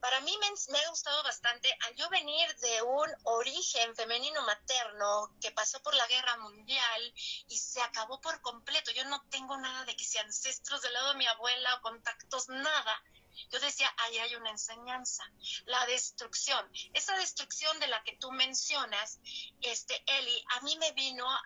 Para 0.00 0.20
mí 0.22 0.36
me, 0.38 0.78
ha 0.80 0.90
gustado 0.90 1.22
bastante 1.22 1.72
al 1.86 1.94
yo 1.94 2.10
venir 2.10 2.56
de 2.56 2.82
un 2.82 3.08
origen 3.22 3.94
femenino 3.94 4.42
materno 4.42 5.32
que 5.40 5.52
pasó 5.52 5.80
por 5.80 5.94
la 5.94 6.06
guerra 6.08 6.38
mundial 6.38 7.14
y 7.46 7.56
se 7.56 7.80
acabó 7.80 8.20
por 8.20 8.40
completo. 8.40 8.90
Yo 8.90 9.04
no 9.04 9.22
tengo 9.30 9.56
nada 9.58 9.84
de 9.84 9.94
que 9.94 10.04
sean 10.04 10.26
ancestros 10.26 10.82
del 10.82 10.92
lado 10.92 11.10
de 11.10 11.18
mi 11.18 11.26
abuela 11.28 11.76
o 11.76 11.82
contactos, 11.82 12.48
nada 12.48 13.02
yo 13.50 13.60
decía, 13.60 13.92
ahí 13.98 14.18
hay 14.18 14.34
una 14.36 14.50
enseñanza, 14.50 15.24
la 15.66 15.84
destrucción. 15.86 16.70
Esa 16.92 17.16
destrucción 17.16 17.78
de 17.80 17.86
la 17.88 18.02
que 18.04 18.16
tú 18.16 18.30
mencionas, 18.32 19.18
este, 19.60 20.02
Eli, 20.06 20.44
a 20.50 20.60
mí 20.62 20.76
me 20.78 20.92
vino 20.92 21.28
a, 21.28 21.38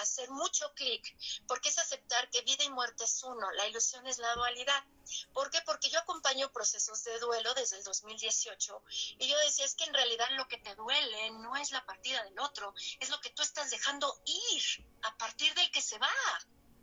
hacer 0.00 0.30
mucho 0.30 0.72
clic, 0.74 1.16
porque 1.46 1.68
es 1.68 1.78
aceptar 1.78 2.28
que 2.30 2.42
vida 2.42 2.64
y 2.64 2.70
muerte 2.70 3.04
es 3.04 3.22
uno, 3.22 3.50
la 3.52 3.66
ilusión 3.68 4.06
es 4.06 4.18
la 4.18 4.34
dualidad. 4.34 4.84
¿Por 5.32 5.50
qué? 5.50 5.60
Porque 5.62 5.90
yo 5.90 5.98
acompaño 5.98 6.50
procesos 6.52 7.04
de 7.04 7.18
duelo 7.18 7.52
desde 7.54 7.76
el 7.76 7.84
2018 7.84 8.82
y 9.18 9.28
yo 9.28 9.38
decía, 9.38 9.64
es 9.64 9.74
que 9.74 9.84
en 9.84 9.94
realidad 9.94 10.28
lo 10.32 10.48
que 10.48 10.58
te 10.58 10.74
duele 10.74 11.30
no 11.32 11.56
es 11.56 11.70
la 11.72 11.84
partida 11.84 12.22
del 12.24 12.38
otro, 12.38 12.74
es 13.00 13.08
lo 13.10 13.20
que 13.20 13.30
tú 13.30 13.42
estás 13.42 13.70
dejando 13.70 14.22
ir 14.24 14.86
a 15.02 15.16
partir 15.16 15.54
del 15.54 15.70
que 15.70 15.82
se 15.82 15.98
va. 15.98 16.10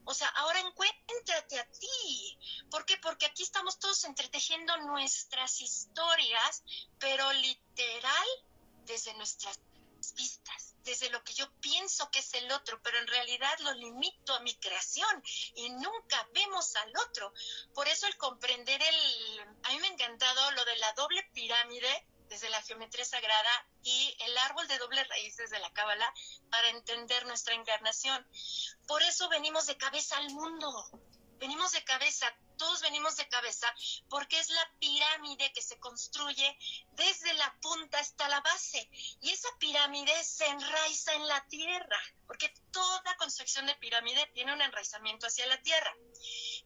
O 0.05 0.13
sea, 0.13 0.27
ahora 0.29 0.59
encuéntrate 0.59 1.59
a 1.59 1.65
ti. 1.71 2.37
¿Por 2.69 2.85
qué? 2.85 2.97
Porque 2.97 3.25
aquí 3.25 3.43
estamos 3.43 3.79
todos 3.79 4.03
entretejiendo 4.03 4.75
nuestras 4.77 5.61
historias, 5.61 6.63
pero 6.99 7.31
literal 7.33 8.27
desde 8.85 9.13
nuestras 9.13 9.59
vistas, 10.15 10.75
desde 10.83 11.09
lo 11.11 11.23
que 11.23 11.33
yo 11.33 11.49
pienso 11.59 12.09
que 12.09 12.19
es 12.19 12.33
el 12.33 12.51
otro, 12.51 12.81
pero 12.81 12.97
en 12.97 13.07
realidad 13.07 13.57
lo 13.59 13.73
limito 13.73 14.33
a 14.33 14.39
mi 14.39 14.55
creación 14.55 15.23
y 15.55 15.69
nunca 15.69 16.27
vemos 16.33 16.75
al 16.75 16.91
otro. 17.07 17.31
Por 17.73 17.87
eso 17.87 18.07
el 18.07 18.17
comprender 18.17 18.81
el... 18.81 19.39
A 19.63 19.71
mí 19.71 19.79
me 19.79 19.87
ha 19.87 19.91
encantado 19.91 20.51
lo 20.51 20.65
de 20.65 20.77
la 20.77 20.91
doble 20.93 21.23
pirámide 21.33 22.07
desde 22.31 22.49
la 22.49 22.61
geometría 22.61 23.03
sagrada 23.03 23.67
y 23.83 24.15
el 24.21 24.37
árbol 24.37 24.65
de 24.69 24.77
dobles 24.77 25.05
raíces 25.09 25.49
de 25.49 25.59
la 25.59 25.69
cábala 25.73 26.13
para 26.49 26.69
entender 26.69 27.25
nuestra 27.25 27.55
encarnación. 27.55 28.25
Por 28.87 29.03
eso 29.03 29.27
venimos 29.27 29.67
de 29.67 29.75
cabeza 29.75 30.17
al 30.17 30.29
mundo. 30.29 30.71
Venimos 31.39 31.73
de 31.73 31.83
cabeza, 31.83 32.33
todos 32.61 32.81
venimos 32.81 33.15
de 33.15 33.27
cabeza, 33.27 33.73
porque 34.07 34.37
es 34.37 34.51
la 34.51 34.71
pirámide 34.77 35.51
que 35.51 35.63
se 35.63 35.79
construye 35.79 36.57
desde 36.91 37.33
la 37.33 37.57
punta 37.59 37.97
hasta 37.97 38.29
la 38.29 38.39
base. 38.41 38.87
Y 39.19 39.31
esa 39.31 39.49
pirámide 39.57 40.23
se 40.23 40.45
enraiza 40.45 41.11
en 41.15 41.27
la 41.27 41.43
tierra, 41.47 41.99
porque 42.27 42.53
toda 42.71 43.17
construcción 43.17 43.65
de 43.65 43.73
pirámide 43.77 44.29
tiene 44.35 44.53
un 44.53 44.61
enraizamiento 44.61 45.25
hacia 45.25 45.47
la 45.47 45.59
tierra. 45.63 45.91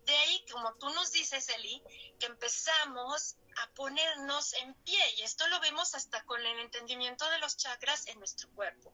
De 0.03 0.17
ahí, 0.17 0.45
como 0.51 0.75
tú 0.75 0.89
nos 0.89 1.13
dices, 1.13 1.47
Eli, 1.47 1.81
que 2.19 2.25
empezamos 2.25 3.37
a 3.57 3.71
ponernos 3.73 4.53
en 4.53 4.73
pie. 4.83 4.99
Y 5.17 5.21
esto 5.23 5.47
lo 5.47 5.59
vemos 5.59 5.95
hasta 5.95 6.23
con 6.25 6.45
el 6.45 6.59
entendimiento 6.59 7.29
de 7.29 7.39
los 7.39 7.57
chakras 7.57 8.07
en 8.07 8.19
nuestro 8.19 8.49
cuerpo. 8.51 8.93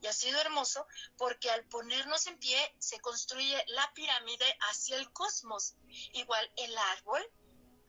Y 0.00 0.06
ha 0.06 0.12
sido 0.12 0.40
hermoso 0.40 0.86
porque 1.16 1.50
al 1.50 1.64
ponernos 1.66 2.26
en 2.26 2.38
pie 2.38 2.74
se 2.78 3.00
construye 3.00 3.62
la 3.68 3.92
pirámide 3.94 4.58
hacia 4.70 4.96
el 4.96 5.12
cosmos. 5.12 5.74
Igual 6.12 6.37
el 6.56 6.76
árbol 6.76 7.30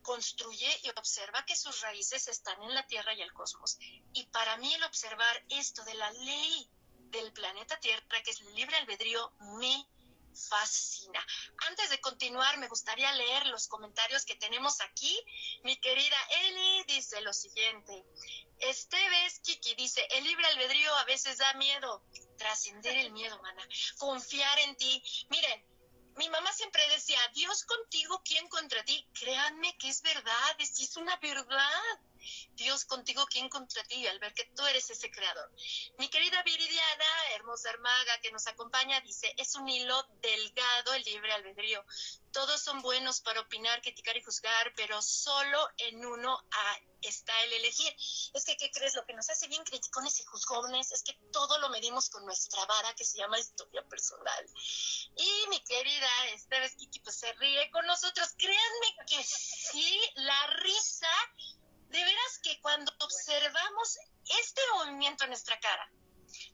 construye 0.01 0.79
y 0.83 0.89
observa 0.89 1.45
que 1.45 1.55
sus 1.55 1.81
raíces 1.81 2.27
están 2.27 2.61
en 2.63 2.73
la 2.73 2.85
Tierra 2.87 3.13
y 3.13 3.21
el 3.21 3.33
cosmos. 3.33 3.77
Y 4.13 4.25
para 4.27 4.57
mí 4.57 4.73
el 4.73 4.83
observar 4.83 5.45
esto 5.49 5.83
de 5.83 5.93
la 5.93 6.11
ley 6.11 6.69
del 7.11 7.31
planeta 7.33 7.79
Tierra, 7.79 8.21
que 8.23 8.31
es 8.31 8.41
libre 8.41 8.75
albedrío, 8.77 9.31
me 9.59 9.87
fascina. 10.33 11.25
Antes 11.67 11.89
de 11.89 11.99
continuar, 11.99 12.57
me 12.57 12.67
gustaría 12.67 13.11
leer 13.13 13.47
los 13.47 13.67
comentarios 13.67 14.25
que 14.25 14.35
tenemos 14.35 14.81
aquí. 14.81 15.17
Mi 15.63 15.75
querida 15.77 16.17
Eli 16.43 16.83
dice 16.87 17.21
lo 17.21 17.33
siguiente. 17.33 18.05
Esteves 18.59 19.39
Kiki 19.39 19.75
dice, 19.75 20.07
el 20.11 20.23
libre 20.23 20.45
albedrío 20.47 20.93
a 20.95 21.05
veces 21.05 21.37
da 21.37 21.53
miedo. 21.53 22.03
Trascender 22.37 22.97
el 22.97 23.11
miedo, 23.11 23.39
mana. 23.41 23.67
Confiar 23.97 24.59
en 24.59 24.75
ti. 24.75 25.03
Miren, 25.29 25.65
mi 26.19 26.29
mamá 26.29 26.51
siempre 26.51 26.83
decía, 26.89 27.17
Dios 27.33 27.63
contigo, 27.63 28.21
¿quién 28.25 28.45
contra 28.49 28.83
ti? 28.83 29.07
Créanme 29.13 29.75
que 29.77 29.87
es 29.87 30.01
verdad, 30.01 30.55
es, 30.59 30.77
es 30.81 30.97
una 30.97 31.17
verdad. 31.21 31.99
Dios 32.51 32.85
contigo, 32.85 33.25
¿quién 33.27 33.49
contra 33.49 33.83
ti? 33.83 34.05
Al 34.07 34.19
ver 34.19 34.33
que 34.33 34.45
tú 34.55 34.65
eres 34.65 34.89
ese 34.89 35.11
creador. 35.11 35.51
Mi 35.97 36.09
querida 36.09 36.41
Viridiana, 36.43 37.05
hermosa 37.35 37.69
hermaga 37.69 38.19
que 38.21 38.31
nos 38.31 38.47
acompaña, 38.47 39.01
dice, 39.01 39.33
es 39.37 39.55
un 39.55 39.67
hilo 39.67 40.03
delgado 40.21 40.93
el 40.93 41.03
libre 41.03 41.31
albedrío. 41.33 41.83
Todos 42.31 42.61
son 42.61 42.81
buenos 42.81 43.21
para 43.21 43.41
opinar, 43.41 43.81
criticar 43.81 44.15
y 44.15 44.23
juzgar, 44.23 44.73
pero 44.75 45.01
solo 45.01 45.67
en 45.77 46.05
uno 46.05 46.39
está 47.01 47.33
el 47.43 47.53
elegir. 47.53 47.95
Es 48.33 48.45
que, 48.45 48.55
¿qué 48.57 48.69
crees? 48.71 48.95
Lo 48.95 49.05
que 49.05 49.13
nos 49.13 49.29
hace 49.29 49.47
bien 49.47 49.63
criticones 49.63 50.19
y 50.19 50.23
juzgones 50.25 50.91
es 50.91 51.03
que 51.03 51.17
todo 51.31 51.57
lo 51.59 51.69
medimos 51.69 52.09
con 52.09 52.25
nuestra 52.25 52.65
vara 52.65 52.93
que 52.95 53.05
se 53.05 53.17
llama 53.17 53.39
historia 53.39 53.83
personal. 53.83 54.45
Y 55.15 55.47
mi 55.49 55.59
querida 55.63 56.09
esta 56.33 56.59
vez 56.59 56.75
Kiki 56.75 56.99
pues 56.99 57.17
se 57.17 57.31
ríe 57.33 57.69
con 57.71 57.85
nosotros. 57.85 58.29
Créanme 58.37 58.95
que 59.07 59.23
sí, 59.23 59.99
la 60.15 60.47
risa 60.47 61.11
de 61.89 62.03
veras 62.03 62.39
que 62.43 62.59
cuando 62.61 62.91
observamos 62.99 63.97
este 64.41 64.61
movimiento 64.75 65.23
en 65.23 65.31
nuestra 65.31 65.59
cara, 65.59 65.91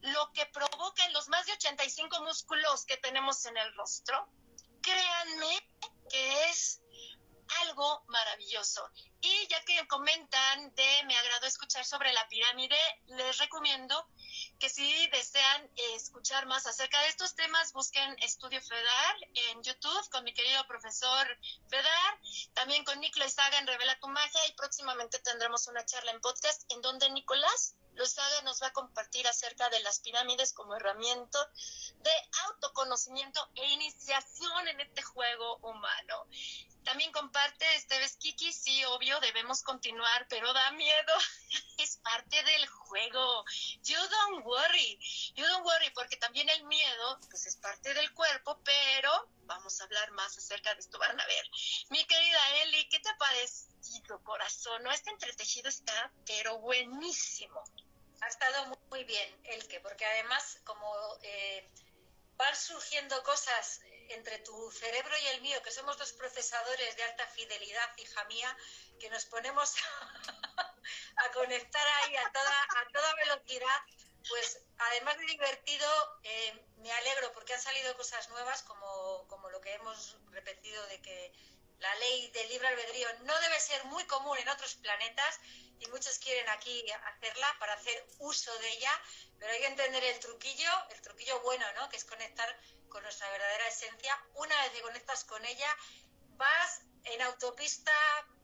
lo 0.01 0.31
que 0.31 0.45
provoca 0.47 1.05
en 1.05 1.13
los 1.13 1.27
más 1.27 1.45
de 1.45 1.53
85 1.53 2.23
músculos 2.23 2.86
que 2.86 2.97
tenemos 2.97 3.45
en 3.45 3.57
el 3.57 3.73
rostro, 3.75 4.29
créanme 4.81 5.69
que 6.09 6.49
es 6.49 6.81
algo 7.61 8.03
maravilloso. 8.07 8.89
Y 9.21 9.47
ya 9.47 9.63
que 9.65 9.88
comentan 9.88 10.73
de 10.75 11.03
me 11.05 11.17
agrado 11.17 11.47
escuchar 11.47 11.86
sobre 11.86 12.13
la 12.13 12.27
pirámide, 12.27 12.77
les 13.07 13.38
recomiendo 13.38 14.07
que 14.60 14.70
si 14.70 15.08
desean 15.08 15.70
escuchar 15.95 16.45
más 16.45 16.66
acerca 16.66 17.01
de 17.01 17.10
estos 17.10 17.36
temas, 17.36 17.74
busquen 17.74 18.16
Estudio 18.22 18.62
Fedar 18.62 19.16
en 19.51 19.64
YouTube 19.64 20.10
con 20.12 20.24
mi 20.24 20.34
querido 20.34 20.66
profesor 20.68 21.28
Fedar, 21.70 22.20
también 22.53 22.84
con 22.86 22.99
Nicolás 22.99 23.34
Saga 23.34 23.60
en 23.60 23.68
Revela 23.68 23.99
tu 23.99 24.08
Magia 24.08 24.47
y 24.47 24.53
próximamente 24.53 25.20
tendremos 25.20 25.68
una 25.68 25.86
charla 25.86 26.12
en 26.12 26.22
podcast 26.22 26.64
en 26.72 26.82
donde 26.82 27.10
Nicolás 27.12 27.76
Lozaga 27.95 28.41
nos 28.41 28.62
va 28.62 28.68
a 28.68 28.74
compartir 28.74 29.26
acerca 29.28 29.70
de 29.70 29.80
las 29.80 29.99
pirámides 29.99 30.53
como 30.53 30.76
herramienta 30.76 31.39
de 31.99 32.12
autoconocimiento 32.47 33.49
e 33.56 33.72
iniciación 33.72 34.68
en 34.68 34.82
este 34.82 35.01
juego 35.01 35.58
humano. 35.58 36.28
También 36.86 37.11
comparte 37.11 37.65
Esteves 37.75 38.15
Kiki, 38.17 38.53
sí, 38.53 38.86
obvio, 38.86 39.19
debemos 39.19 39.63
continuar, 39.63 40.27
pero 40.29 40.53
da 40.53 40.71
miedo. 40.71 41.13
es 41.79 41.97
parte 41.97 42.43
del 42.43 42.67
juego. 42.67 43.43
You 43.83 43.97
don't 43.97 44.45
worry. 44.45 44.99
You 45.36 45.45
don't 45.47 45.65
worry, 45.65 45.89
porque 45.95 46.17
también 46.17 46.47
el 46.49 46.63
miedo, 46.65 47.19
pues 47.29 47.47
es 47.47 47.55
parte 47.57 47.93
del 47.95 48.13
cuerpo, 48.13 48.61
pero 48.63 49.29
vamos 49.45 49.81
a 49.81 49.86
hablar 49.86 50.11
más 50.11 50.38
acerca 50.38 50.73
de 50.75 50.79
esto. 50.79 50.99
Van 50.99 51.19
a 51.19 51.25
ver. 51.25 51.45
Mi 51.89 52.05
querida 52.05 52.61
Eli, 52.61 52.88
¿qué 52.89 52.99
te 52.99 53.09
ha 53.09 53.17
parecido, 53.17 54.23
corazón? 54.23 54.83
No, 54.83 54.91
este 54.91 55.09
entretejido 55.09 55.69
está, 55.69 56.11
pero 56.27 56.59
buenísimo. 56.59 57.63
Ha 58.21 58.27
estado 58.27 58.77
muy 58.89 59.03
bien, 59.05 59.41
Elke, 59.43 59.79
porque 59.81 60.05
además, 60.05 60.59
como 60.63 60.88
eh, 61.23 61.67
van 62.38 62.55
surgiendo 62.55 63.21
cosas 63.23 63.81
entre 64.10 64.39
tu 64.39 64.72
cerebro 64.72 65.18
y 65.18 65.28
el 65.28 65.41
mío, 65.41 65.62
que 65.64 65.72
somos 65.72 65.97
dos 65.97 66.14
procesadores 66.14 66.95
de 66.95 67.03
alta 67.03 67.28
fidelidad, 67.28 67.97
hija 67.97 68.24
mía, 68.26 68.58
que 68.99 69.10
nos 69.10 69.26
ponemos 69.26 69.76
a, 71.18 71.32
conectar 71.32 71.88
ahí 72.03 72.16
a 72.16 72.32
toda, 72.32 72.64
a 72.64 72.88
toda 72.93 73.16
velocidad, 73.16 73.82
pues 74.28 74.60
además 74.78 75.18
de 75.18 75.26
divertido, 75.26 76.20
eh, 76.24 76.66
me 76.78 76.91
alegro 76.91 77.32
porque 77.34 77.53
han 77.53 77.62
salido 77.62 77.95
cosas 77.95 78.30
nuevas 78.30 78.64
como, 78.64 79.28
como 79.28 79.49
lo 79.49 79.62
que 79.62 79.74
hemos 79.74 80.18
repetido 80.32 80.86
de 80.88 81.01
que 81.01 81.34
la 81.80 81.93
ley 81.95 82.30
del 82.32 82.49
libre 82.49 82.68
albedrío 82.68 83.08
no 83.24 83.39
debe 83.41 83.60
ser 83.60 83.84
muy 83.86 84.06
común 84.06 84.38
en 84.38 84.49
otros 84.49 84.76
planetas 84.76 85.39
y 85.80 85.88
muchos 85.88 86.18
quieren 86.20 86.47
aquí 86.49 86.84
hacerla 86.91 87.56
para 87.60 87.74
hacer 87.74 88.06
uso 88.20 88.58
de 88.60 88.70
ella, 88.70 89.01
pero 89.38 89.51
hay 89.51 89.60
que 89.60 89.68
entender 89.68 90.03
el 90.03 90.20
truquillo, 90.20 90.72
el 90.91 91.01
truquillo 91.01 91.39
bueno, 91.41 91.66
¿no? 91.74 91.89
Que 91.89 91.97
es 91.97 92.06
conectar 92.06 92.47
con 92.96 93.04
nuestra 93.04 93.30
verdadera 93.30 93.68
esencia. 93.68 94.18
Una 94.36 94.56
vez 94.62 94.72
que 94.72 94.82
conectas 94.82 95.26
con 95.26 95.43
ella, 95.43 95.78
vas 96.38 96.82
en 97.04 97.22
autopista 97.24 97.91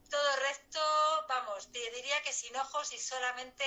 todo 0.10 0.36
recto, 0.36 1.26
vamos, 1.30 1.72
te 1.72 1.80
diría 1.92 2.22
que 2.22 2.34
sin 2.34 2.54
ojos 2.58 2.92
y 2.92 3.00
solamente 3.00 3.64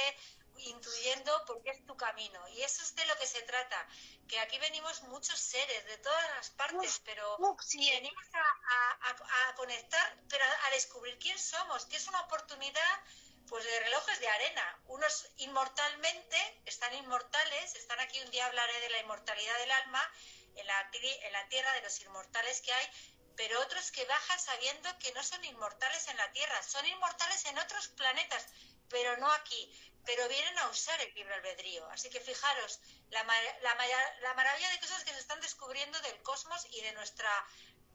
intuyendo 0.59 1.43
porque 1.47 1.70
es 1.70 1.87
tu 1.87 1.97
camino. 1.97 2.39
Y 2.49 2.61
eso 2.61 2.82
es 2.82 2.95
de 2.97 3.07
lo 3.07 3.16
que 3.16 3.26
se 3.26 3.41
trata, 3.45 3.89
que 4.28 4.39
aquí 4.41 4.59
venimos 4.59 5.03
muchos 5.05 5.39
seres 5.39 5.87
de 5.87 5.97
todas 5.97 6.30
las 6.37 6.51
partes, 6.51 7.01
pero 7.03 7.39
venimos 7.39 8.24
a, 8.35 9.49
a, 9.49 9.55
conectar, 9.57 10.18
pero 10.28 10.45
a 10.66 10.70
descubrir 10.72 11.18
quién 11.18 11.39
somos, 11.39 11.87
que 11.87 11.97
es 11.97 12.07
una 12.09 12.20
oportunidad 12.20 13.01
pues 13.49 13.64
de 13.64 13.80
relojes 13.80 14.20
de 14.20 14.28
arena. 14.28 14.82
Unos 14.87 15.30
inmortalmente 15.39 16.62
están 16.66 16.95
inmortales, 16.95 17.74
están 17.74 18.01
aquí 18.01 18.20
un 18.20 18.30
día 18.30 18.45
hablaré 18.47 18.80
de 18.80 18.91
la 18.91 18.99
inmortalidad 19.01 19.59
del 19.61 19.70
alma 19.70 20.12
en 20.57 20.66
la, 20.66 20.90
en 20.92 21.32
la 21.32 21.48
tierra 21.48 21.72
de 21.72 21.82
los 21.82 22.00
inmortales 22.00 22.61
que 22.61 22.72
hay, 22.72 22.90
pero 23.36 23.61
otros 23.61 23.90
que 23.90 24.05
bajan 24.05 24.38
sabiendo 24.38 24.98
que 24.98 25.12
no 25.12 25.22
son 25.22 25.44
inmortales 25.44 26.09
en 26.09 26.16
la 26.16 26.30
tierra, 26.32 26.62
son 26.62 26.86
inmortales 26.86 27.44
en 27.46 27.59
otros 27.59 27.88
planetas, 27.88 28.46
pero 28.88 29.16
no 29.16 29.30
aquí, 29.32 29.92
pero 30.05 30.28
vienen 30.28 30.59
a 30.59 30.68
usar 30.68 31.00
el 31.00 31.12
libre 31.14 31.34
albedrío. 31.34 31.88
Así 31.90 32.11
que 32.11 32.20
fijaros, 32.20 32.80
la, 33.11 33.24
la, 33.24 33.74
la 34.20 34.34
maravilla 34.34 34.70
de 34.70 34.80
cosas 34.80 35.02
que 35.05 35.12
se 35.12 35.18
están 35.18 35.40
descubriendo 35.40 36.00
del 36.02 36.22
cosmos 36.22 36.66
y 36.70 36.80
de 36.82 36.92
nuestra 36.92 37.46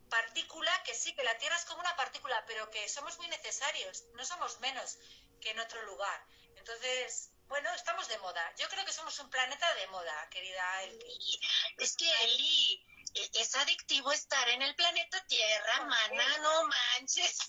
partícula, 0.10 0.72
que 0.84 0.96
sí, 0.96 1.14
que 1.16 1.24
la 1.24 1.38
Tierra 1.38 1.56
es 1.56 1.66
como 1.66 1.80
una 1.80 1.96
partícula, 1.96 2.44
pero 2.48 2.70
que 2.70 2.90
somos 2.90 3.18
muy 3.18 3.28
necesarios, 3.28 4.06
no 4.16 4.26
somos 4.26 4.60
menos 4.60 4.98
que 5.40 5.52
en 5.52 5.60
otro 5.60 5.82
lugar. 5.84 6.26
Entonces, 6.56 7.32
bueno, 7.50 7.74
estamos 7.74 8.08
de 8.08 8.18
moda. 8.20 8.54
Yo 8.56 8.70
creo 8.70 8.86
que 8.86 8.94
somos 8.94 9.18
un 9.20 9.30
planeta 9.30 9.74
de 9.74 9.88
moda, 9.88 10.30
querida 10.30 10.84
Eli. 10.84 11.42
Es 11.80 11.98
que, 11.98 12.10
Eli, 12.24 12.86
e, 13.16 13.30
es 13.34 13.56
adictivo 13.56 14.12
estar 14.12 14.48
en 14.50 14.62
el 14.62 14.76
planeta 14.76 15.26
Tierra, 15.26 15.82
mana, 15.82 16.38
no 16.38 16.64
manches. 16.66 17.40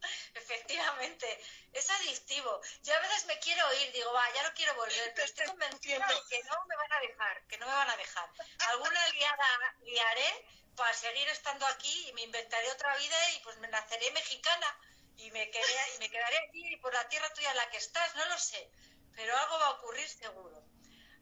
Efectivamente, 0.34 1.44
es 1.72 1.90
adictivo. 1.90 2.60
Yo 2.84 2.94
a 2.94 3.00
veces 3.00 3.26
me 3.26 3.38
quiero 3.40 3.74
ir, 3.82 3.92
digo, 3.92 4.12
va, 4.12 4.32
ya 4.32 4.44
no 4.44 4.54
quiero 4.54 4.72
volver, 4.76 5.12
pero 5.14 5.26
estoy 5.26 5.46
convencida 5.52 6.06
de 6.06 6.14
que 6.30 6.42
no 6.44 6.64
me 6.66 6.76
van 6.76 6.92
a 6.92 7.00
dejar, 7.00 7.46
que 7.48 7.58
no 7.58 7.66
me 7.66 7.72
van 7.72 7.90
a 7.90 7.96
dejar. 7.96 8.30
Alguna 8.68 9.10
guiada 9.10 9.76
guiaré 9.80 10.46
para 10.76 10.94
seguir 10.94 11.28
estando 11.28 11.66
aquí 11.66 12.08
y 12.08 12.12
me 12.12 12.22
inventaré 12.22 12.70
otra 12.70 12.96
vida 12.98 13.30
y 13.32 13.40
pues 13.40 13.56
me 13.58 13.66
naceré 13.66 14.12
mexicana 14.12 14.78
y 15.18 15.30
me, 15.32 15.50
quedé, 15.50 15.94
y 15.96 15.98
me 15.98 16.10
quedaré 16.10 16.38
aquí 16.48 16.76
por 16.76 16.94
la 16.94 17.08
tierra 17.08 17.32
tuya 17.34 17.50
en 17.50 17.56
la 17.56 17.70
que 17.70 17.78
estás, 17.78 18.14
no 18.14 18.24
lo 18.26 18.38
sé, 18.38 18.70
pero 19.14 19.36
algo 19.36 19.58
va 19.58 19.66
a 19.66 19.70
ocurrir 19.72 20.08
seguro. 20.08 20.64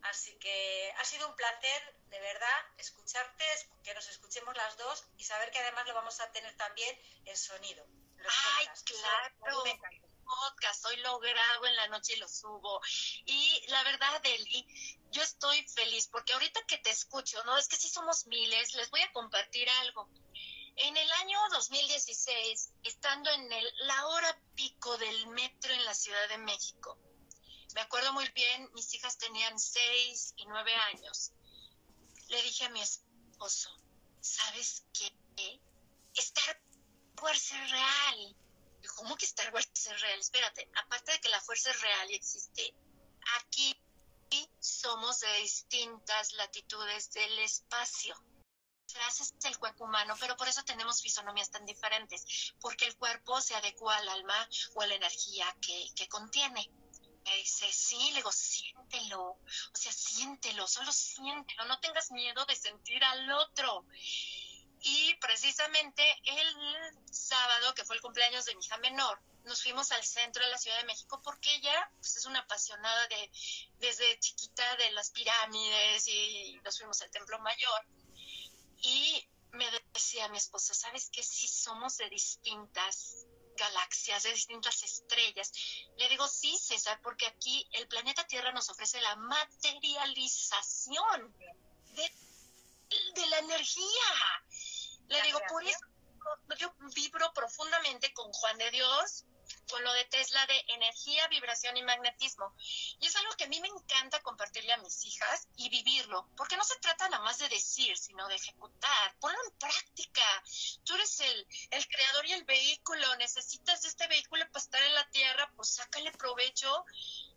Así 0.03 0.39
que 0.39 0.93
ha 0.99 1.05
sido 1.05 1.29
un 1.29 1.35
placer, 1.35 1.97
de 2.11 2.21
verdad, 2.21 2.65
escucharte, 2.77 3.45
que 3.83 3.95
nos 3.95 4.07
escuchemos 4.09 4.55
las 4.57 4.77
dos 4.77 5.05
y 5.17 5.25
saber 5.25 5.51
que 5.51 5.59
además 5.59 5.87
lo 5.87 5.95
vamos 5.95 6.21
a 6.21 6.31
tener 6.31 6.55
también 6.57 6.97
en 7.25 7.37
sonido. 7.37 7.85
Ay, 8.59 8.69
claro. 8.85 9.65
Podcast, 10.25 10.85
hoy 10.87 10.97
lo 10.97 11.19
grabo 11.21 11.67
en 11.67 11.77
la 11.77 11.89
noche 11.89 12.15
y 12.15 12.17
lo 12.17 12.29
subo. 12.29 12.81
Y 13.25 13.65
la 13.69 13.83
verdad, 13.85 14.21
Eli, 14.25 14.67
yo 15.11 15.23
estoy 15.23 15.67
feliz 15.69 16.09
porque 16.09 16.33
ahorita 16.33 16.61
que 16.67 16.79
te 16.79 16.91
escucho, 16.91 17.43
¿no? 17.45 17.57
Es 17.57 17.69
que 17.69 17.77
si 17.77 17.89
somos 17.89 18.27
miles, 18.27 18.75
les 18.75 18.91
voy 18.91 19.03
a 19.03 19.13
compartir 19.13 19.69
algo. 19.71 20.09
En 20.79 20.95
el 20.95 21.11
año 21.13 21.39
2016, 21.53 22.71
estando 22.83 23.31
en 23.31 23.51
el, 23.51 23.75
la 23.87 24.09
hora 24.09 24.39
pico 24.55 24.99
del 24.99 25.27
metro 25.29 25.73
en 25.73 25.83
la 25.87 25.95
Ciudad 25.95 26.29
de 26.29 26.37
México, 26.37 26.99
me 27.75 27.81
acuerdo 27.81 28.13
muy 28.13 28.29
bien, 28.35 28.71
mis 28.75 28.93
hijas 28.93 29.17
tenían 29.17 29.59
seis 29.59 30.35
y 30.37 30.45
nueve 30.45 30.75
años. 30.93 31.33
Le 32.29 32.43
dije 32.43 32.67
a 32.67 32.69
mi 32.69 32.83
esposo, 32.83 33.71
¿sabes 34.21 34.85
qué? 34.93 35.11
Star 36.15 36.61
Wars 37.23 37.51
real. 37.71 38.37
¿Cómo 38.97 39.17
que 39.17 39.25
Star 39.25 39.53
Wars 39.55 39.71
real? 40.01 40.21
Espérate, 40.21 40.69
aparte 40.75 41.13
de 41.13 41.21
que 41.21 41.31
la 41.31 41.41
fuerza 41.41 41.73
real 41.73 42.11
existe, 42.11 42.75
aquí 43.41 43.75
somos 44.61 45.21
de 45.21 45.41
distintas 45.41 46.35
latitudes 46.35 47.13
del 47.13 47.39
espacio 47.39 48.15
es 48.95 49.35
el 49.45 49.59
cuerpo 49.59 49.85
humano, 49.85 50.15
pero 50.21 50.37
por 50.37 50.49
eso 50.49 50.63
tenemos 50.65 51.03
fisonomías 51.03 51.51
tan 51.51 51.67
diferentes, 51.67 52.53
porque 52.61 52.87
el 52.87 52.97
cuerpo 52.97 53.41
se 53.41 53.55
adecua 53.55 53.97
al 53.97 54.09
alma 54.09 54.49
o 54.75 54.83
a 54.83 54.87
la 54.87 54.95
energía 54.95 55.55
que, 55.61 55.89
que 55.95 56.09
contiene. 56.09 56.71
Me 57.25 57.37
dice, 57.39 57.73
sí, 57.73 58.11
le 58.11 58.17
digo, 58.17 58.31
siéntelo, 58.31 59.23
o 59.31 59.41
sea, 59.73 59.93
siéntelo, 59.93 60.69
solo 60.69 60.93
siéntelo, 60.93 61.65
no 61.65 61.81
tengas 61.81 62.13
miedo 62.13 62.45
de 62.47 62.55
sentir 62.55 63.03
al 63.03 63.31
otro. 63.33 63.85
Y 64.81 65.15
precisamente 65.15 66.05
el 66.25 67.13
sábado, 67.13 67.75
que 67.75 67.85
fue 67.85 67.97
el 67.97 68.03
cumpleaños 68.03 68.45
de 68.45 68.55
mi 68.55 68.65
hija 68.65 68.77
menor, 68.79 69.21
nos 69.45 69.63
fuimos 69.63 69.91
al 69.91 70.05
centro 70.05 70.45
de 70.45 70.51
la 70.51 70.59
Ciudad 70.59 70.79
de 70.79 70.85
México 70.85 71.21
porque 71.23 71.53
ella 71.55 71.91
pues, 71.99 72.17
es 72.17 72.27
una 72.27 72.41
apasionada 72.41 73.07
de 73.09 73.31
desde 73.79 74.19
chiquita 74.19 74.77
de 74.77 74.91
las 74.93 75.11
pirámides 75.11 76.07
y 76.09 76.61
nos 76.65 76.79
fuimos 76.79 77.01
al 77.03 77.11
Templo 77.11 77.39
Mayor 77.41 77.87
y 78.83 79.29
me 79.53 79.65
decía 79.93 80.29
mi 80.29 80.39
esposo, 80.39 80.75
¿sabes 80.75 81.09
qué? 81.11 81.23
Si 81.23 81.47
somos 81.49 81.97
de 81.97 82.11
distintas 82.11 83.27
galaxias, 83.57 84.23
de 84.23 84.33
distintas 84.33 84.83
estrellas. 84.83 85.51
Le 85.97 86.09
digo, 86.09 86.27
sí, 86.29 86.57
César, 86.59 87.01
porque 87.03 87.27
aquí 87.27 87.69
el 87.73 87.89
planeta 87.89 88.27
Tierra 88.27 88.53
nos 88.53 88.71
ofrece 88.71 89.01
la 89.01 89.17
materialización 89.17 91.35
de, 91.95 92.15
de 93.15 93.27
la 93.29 93.39
energía. 93.39 94.45
Le 95.09 95.23
digo, 95.23 95.41
por 95.49 95.65
eso 95.65 95.81
yo 96.59 96.73
vibro 96.95 97.33
profundamente 97.33 98.13
con 98.13 98.31
Juan 98.33 98.59
de 98.59 98.71
Dios, 98.71 99.25
con 99.71 99.83
lo 99.83 99.93
de 99.93 100.05
Tesla 100.07 100.47
de 100.47 100.65
energía, 100.69 101.27
vibración 101.29 101.77
y 101.77 101.83
magnetismo. 101.83 102.55
Y 103.01 103.07
es 103.07 103.17
algo 103.17 103.35
que 103.37 103.45
a 103.45 103.49
mí 103.49 103.61
me 103.61 103.69
encanta 103.69 104.23
compartirle 104.23 104.73
a 104.73 104.79
mis 104.79 105.05
hijas 105.05 105.49
y 105.57 105.69
vivirlo, 105.69 106.29
porque 106.37 106.57
no 106.57 106.65
se 106.65 106.79
trata 106.79 107.09
nada 107.09 107.23
más 107.23 107.39
de 107.39 107.49
decir, 107.49 107.97
sino 107.97 108.27
de 108.29 108.37
ejecutar. 108.37 109.17
Ponlo 109.21 109.39
en 109.45 109.59
práctica. 109.59 110.43
Tú 110.85 110.95
eres 110.95 111.21
el, 111.21 111.47
el 111.71 111.87
creador 111.87 112.27
y 112.27 112.33
el 112.33 112.45
vehículo, 112.45 113.17
necesitas 113.17 113.85
este 113.85 114.07
vehículo 114.09 114.45
para 114.51 114.63
estar 114.63 114.83
en 114.83 114.95
la 114.95 115.09
tierra, 115.11 115.51
pues 115.57 115.75
sácale 115.75 116.13
provecho. 116.13 116.85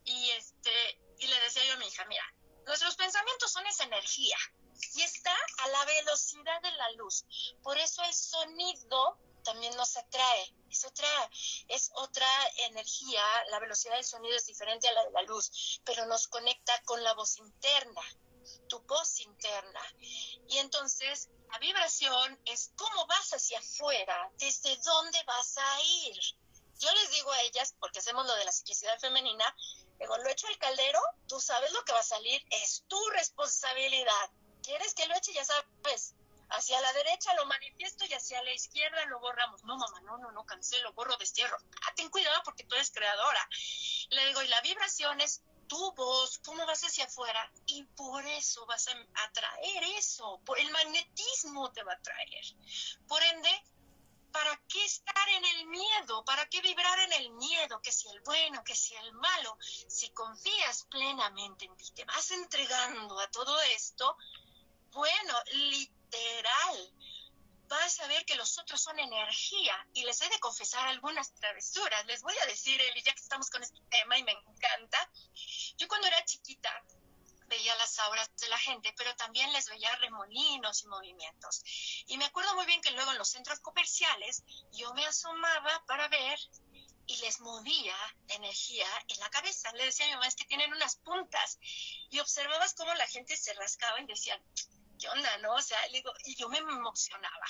Y, 0.05 0.29
este, 0.31 0.99
y 1.19 1.27
le 1.27 1.39
decía 1.41 1.65
yo 1.65 1.73
a 1.73 1.77
mi 1.77 1.87
hija, 1.87 2.05
mira, 2.05 2.23
nuestros 2.65 2.95
pensamientos 2.95 3.51
son 3.51 3.65
esa 3.67 3.83
energía 3.83 4.37
y 4.93 5.01
está 5.01 5.35
a 5.59 5.67
la 5.69 5.85
velocidad 5.85 6.61
de 6.61 6.71
la 6.71 6.91
luz. 6.93 7.25
Por 7.63 7.77
eso 7.77 8.03
el 8.03 8.13
sonido 8.13 9.17
también 9.43 9.75
nos 9.75 9.97
atrae. 9.97 10.53
Es 10.69 10.85
otra, 10.85 11.31
es 11.67 11.91
otra 11.95 12.27
energía, 12.67 13.23
la 13.49 13.59
velocidad 13.59 13.95
del 13.95 14.05
sonido 14.05 14.35
es 14.35 14.45
diferente 14.45 14.87
a 14.87 14.93
la 14.93 15.03
de 15.05 15.11
la 15.11 15.21
luz, 15.23 15.81
pero 15.83 16.05
nos 16.05 16.27
conecta 16.27 16.79
con 16.83 17.03
la 17.03 17.13
voz 17.13 17.37
interna, 17.37 18.01
tu 18.67 18.79
voz 18.81 19.19
interna. 19.19 19.81
Y 20.47 20.57
entonces 20.59 21.29
la 21.51 21.59
vibración 21.59 22.39
es 22.45 22.71
cómo 22.75 23.07
vas 23.07 23.33
hacia 23.33 23.59
afuera, 23.59 24.31
desde 24.37 24.77
dónde 24.77 25.23
vas 25.23 25.57
a 25.57 25.81
ir. 25.83 26.19
Yo 26.79 26.93
les 26.93 27.11
digo 27.11 27.31
a 27.31 27.41
ellas, 27.41 27.75
porque 27.79 27.99
hacemos 27.99 28.25
lo 28.25 28.35
de 28.35 28.45
la 28.45 28.51
psiquicidad 28.51 28.99
femenina, 28.99 29.55
digo, 29.99 30.17
lo 30.17 30.29
echo 30.29 30.47
al 30.47 30.57
caldero, 30.57 31.01
tú 31.27 31.39
sabes 31.41 31.71
lo 31.73 31.83
que 31.83 31.91
va 31.91 31.99
a 31.99 32.03
salir, 32.03 32.41
es 32.51 32.85
tu 32.87 32.99
responsabilidad. 33.09 34.29
¿Quieres 34.63 34.93
que 34.93 35.07
lo 35.07 35.15
eche? 35.15 35.33
Ya 35.33 35.43
sabes, 35.43 36.15
hacia 36.51 36.79
la 36.81 36.93
derecha 36.93 37.33
lo 37.35 37.45
manifiesto 37.45 38.05
y 38.05 38.13
hacia 38.13 38.41
la 38.43 38.53
izquierda 38.53 39.05
lo 39.05 39.19
borramos. 39.19 39.63
No, 39.63 39.77
mamá, 39.77 40.01
no, 40.01 40.17
no, 40.17 40.31
no, 40.31 40.45
cancelo, 40.45 40.93
borro, 40.93 41.15
destierro. 41.17 41.57
Ah, 41.85 41.93
ten 41.95 42.09
cuidado 42.09 42.41
porque 42.43 42.63
tú 42.63 42.75
eres 42.75 42.91
creadora. 42.91 43.47
Le 44.09 44.25
digo, 44.27 44.41
y 44.41 44.47
la 44.47 44.61
vibración 44.61 45.21
es 45.21 45.43
tu 45.67 45.93
voz, 45.93 46.39
cómo 46.39 46.65
vas 46.65 46.83
hacia 46.83 47.05
afuera 47.05 47.51
y 47.67 47.83
por 47.83 48.25
eso 48.25 48.65
vas 48.65 48.87
a 48.87 49.23
atraer 49.23 49.83
eso, 49.97 50.41
por 50.43 50.59
el 50.59 50.69
magnetismo 50.71 51.71
te 51.71 51.83
va 51.83 51.93
a 51.93 51.95
atraer. 51.95 52.45
Por 53.07 53.21
ende, 53.21 53.63
¿para 54.31 54.59
qué 54.67 54.83
estar 54.83 55.29
en 55.29 55.45
el 55.45 55.67
miedo? 55.67 56.25
¿Para 56.25 56.49
qué 56.49 56.59
vibrar 56.61 56.99
en 56.99 57.13
el 57.13 57.29
miedo? 57.33 57.79
Que 57.83 57.91
si 57.91 58.09
el 58.09 58.19
bueno, 58.21 58.63
que 58.63 58.75
si 58.75 58.95
el 58.95 59.13
malo. 59.13 59.57
Si 59.61 60.09
confías 60.09 60.85
plenamente 60.89 61.65
en 61.65 61.77
ti, 61.77 61.91
te 61.91 62.05
vas 62.05 62.31
entregando 62.31 63.19
a 63.19 63.29
todo 63.29 63.59
esto, 63.61 64.17
bueno, 64.91 65.33
literalmente 65.51 65.98
literal. 66.11 66.93
Vas 67.67 67.99
a 67.99 68.07
ver 68.07 68.25
que 68.25 68.35
los 68.35 68.57
otros 68.57 68.81
son 68.81 68.97
energía 68.97 69.87
y 69.93 70.03
les 70.03 70.19
he 70.21 70.29
de 70.29 70.39
confesar 70.39 70.87
algunas 70.87 71.33
travesuras. 71.35 72.05
Les 72.07 72.21
voy 72.23 72.35
a 72.41 72.45
decir, 72.47 72.81
Eli, 72.81 73.03
ya 73.03 73.13
que 73.13 73.21
estamos 73.21 73.49
con 73.49 73.61
este 73.61 73.79
tema 73.91 74.17
y 74.17 74.23
me 74.23 74.31
encanta. 74.31 75.11
Yo 75.77 75.87
cuando 75.87 76.07
era 76.07 76.25
chiquita 76.25 76.83
veía 77.45 77.75
las 77.75 77.97
auras 77.99 78.29
de 78.37 78.49
la 78.49 78.57
gente, 78.57 78.93
pero 78.97 79.15
también 79.15 79.51
les 79.53 79.67
veía 79.69 79.95
remolinos 79.97 80.83
y 80.83 80.87
movimientos. 80.87 81.61
Y 82.07 82.17
me 82.17 82.25
acuerdo 82.25 82.55
muy 82.55 82.65
bien 82.65 82.81
que 82.81 82.91
luego 82.91 83.11
en 83.11 83.19
los 83.19 83.29
centros 83.29 83.59
comerciales 83.59 84.43
yo 84.71 84.91
me 84.95 85.05
asomaba 85.05 85.83
para 85.85 86.07
ver 86.07 86.39
y 87.05 87.17
les 87.17 87.39
movía 87.39 87.95
energía 88.27 88.87
en 89.07 89.19
la 89.19 89.29
cabeza. 89.29 89.71
Le 89.73 89.85
decía 89.85 90.05
a 90.05 90.09
mi 90.09 90.13
mamá, 90.15 90.27
es 90.27 90.35
que 90.35 90.45
tienen 90.45 90.71
unas 90.71 90.95
puntas. 90.97 91.59
Y 92.11 92.19
observabas 92.19 92.75
cómo 92.75 92.93
la 92.93 93.07
gente 93.07 93.35
se 93.35 93.53
rascaba 93.53 93.99
y 93.99 94.05
decían, 94.05 94.39
¿qué 94.99 95.09
onda, 95.09 95.37
no? 95.39 95.53
O 95.53 95.61
sea, 95.61 95.79
digo, 95.91 96.11
y 96.25 96.35
yo 96.35 96.49
me 96.49 96.57
emocionaba. 96.59 97.47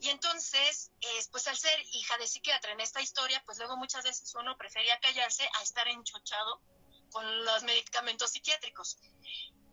Y 0.00 0.08
entonces, 0.08 0.90
pues 1.30 1.46
al 1.46 1.56
ser 1.56 1.78
hija 1.92 2.16
de 2.18 2.26
psiquiatra 2.26 2.72
en 2.72 2.80
esta 2.80 3.00
historia, 3.00 3.42
pues 3.44 3.58
luego 3.58 3.76
muchas 3.76 4.04
veces 4.04 4.34
uno 4.34 4.56
prefería 4.56 4.98
callarse 5.00 5.48
a 5.58 5.62
estar 5.62 5.86
enchochado 5.88 6.62
con 7.10 7.44
los 7.44 7.62
medicamentos 7.62 8.30
psiquiátricos. 8.30 8.98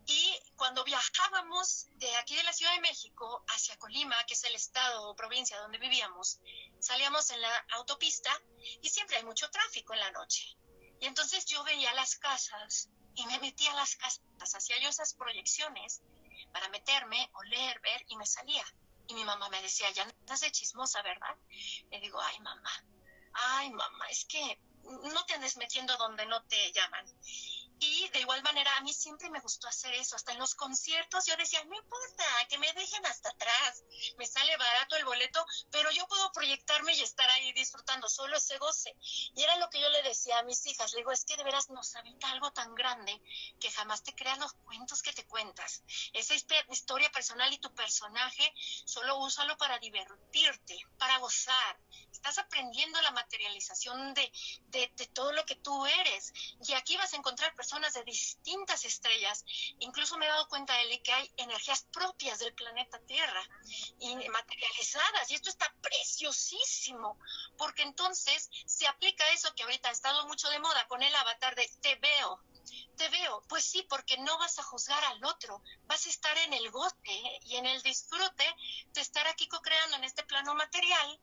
Y 0.08 0.40
cuando 0.56 0.84
viajábamos 0.84 1.88
de 1.96 2.16
aquí 2.18 2.36
de 2.36 2.44
la 2.44 2.54
Ciudad 2.54 2.74
de 2.74 2.82
México 2.82 3.44
hacia 3.48 3.78
Colima, 3.78 4.16
que 4.28 4.36
es 4.36 4.44
el 4.44 4.54
estado 4.54 5.10
o 5.10 5.16
provincia 5.16 5.58
donde 5.60 5.80
vivíamos, 5.80 6.40
salíamos 6.80 7.30
en 7.32 7.42
la 7.42 7.66
autopista 7.72 8.32
y 8.82 8.90
siempre 8.90 9.18
hay 9.18 9.24
mucho 9.24 9.50
tráfico 9.50 9.94
en 9.94 10.00
la 10.00 10.12
noche. 10.12 10.58
Y 11.00 11.08
entonces 11.08 11.46
yo 11.46 11.64
veía 11.64 11.92
las 11.94 12.18
casas 12.18 12.90
y 13.16 13.26
me 13.26 13.40
metía 13.40 13.72
a 13.72 13.76
las 13.76 13.96
casas, 13.96 14.22
hacía 14.54 14.80
yo 14.80 14.90
esas 14.90 15.14
proyecciones 15.16 16.02
para 16.56 16.70
meterme, 16.70 17.30
oler, 17.34 17.82
ver 17.82 18.06
y 18.08 18.16
me 18.16 18.26
salía. 18.26 18.64
Y 19.08 19.14
mi 19.14 19.26
mamá 19.26 19.50
me 19.50 19.62
decía, 19.62 19.92
ya 19.92 20.04
estás 20.04 20.40
de 20.40 20.52
chismosa, 20.54 21.02
¿verdad? 21.02 21.36
Le 21.92 22.00
digo, 22.00 22.18
ay 22.22 22.40
mamá, 22.40 22.72
ay 23.34 23.70
mamá, 23.72 24.08
es 24.10 24.24
que 24.24 24.58
no 25.14 25.26
te 25.26 25.34
andes 25.34 25.58
metiendo 25.58 25.98
donde 25.98 26.26
no 26.28 26.42
te 26.46 26.72
llaman. 26.72 27.06
Y 27.80 28.10
de 28.10 28.22
igual 28.22 28.42
manera, 28.44 28.76
a 28.78 28.82
mí 28.82 28.94
siempre 28.94 29.30
me 29.30 29.40
gustó 29.40 29.68
hacer 29.68 29.94
eso. 29.96 30.16
Hasta 30.16 30.32
en 30.32 30.40
los 30.40 30.56
conciertos 30.56 31.26
yo 31.26 31.36
decía, 31.36 31.64
no 31.66 31.76
importa, 31.76 32.24
que 32.50 32.58
me 32.58 32.72
dejen 32.74 33.06
hasta 33.06 33.30
atrás. 33.30 33.84
Me 34.18 34.26
sale 34.26 34.56
barato 34.58 34.96
el 34.96 35.06
boleto, 35.06 35.46
pero 35.72 35.92
yo 35.92 36.08
puedo 36.08 36.32
proyectarme 36.32 36.94
y 36.94 37.02
estar 37.02 37.30
ahí 37.32 37.52
disfrutando 37.54 38.08
solo 38.08 38.38
ese 38.38 38.58
goce. 38.58 38.96
Y 39.36 39.44
era 39.44 39.58
lo 39.58 39.70
que 39.70 39.82
yo 39.82 39.90
le 39.90 40.04
decía 40.04 40.40
a 40.40 40.44
mis 40.44 40.66
hijas. 40.66 40.94
Le 40.94 41.00
digo, 41.00 41.12
es 41.12 41.26
que 41.26 41.38
de 41.38 41.44
veras 41.44 41.70
nos 41.70 41.96
habita 41.96 42.30
algo 42.32 42.52
tan 42.52 42.74
grande 42.76 43.22
que 43.60 43.72
jamás 43.72 44.04
te 44.04 44.16
creas 44.16 44.40
los 44.40 44.54
cuentos 44.54 45.02
que 45.02 45.14
te 45.14 45.26
cuentas. 45.28 45.84
Esa 46.14 46.34
historia 46.34 47.12
personal 47.12 47.52
y 47.52 47.58
tu 47.58 47.74
personaje 47.74 48.54
solo 48.86 49.18
úsalo 49.18 49.58
para 49.58 49.80
divertirte, 49.80 50.80
para 50.98 51.18
gozar. 51.18 51.80
Estás 52.12 52.38
aprendiendo 52.38 53.02
la 53.02 53.12
materialización 53.12 54.14
de, 54.14 54.32
de, 54.68 54.92
de 54.96 55.08
todo 55.08 55.32
lo 55.34 55.46
que 55.46 55.56
tú 55.56 55.86
eres. 55.86 56.32
Y 56.68 56.74
aquí 56.74 56.96
vas 56.98 57.14
a 57.14 57.18
encontrar 57.18 57.56
de 57.94 58.04
distintas 58.04 58.86
estrellas. 58.86 59.44
Incluso 59.80 60.18
me 60.18 60.26
he 60.26 60.30
dado 60.30 60.48
cuenta, 60.48 60.80
Eli, 60.82 61.00
que 61.00 61.12
hay 61.12 61.32
energías 61.38 61.84
propias 61.92 62.40
del 62.40 62.54
planeta 62.54 63.00
Tierra 63.00 63.42
y 64.00 64.16
materializadas. 64.16 65.30
Y 65.30 65.36
esto 65.36 65.50
está 65.50 65.74
preciosísimo, 65.82 67.20
porque 67.58 67.84
entonces 67.84 68.50
se 68.66 68.88
aplica 68.88 69.30
eso 69.32 69.54
que 69.56 69.64
ahorita 69.64 69.90
ha 69.90 69.92
estado 69.92 70.28
mucho 70.28 70.50
de 70.50 70.60
moda 70.60 70.88
con 70.88 71.02
el 71.02 71.16
avatar 71.16 71.56
de 71.56 71.70
te 71.82 71.96
veo. 71.96 72.40
Te 72.98 73.10
veo, 73.10 73.44
pues 73.50 73.66
sí, 73.66 73.86
porque 73.90 74.18
no 74.18 74.38
vas 74.38 74.58
a 74.58 74.64
juzgar 74.64 75.04
al 75.04 75.24
otro, 75.26 75.62
vas 75.86 76.06
a 76.06 76.10
estar 76.10 76.38
en 76.40 76.54
el 76.54 76.72
gote 76.72 77.40
y 77.44 77.58
en 77.58 77.66
el 77.66 77.82
disfrute 77.82 78.56
de 78.94 79.02
estar 79.02 79.28
aquí 79.28 79.48
co-creando 79.48 79.98
en 79.98 80.04
este 80.04 80.24
plano 80.24 80.56
material, 80.56 81.20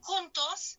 juntos, 0.00 0.78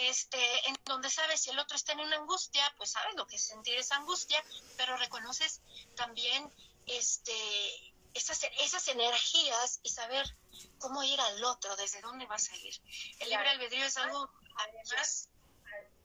este, 0.00 0.68
en 0.68 0.76
donde 0.84 1.10
sabes 1.10 1.40
si 1.40 1.50
el 1.50 1.58
otro 1.58 1.76
está 1.76 1.92
en 1.92 2.00
una 2.00 2.16
angustia, 2.16 2.62
pues 2.76 2.92
sabes 2.92 3.14
lo 3.16 3.26
que 3.26 3.36
es 3.36 3.46
sentir 3.46 3.78
esa 3.78 3.96
angustia, 3.96 4.42
pero 4.76 4.96
reconoces 4.96 5.60
también 5.94 6.50
este, 6.86 7.94
esas, 8.14 8.40
esas 8.60 8.88
energías 8.88 9.80
y 9.82 9.90
saber 9.90 10.36
cómo 10.78 11.02
ir 11.02 11.20
al 11.20 11.44
otro, 11.44 11.76
desde 11.76 12.00
dónde 12.00 12.26
vas 12.26 12.50
a 12.50 12.56
ir. 12.56 12.74
El 13.20 13.30
libre 13.30 13.48
albedrío 13.50 13.84
es 13.84 13.96
algo... 13.96 14.30
Además, 14.58 15.28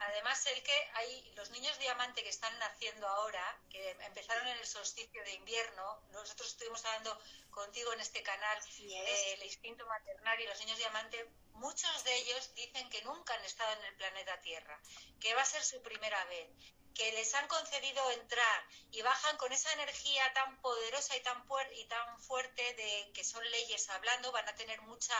además 0.08 0.46
el 0.48 0.62
que 0.64 0.90
hay 0.94 1.32
los 1.36 1.50
niños 1.52 1.78
diamante 1.80 2.24
que 2.24 2.30
están 2.30 2.58
naciendo 2.60 3.08
ahora, 3.08 3.60
que 3.70 3.92
empezaron 3.92 4.48
en 4.48 4.58
el 4.58 4.66
solsticio 4.66 5.24
de 5.24 5.34
invierno, 5.34 6.02
nosotros 6.12 6.50
estuvimos 6.50 6.84
hablando 6.86 7.20
contigo 7.52 7.94
en 7.94 8.00
este 8.00 8.24
canal 8.24 8.58
el 8.80 9.44
instinto 9.44 9.86
maternal 9.86 10.40
y 10.40 10.48
los 10.48 10.60
niños 10.60 10.78
diamante 10.78 11.28
muchos 11.54 12.04
de 12.04 12.16
ellos 12.16 12.54
dicen 12.56 12.90
que 12.90 13.04
nunca 13.04 13.36
han 13.36 13.46
estado 13.46 13.72
en 13.74 13.86
el 13.86 13.96
planeta 13.96 14.42
Tierra, 14.42 14.82
que 15.20 15.36
va 15.36 15.44
a 15.44 15.46
ser 15.46 15.64
su 15.64 15.82
primera 15.82 16.24
vez, 16.26 16.50
que 16.96 17.12
les 17.14 17.34
han 17.36 17.48
concedido 17.48 18.10
entrar 18.12 18.66
y 18.92 19.02
bajan 19.02 19.38
con 19.38 19.52
esa 19.52 19.72
energía 19.74 20.34
tan 20.34 20.60
poderosa 20.62 21.16
y 21.16 21.22
tan, 21.22 21.46
y 21.76 21.86
tan 21.86 22.20
fuerte 22.22 22.74
de 22.74 23.12
que 23.14 23.24
son 23.24 23.44
leyes 23.52 23.90
hablando, 23.90 24.32
van 24.32 24.50
a 24.50 24.56
tener 24.56 24.82
mucha... 24.82 25.16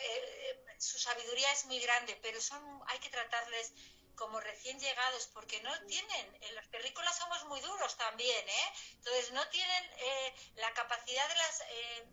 Eh, 0.00 0.64
su 0.78 0.98
sabiduría 0.98 1.50
es 1.52 1.64
muy 1.64 1.80
grande, 1.80 2.18
pero 2.22 2.40
son 2.40 2.62
hay 2.88 2.98
que 2.98 3.08
tratarles 3.08 3.72
como 4.18 4.40
recién 4.40 4.78
llegados 4.80 5.28
porque 5.28 5.62
no 5.62 5.72
tienen, 5.86 6.38
en 6.42 6.54
los 6.56 6.68
terrícolas 6.70 7.16
somos 7.16 7.44
muy 7.44 7.60
duros 7.60 7.96
también, 7.96 8.48
¿eh? 8.48 8.72
Entonces 8.94 9.32
no 9.32 9.46
tienen 9.48 9.84
eh, 9.96 10.34
la 10.56 10.72
capacidad 10.74 11.26
de 11.28 11.34
las... 11.36 11.60
Eh, 11.60 12.06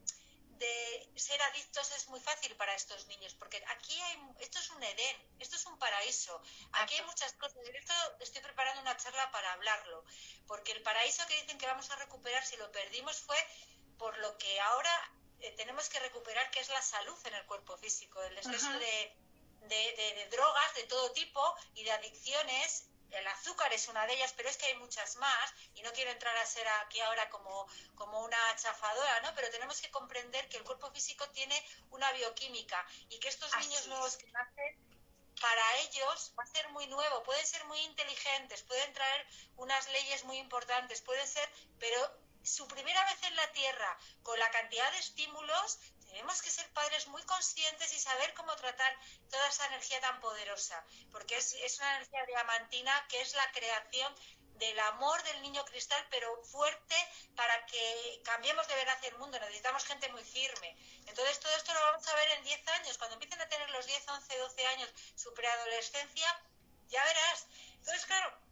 de 0.55 1.11
ser 1.17 1.41
adictos 1.41 1.91
es 1.91 2.07
muy 2.07 2.21
fácil 2.21 2.55
para 2.55 2.73
estos 2.75 3.07
niños, 3.07 3.33
porque 3.33 3.61
aquí 3.67 3.99
hay, 3.99 4.21
esto 4.39 4.57
es 4.57 4.69
un 4.69 4.81
Edén, 4.81 5.17
esto 5.37 5.57
es 5.57 5.65
un 5.65 5.77
paraíso, 5.77 6.41
aquí 6.71 6.95
hay 6.95 7.01
muchas 7.01 7.33
cosas. 7.33 7.55
De 7.55 7.77
esto 7.77 7.93
estoy 8.21 8.41
preparando 8.41 8.81
una 8.81 8.95
charla 8.95 9.29
para 9.31 9.51
hablarlo, 9.51 10.05
porque 10.47 10.71
el 10.71 10.81
paraíso 10.81 11.27
que 11.27 11.41
dicen 11.41 11.57
que 11.57 11.65
vamos 11.65 11.89
a 11.91 11.97
recuperar 11.97 12.45
si 12.45 12.55
lo 12.55 12.71
perdimos 12.71 13.19
fue 13.19 13.37
por 13.97 14.17
lo 14.19 14.37
que 14.37 14.61
ahora 14.61 15.11
eh, 15.41 15.51
tenemos 15.57 15.89
que 15.89 15.99
recuperar, 15.99 16.49
que 16.51 16.61
es 16.61 16.69
la 16.69 16.81
salud 16.81 17.17
en 17.25 17.33
el 17.33 17.45
cuerpo 17.47 17.75
físico, 17.77 18.21
el 18.23 18.37
exceso 18.37 18.71
de, 18.79 19.13
de, 19.67 20.27
drogas 20.31 20.75
de 20.75 20.83
todo 20.83 21.11
tipo 21.11 21.55
y 21.73 21.83
de 21.83 21.91
adicciones. 21.91 22.87
El 23.11 23.25
azúcar 23.27 23.71
es 23.71 23.87
una 23.87 24.05
de 24.07 24.13
ellas, 24.13 24.33
pero 24.35 24.49
es 24.49 24.57
que 24.57 24.65
hay 24.65 24.75
muchas 24.75 25.15
más. 25.17 25.53
Y 25.75 25.81
no 25.83 25.91
quiero 25.93 26.11
entrar 26.11 26.35
a 26.37 26.45
ser 26.45 26.67
aquí 26.85 26.99
ahora 27.01 27.29
como, 27.29 27.67
como 27.95 28.21
una 28.21 28.55
chafadora, 28.57 29.21
¿no? 29.21 29.33
Pero 29.35 29.49
tenemos 29.51 29.79
que 29.79 29.91
comprender 29.91 30.49
que 30.49 30.57
el 30.57 30.63
cuerpo 30.63 30.91
físico 30.91 31.29
tiene 31.29 31.63
una 31.91 32.11
bioquímica 32.11 32.85
y 33.09 33.19
que 33.19 33.29
estos 33.29 33.55
niños 33.57 33.87
nuevos 33.87 34.17
que 34.17 34.29
nacen 34.31 34.95
para 35.39 35.77
ellos 35.79 36.33
va 36.37 36.43
a 36.43 36.47
ser 36.47 36.69
muy 36.69 36.87
nuevo, 36.87 37.23
pueden 37.23 37.45
ser 37.45 37.63
muy 37.65 37.79
inteligentes, 37.79 38.63
pueden 38.63 38.93
traer 38.93 39.27
unas 39.57 39.87
leyes 39.89 40.23
muy 40.23 40.37
importantes, 40.37 41.01
pueden 41.01 41.27
ser, 41.27 41.47
pero 41.77 41.99
su 42.43 42.67
primera 42.67 43.03
vez 43.05 43.23
en 43.23 43.35
la 43.35 43.51
Tierra, 43.51 43.97
con 44.23 44.39
la 44.39 44.49
cantidad 44.51 44.89
de 44.91 44.99
estímulos, 44.99 45.79
tenemos 46.15 46.41
que 46.41 46.49
ser 46.49 46.65
padres 46.69 47.07
muy 47.07 47.21
conscientes 47.23 47.91
y 47.91 47.99
saber 47.99 48.33
cómo 48.35 48.55
tratar 48.55 48.97
toda 49.29 49.49
esa 49.49 49.65
energía 49.65 49.99
tan 49.99 50.17
poderosa, 50.21 50.81
porque 51.11 51.35
es, 51.35 51.77
una 51.79 51.97
energía 51.97 52.25
diamantina 52.25 53.05
que 53.09 53.19
es 53.19 53.33
la 53.33 53.51
creación 53.51 54.15
del 54.53 54.79
amor 54.79 55.21
del 55.23 55.41
niño 55.41 55.65
cristal, 55.65 56.01
pero 56.09 56.41
fuerte 56.45 56.95
para 57.35 57.65
que 57.65 58.21
cambiemos 58.23 58.65
de 58.69 58.75
verdad 58.75 58.97
el 59.03 59.17
mundo. 59.17 59.37
Necesitamos 59.41 59.83
gente 59.83 60.07
muy 60.13 60.23
firme. 60.23 60.77
Entonces, 61.05 61.37
todo 61.41 61.53
esto 61.53 61.73
lo 61.73 61.81
vamos 61.81 62.07
a 62.07 62.15
ver 62.15 62.29
en 62.29 62.43
10 62.45 62.67
años. 62.69 62.97
Cuando 62.97 63.15
empiecen 63.15 63.41
a 63.41 63.49
tener 63.49 63.69
los 63.71 63.85
10, 63.85 64.07
11, 64.07 64.37
12 64.37 64.67
años 64.67 64.89
su 65.17 65.33
preadolescencia, 65.33 66.41
ya 66.87 67.03
verás. 67.03 67.45
Entonces, 67.73 68.05
claro, 68.05 68.44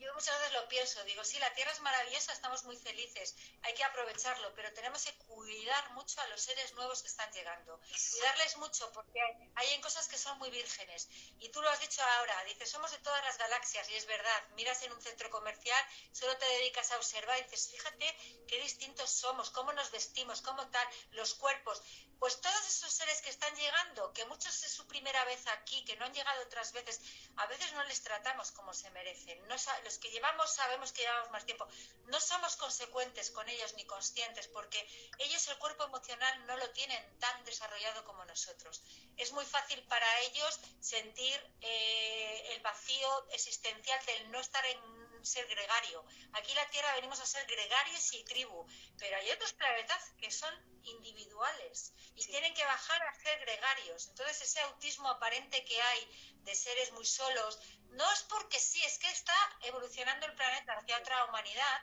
yo 0.00 0.14
muchas 0.14 0.38
veces 0.38 0.52
lo 0.54 0.68
pienso, 0.68 1.04
digo, 1.04 1.22
sí, 1.24 1.38
la 1.38 1.52
Tierra 1.52 1.72
es 1.72 1.80
maravillosa, 1.80 2.32
estamos 2.32 2.64
muy 2.64 2.76
felices, 2.76 3.36
hay 3.62 3.74
que 3.74 3.84
aprovecharlo, 3.84 4.52
pero 4.54 4.72
tenemos 4.72 5.04
que 5.04 5.14
cuidar 5.26 5.90
mucho 5.92 6.20
a 6.22 6.26
los 6.28 6.40
seres 6.40 6.72
nuevos 6.74 7.02
que 7.02 7.08
están 7.08 7.30
llegando. 7.32 7.78
Cuidarles 8.12 8.56
mucho, 8.56 8.90
porque 8.92 9.20
hay, 9.20 9.68
hay 9.72 9.80
cosas 9.80 10.08
que 10.08 10.16
son 10.16 10.38
muy 10.38 10.50
vírgenes. 10.50 11.08
Y 11.38 11.50
tú 11.50 11.60
lo 11.60 11.68
has 11.68 11.80
dicho 11.80 12.02
ahora, 12.02 12.44
dices, 12.44 12.70
somos 12.70 12.90
de 12.90 12.98
todas 12.98 13.22
las 13.24 13.36
galaxias, 13.36 13.88
y 13.90 13.94
es 13.94 14.06
verdad, 14.06 14.48
miras 14.54 14.82
en 14.82 14.92
un 14.92 15.02
centro 15.02 15.30
comercial, 15.30 15.84
solo 16.12 16.36
te 16.38 16.46
dedicas 16.46 16.90
a 16.92 16.96
observar 16.96 17.38
y 17.38 17.42
dices, 17.42 17.68
fíjate 17.70 18.16
qué 18.48 18.60
distintos 18.62 19.10
somos, 19.10 19.50
cómo 19.50 19.72
nos 19.72 19.90
vestimos, 19.90 20.40
cómo 20.40 20.66
tal, 20.70 20.88
los 21.10 21.34
cuerpos. 21.34 21.82
Pues 22.18 22.38
todos 22.40 22.66
esos 22.66 22.92
seres 22.92 23.22
que 23.22 23.30
están 23.30 23.54
llegando, 23.56 24.12
que 24.12 24.26
muchos 24.26 24.62
es 24.62 24.72
su 24.72 24.86
primera 24.86 25.24
vez 25.24 25.46
aquí, 25.46 25.82
que 25.86 25.96
no 25.96 26.04
han 26.04 26.12
llegado 26.12 26.42
otras 26.42 26.72
veces, 26.72 27.00
a 27.36 27.46
veces 27.46 27.72
no 27.72 27.82
les 27.84 28.02
tratamos 28.02 28.52
como 28.52 28.74
se 28.74 28.90
merecen. 28.90 29.46
No, 29.48 29.56
los 29.90 29.98
que 29.98 30.10
llevamos 30.10 30.54
sabemos 30.54 30.92
que 30.92 31.02
llevamos 31.02 31.32
más 31.32 31.44
tiempo. 31.44 31.66
No 32.06 32.20
somos 32.20 32.54
consecuentes 32.54 33.32
con 33.32 33.48
ellos 33.48 33.74
ni 33.74 33.84
conscientes, 33.86 34.46
porque 34.46 34.78
ellos 35.18 35.48
el 35.48 35.58
cuerpo 35.58 35.82
emocional 35.82 36.46
no 36.46 36.56
lo 36.58 36.70
tienen 36.70 37.02
tan 37.18 37.44
desarrollado 37.44 38.04
como 38.04 38.24
nosotros. 38.24 38.82
Es 39.16 39.32
muy 39.32 39.44
fácil 39.44 39.82
para 39.88 40.20
ellos 40.20 40.60
sentir 40.78 41.36
eh, 41.60 42.54
el 42.54 42.62
vacío 42.62 43.26
existencial 43.32 43.98
del 44.06 44.30
no 44.30 44.38
estar 44.38 44.64
en 44.64 45.09
ser 45.24 45.46
gregario. 45.46 46.04
Aquí 46.32 46.54
la 46.54 46.68
Tierra 46.70 46.94
venimos 46.94 47.20
a 47.20 47.26
ser 47.26 47.46
gregarios 47.46 48.12
y 48.12 48.24
tribu, 48.24 48.66
pero 48.98 49.16
hay 49.16 49.30
otros 49.30 49.52
planetas 49.54 50.12
que 50.18 50.30
son 50.30 50.54
individuales 50.82 51.92
y 52.14 52.24
tienen 52.24 52.54
que 52.54 52.64
bajar 52.64 53.02
a 53.02 53.14
ser 53.14 53.38
gregarios. 53.40 54.08
Entonces 54.08 54.42
ese 54.42 54.60
autismo 54.60 55.08
aparente 55.08 55.64
que 55.64 55.80
hay 55.80 56.34
de 56.44 56.54
seres 56.54 56.92
muy 56.92 57.06
solos, 57.06 57.58
no 57.90 58.10
es 58.12 58.22
porque 58.24 58.58
sí, 58.58 58.82
es 58.84 58.98
que 58.98 59.10
está 59.10 59.58
evolucionando 59.62 60.26
el 60.26 60.34
planeta 60.34 60.74
hacia 60.74 60.98
otra 60.98 61.24
humanidad 61.24 61.82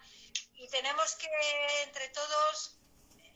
y 0.54 0.68
tenemos 0.70 1.16
que 1.16 1.84
entre 1.84 2.10
todos 2.10 2.78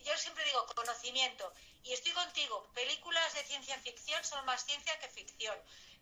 yo 0.03 0.17
siempre 0.17 0.43
digo 0.45 0.65
conocimiento 0.75 1.53
y 1.83 1.93
estoy 1.93 2.11
contigo, 2.13 2.71
películas 2.73 3.33
de 3.33 3.43
ciencia 3.43 3.77
ficción 3.79 4.23
son 4.23 4.45
más 4.45 4.65
ciencia 4.65 4.97
que 4.99 5.09
ficción. 5.09 5.57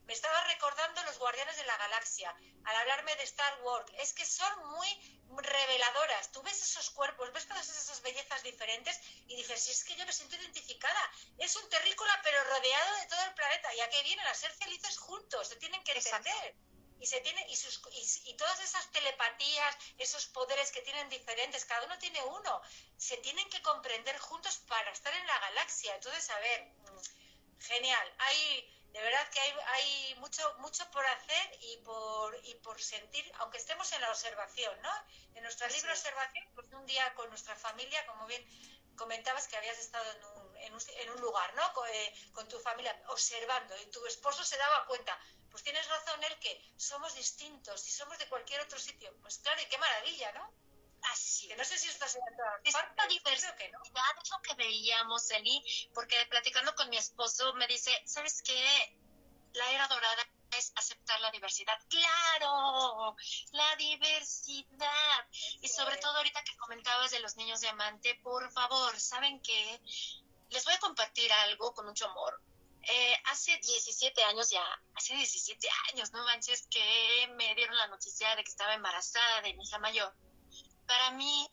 Me 0.10 0.16
estaba 0.16 0.43
recordando 0.45 1.03
los 1.03 1.20
Guardianes 1.20 1.55
de 1.55 1.66
la 1.66 1.78
Galaxia 1.78 2.36
al 2.64 2.76
hablarme 2.78 3.16
de 3.18 3.24
Star 3.26 3.62
Wars. 3.62 3.86
Es 3.99 4.12
que 4.14 4.26
son 4.26 4.51
muy 4.70 4.89
reveladoras. 5.38 6.32
Tú 6.32 6.41
ves 6.41 6.64
esos 6.64 6.89
cuerpos, 6.89 7.32
ves 7.32 7.47
todas 7.47 7.70
esas 7.70 8.01
bellezas 8.01 8.41
diferentes 8.41 8.99
y 9.28 9.36
dices, 9.36 9.62
si 9.62 9.70
es 9.70 9.84
que 9.84 9.95
yo 9.95 10.07
me 10.07 10.12
siento 10.12 10.36
identificada. 10.36 11.12
Es 11.38 11.55
un 11.57 11.70
terrícola 11.70 12.20
pero 12.24 12.43
rodeado 12.43 12.95
de 12.95 13.05
todo 13.05 13.22
el 13.22 13.36
planeta. 13.36 13.76
¿Y 13.76 13.82
a 13.82 13.89
qué 13.91 14.01
vienen? 14.01 14.26
A 14.26 14.34
ser 14.34 14.51
felices 14.53 14.97
juntos. 14.97 15.47
Se 15.47 15.57
tienen 15.57 15.84
que 15.84 15.91
entender. 15.91 16.55
Y, 16.99 17.05
se 17.05 17.22
tiene, 17.22 17.45
y, 17.47 17.55
sus, 17.55 17.80
y, 18.26 18.34
todas 18.34 18.60
esas 18.62 18.91
telepatías, 18.91 19.78
esos 19.99 20.26
poderes 20.26 20.72
que 20.72 20.82
tienen 20.82 21.07
diferentes, 21.10 21.66
cada 21.66 21.86
uno 21.86 21.99
tiene 21.99 22.22
uno, 22.24 22.62
se 22.97 23.16
tienen 23.18 23.47
que 23.51 23.62
comprender 23.62 24.18
juntos 24.18 24.57
para 24.68 24.89
estar 24.89 25.14
en 25.14 25.28
la 25.28 25.39
galaxia. 25.39 25.93
Entonces, 25.93 26.28
a 26.32 26.39
ver, 26.39 26.64
mm, 26.64 27.60
genial. 27.60 28.16
Hay 28.18 28.78
de 28.92 29.02
verdad 29.02 29.30
que 29.30 29.40
hay, 29.40 29.54
hay 29.68 30.16
mucho 30.16 30.42
mucho 30.60 30.90
por 30.92 31.06
hacer 31.06 31.58
y 31.62 31.78
por 31.78 32.40
y 32.44 32.56
por 32.56 32.82
sentir 32.82 33.32
aunque 33.40 33.58
estemos 33.58 33.92
en 33.94 34.02
la 34.02 34.10
observación 34.10 34.82
no 34.82 34.92
en 35.36 35.44
nuestra 35.44 35.68
libre 35.68 35.92
observación 35.92 36.46
pues 36.56 36.68
un 36.74 36.86
día 36.86 37.14
con 37.14 37.30
nuestra 37.30 37.56
familia 37.56 38.06
como 38.08 38.26
bien 38.26 38.44
comentabas 39.00 39.48
que 39.48 39.56
habías 39.56 39.80
estado 39.80 40.12
en 40.12 40.24
un, 40.26 40.58
en 40.58 40.74
un, 40.74 40.82
en 41.02 41.10
un 41.12 41.22
lugar 41.22 41.56
no 41.56 41.74
con, 41.74 41.88
eh, 41.88 42.14
con, 42.34 42.48
tu 42.50 42.60
familia 42.60 42.94
observando 43.08 43.74
y 43.82 43.86
tu 43.86 44.06
esposo 44.06 44.44
se 44.44 44.58
daba 44.58 44.86
cuenta. 44.88 45.18
Pues 45.50 45.64
tienes 45.64 45.88
razón 45.88 46.22
él 46.22 46.38
que 46.40 46.62
somos 46.76 47.16
distintos 47.16 47.88
y 47.88 47.92
somos 47.92 48.18
de 48.20 48.28
cualquier 48.28 48.60
otro 48.60 48.78
sitio. 48.78 49.16
Pues 49.22 49.38
claro 49.40 49.62
y 49.62 49.68
qué 49.68 49.78
maravilla 49.78 50.34
no 50.34 50.54
Así. 51.04 51.47
Que 51.47 51.56
no 51.56 51.64
sé 51.64 51.78
si 51.78 51.88
se 51.88 52.06
Esta 52.64 53.08
diversidad 53.08 53.56
que 53.56 53.70
no. 53.70 53.80
es 53.84 54.30
lo 54.30 54.41
que 54.41 54.54
veíamos, 54.56 55.30
Eli, 55.32 55.64
porque 55.93 56.16
platicando 56.30 56.76
con 56.76 56.89
mi 56.89 56.97
esposo 56.97 57.54
me 57.54 57.68
dice, 57.68 57.91
¿sabes 58.06 58.41
qué? 58.41 58.97
La 59.54 59.72
era 59.72 59.88
dorada 59.88 60.28
es 60.58 60.72
aceptar 60.76 61.20
la 61.22 61.32
diversidad. 61.32 61.78
Claro, 61.89 63.16
la 63.52 63.76
diversidad. 63.78 65.28
Y 65.62 65.68
sobre 65.68 65.97
todo 65.97 66.18
ahorita 66.18 66.43
que 66.43 66.58
comentabas 66.58 67.12
de 67.12 67.20
los 67.20 67.36
niños 67.38 67.62
diamante, 67.62 68.20
por 68.24 68.52
favor, 68.52 69.00
¿saben 69.00 69.41
qué? 69.41 69.82
Les 70.50 70.66
voy 70.66 70.74
a 70.74 70.80
compartir 70.80 71.32
algo 71.32 71.74
con 71.74 71.86
mucho 71.86 72.08
amor. 72.08 72.41
Eh, 72.82 73.22
hace 73.26 73.58
17 73.58 74.24
años 74.24 74.50
ya, 74.50 74.64
hace 74.95 75.14
17 75.14 75.70
años, 75.91 76.12
no 76.12 76.24
manches, 76.24 76.66
que 76.68 77.28
me 77.36 77.54
dieron 77.54 77.76
la 77.76 77.88
noticia 77.88 78.36
de 78.36 78.43
que 78.43 78.50
estaba 78.50 78.74
embarazada 78.74 79.41
de 79.41 79.54
mi 79.54 79.64
hija 79.64 79.78
mayor 79.80 80.14
para 80.90 81.12
mí, 81.12 81.48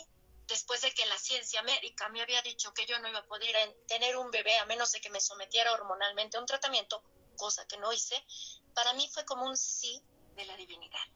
después 0.49 0.81
de 0.81 0.95
que 0.95 1.05
la 1.05 1.19
ciencia 1.19 1.61
médica 1.61 2.09
me 2.09 2.23
había 2.23 2.41
dicho 2.41 2.73
que 2.73 2.87
yo 2.87 2.99
no 3.01 3.09
iba 3.09 3.19
a 3.19 3.27
poder 3.27 3.55
tener 3.87 4.17
un 4.17 4.31
bebé 4.31 4.57
a 4.57 4.65
menos 4.65 4.93
de 4.93 5.01
que 5.03 5.11
me 5.11 5.21
sometiera 5.21 5.75
hormonalmente 5.75 6.39
a 6.39 6.41
un 6.41 6.47
tratamiento, 6.47 7.03
cosa 7.37 7.69
que 7.69 7.77
no 7.77 7.93
hice, 7.93 8.17
para 8.75 8.95
mí 8.95 9.07
fue 9.13 9.27
como 9.27 9.45
un 9.45 9.55
sí 9.59 10.03
de 10.37 10.47
la 10.47 10.57
divinidad. 10.57 11.07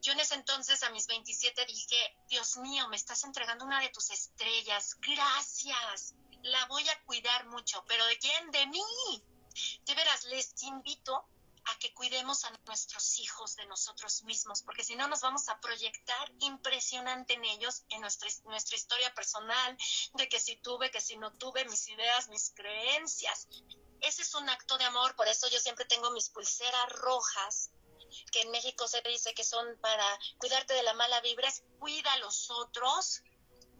Yo 0.00 0.12
en 0.12 0.18
ese 0.18 0.34
entonces, 0.34 0.82
a 0.82 0.90
mis 0.90 1.06
27, 1.06 1.64
dije, 1.66 2.16
Dios 2.28 2.56
mío, 2.56 2.88
me 2.88 2.96
estás 2.96 3.22
entregando 3.22 3.64
una 3.64 3.80
de 3.80 3.90
tus 3.90 4.10
estrellas, 4.10 4.96
gracias, 5.00 6.14
la 6.42 6.66
voy 6.66 6.88
a 6.88 7.00
cuidar 7.04 7.46
mucho, 7.46 7.84
pero 7.86 8.04
¿de 8.06 8.18
quién? 8.18 8.50
De 8.50 8.66
mí. 8.66 9.24
De 9.84 9.94
veras, 9.94 10.24
les 10.24 10.60
invito 10.64 11.24
a 11.64 11.78
que 11.78 11.94
cuidemos 11.94 12.44
a 12.44 12.50
nuestros 12.66 13.18
hijos 13.18 13.56
de 13.56 13.66
nosotros 13.66 14.22
mismos, 14.24 14.62
porque 14.62 14.84
si 14.84 14.96
no 14.96 15.08
nos 15.08 15.20
vamos 15.20 15.48
a 15.48 15.60
proyectar 15.60 16.32
impresionante 16.40 17.34
en 17.34 17.44
ellos, 17.44 17.84
en 17.90 18.00
nuestra, 18.00 18.28
nuestra 18.44 18.76
historia 18.76 19.14
personal, 19.14 19.76
de 20.14 20.28
que 20.28 20.40
si 20.40 20.56
tuve, 20.56 20.90
que 20.90 21.00
si 21.00 21.16
no 21.16 21.32
tuve, 21.34 21.64
mis 21.66 21.88
ideas, 21.88 22.28
mis 22.28 22.50
creencias. 22.50 23.48
Ese 24.00 24.22
es 24.22 24.34
un 24.34 24.48
acto 24.48 24.78
de 24.78 24.84
amor, 24.84 25.14
por 25.14 25.28
eso 25.28 25.48
yo 25.48 25.60
siempre 25.60 25.84
tengo 25.84 26.10
mis 26.10 26.28
pulseras 26.30 26.88
rojas, 26.90 27.70
que 28.30 28.42
en 28.42 28.50
México 28.50 28.86
se 28.88 29.00
dice 29.02 29.34
que 29.34 29.44
son 29.44 29.78
para 29.80 30.06
cuidarte 30.38 30.74
de 30.74 30.82
la 30.82 30.94
mala 30.94 31.20
vibra, 31.20 31.48
cuida 31.78 32.12
a 32.12 32.18
los 32.18 32.50
otros 32.50 33.22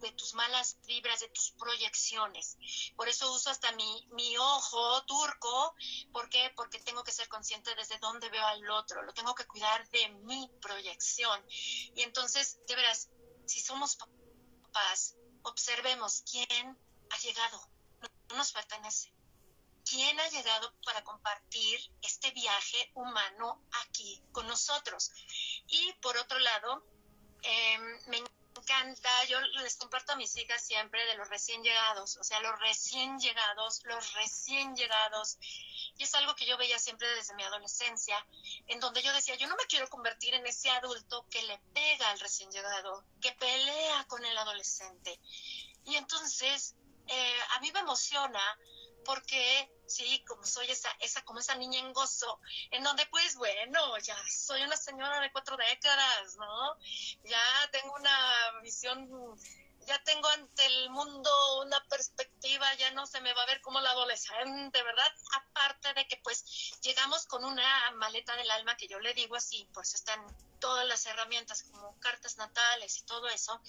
de 0.03 0.11
tus 0.11 0.33
malas 0.33 0.77
vibras, 0.85 1.21
de 1.21 1.29
tus 1.29 1.51
proyecciones. 1.51 2.57
Por 2.95 3.07
eso 3.07 3.31
uso 3.33 3.49
hasta 3.49 3.71
mi, 3.71 4.07
mi 4.11 4.37
ojo 4.37 5.03
turco. 5.05 5.75
¿Por 6.11 6.29
qué? 6.29 6.51
Porque 6.55 6.79
tengo 6.79 7.03
que 7.03 7.11
ser 7.11 7.27
consciente 7.29 7.73
desde 7.75 7.97
dónde 7.99 8.29
veo 8.29 8.45
al 8.45 8.69
otro. 8.69 9.01
Lo 9.01 9.13
tengo 9.13 9.33
que 9.33 9.47
cuidar 9.47 9.89
de 9.89 10.09
mi 10.25 10.51
proyección. 10.61 11.43
Y 11.95 12.01
entonces, 12.01 12.59
de 12.67 12.75
veras, 12.75 13.09
si 13.45 13.61
somos 13.61 13.95
papás, 13.95 15.15
observemos 15.43 16.23
quién 16.29 16.77
ha 17.09 17.17
llegado. 17.19 17.67
No 18.29 18.35
nos 18.35 18.51
pertenece. 18.51 19.13
¿Quién 19.85 20.19
ha 20.19 20.27
llegado 20.29 20.73
para 20.85 21.03
compartir 21.03 21.79
este 22.01 22.31
viaje 22.31 22.91
humano 22.95 23.63
aquí 23.85 24.21
con 24.31 24.47
nosotros? 24.47 25.11
Y 25.67 25.93
por 26.01 26.17
otro 26.17 26.39
lado, 26.39 26.83
eh, 27.43 27.77
me 28.07 28.23
encanta, 28.63 29.09
yo 29.25 29.39
les 29.41 29.75
comparto 29.75 30.13
a 30.13 30.15
mis 30.15 30.35
hijas 30.37 30.65
siempre 30.65 31.05
de 31.05 31.15
los 31.15 31.29
recién 31.29 31.61
llegados, 31.63 32.17
o 32.17 32.23
sea, 32.23 32.39
los 32.39 32.57
recién 32.59 33.19
llegados, 33.19 33.81
los 33.83 34.13
recién 34.13 34.75
llegados. 34.75 35.37
Y 35.97 36.03
es 36.03 36.13
algo 36.15 36.35
que 36.35 36.45
yo 36.45 36.57
veía 36.57 36.79
siempre 36.79 37.07
desde 37.15 37.35
mi 37.35 37.43
adolescencia, 37.43 38.25
en 38.67 38.79
donde 38.79 39.01
yo 39.01 39.13
decía, 39.13 39.35
yo 39.35 39.47
no 39.47 39.55
me 39.55 39.65
quiero 39.65 39.89
convertir 39.89 40.33
en 40.33 40.45
ese 40.47 40.69
adulto 40.69 41.27
que 41.29 41.43
le 41.43 41.59
pega 41.73 42.09
al 42.09 42.19
recién 42.19 42.49
llegado, 42.51 43.03
que 43.21 43.33
pelea 43.33 44.05
con 44.07 44.23
el 44.25 44.37
adolescente. 44.37 45.19
Y 45.85 45.95
entonces 45.95 46.75
eh, 47.07 47.39
a 47.55 47.59
mí 47.59 47.71
me 47.71 47.81
emociona 47.81 48.41
porque 49.03 49.69
sí, 49.87 50.23
como 50.27 50.45
soy 50.45 50.69
esa, 50.71 50.89
esa, 50.99 51.23
como 51.25 51.39
esa 51.39 51.55
niña 51.55 51.79
en 51.79 51.93
gozo, 51.93 52.39
en 52.71 52.83
donde 52.83 53.05
pues 53.07 53.35
bueno, 53.35 53.97
ya 53.99 54.17
soy 54.29 54.61
una 54.61 54.77
señora 54.77 55.19
de 55.19 55.31
cuatro 55.31 55.57
décadas, 55.57 56.35
¿no? 56.37 56.77
Ya 57.23 57.71
tengo 57.71 57.93
una 57.95 58.59
visión 58.61 59.09
ya 59.85 60.01
tengo 60.03 60.27
ante 60.29 60.65
el 60.65 60.89
mundo 60.89 61.29
una 61.61 61.83
perspectiva, 61.89 62.73
ya 62.75 62.91
no 62.91 63.05
se 63.05 63.21
me 63.21 63.33
va 63.33 63.43
a 63.43 63.47
ver 63.47 63.61
como 63.61 63.81
la 63.81 63.91
adolescente, 63.91 64.81
¿verdad? 64.83 65.11
Aparte 65.33 65.93
de 65.93 66.07
que 66.07 66.17
pues 66.23 66.79
llegamos 66.81 67.25
con 67.25 67.43
una 67.43 67.91
maleta 67.95 68.35
del 68.35 68.49
alma 68.51 68.77
que 68.77 68.87
yo 68.87 68.99
le 68.99 69.13
digo 69.13 69.35
así, 69.35 69.67
pues 69.73 69.93
están 69.95 70.25
todas 70.63 70.87
las 70.87 71.05
herramientas 71.07 71.63
como 71.63 71.99
cartas 71.99 72.37
natales 72.37 72.97
y 72.97 73.01
todo 73.03 73.27
eso, 73.27 73.59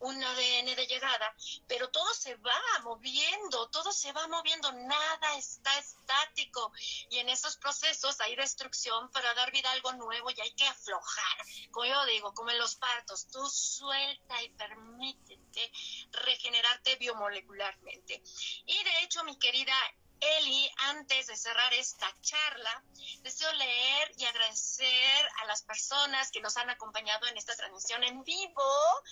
un 0.00 0.22
ADN 0.22 0.76
de 0.76 0.86
llegada, 0.86 1.34
pero 1.66 1.88
todo 1.88 2.12
se 2.12 2.34
va 2.34 2.60
moviendo, 2.82 3.70
todo 3.70 3.90
se 3.90 4.12
va 4.12 4.28
moviendo, 4.28 4.70
nada 4.70 5.34
está 5.38 5.78
estático 5.78 6.70
y 7.08 7.20
en 7.20 7.30
esos 7.30 7.56
procesos 7.56 8.20
hay 8.20 8.36
destrucción 8.36 9.10
para 9.12 9.32
dar 9.32 9.50
vida 9.50 9.70
a 9.70 9.72
algo 9.72 9.94
nuevo 9.94 10.28
y 10.28 10.38
hay 10.42 10.52
que 10.52 10.66
aflojar, 10.66 11.38
como 11.70 11.86
yo 11.86 12.04
digo, 12.04 12.34
como 12.34 12.50
en 12.50 12.58
los 12.58 12.74
partos, 12.74 13.28
tú 13.28 13.48
suelta 13.48 14.42
y 14.42 14.50
permítete 14.50 15.72
regenerarte 16.10 16.96
biomolecularmente. 16.96 18.22
Y 18.66 18.84
de 18.84 18.98
hecho, 19.04 19.24
mi 19.24 19.38
querida 19.38 19.74
Eli, 20.22 20.70
antes 20.90 21.26
de 21.26 21.36
cerrar 21.36 21.74
esta 21.74 22.06
charla, 22.20 22.84
deseo 23.22 23.52
leer 23.54 24.12
y 24.16 24.24
agradecer 24.24 25.28
a 25.42 25.46
las 25.46 25.62
personas 25.62 26.30
que 26.30 26.40
nos 26.40 26.56
han 26.56 26.70
acompañado 26.70 27.26
en 27.26 27.36
esta 27.36 27.56
transmisión 27.56 28.04
en 28.04 28.22
vivo. 28.22 29.02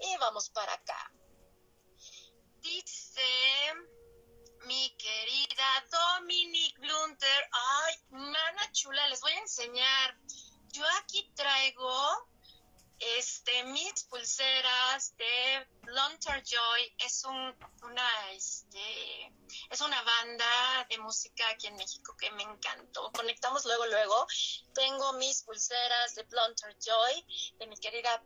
Y 0.00 0.16
vamos 0.16 0.48
para 0.50 0.72
acá. 0.72 1.12
Dice 2.60 3.74
mi 4.64 4.96
querida 4.96 5.86
Dominique 5.90 6.80
Blunter. 6.80 7.48
Ay, 7.52 7.94
mana 8.08 8.72
chula, 8.72 9.06
les 9.08 9.20
voy 9.20 9.32
a 9.32 9.40
enseñar. 9.40 10.16
Yo 10.72 10.84
aquí 11.02 11.30
traigo 11.34 12.33
este, 13.18 13.64
mis 13.64 14.04
pulseras 14.04 15.16
de 15.16 15.66
Blunter 15.82 16.42
Joy 16.42 16.94
es 16.98 17.24
un, 17.24 17.54
una, 17.82 18.32
este, 18.32 19.32
es 19.70 19.80
una 19.80 20.02
banda 20.02 20.86
de 20.88 20.98
música 20.98 21.48
aquí 21.50 21.66
en 21.66 21.76
México 21.76 22.16
que 22.16 22.30
me 22.32 22.42
encantó. 22.42 23.10
Conectamos 23.12 23.64
luego, 23.64 23.86
luego. 23.86 24.26
Tengo 24.74 25.12
mis 25.14 25.42
pulseras 25.42 26.14
de 26.14 26.22
Blunter 26.24 26.76
Joy 26.78 27.54
de 27.58 27.66
mi 27.66 27.76
querida 27.76 28.22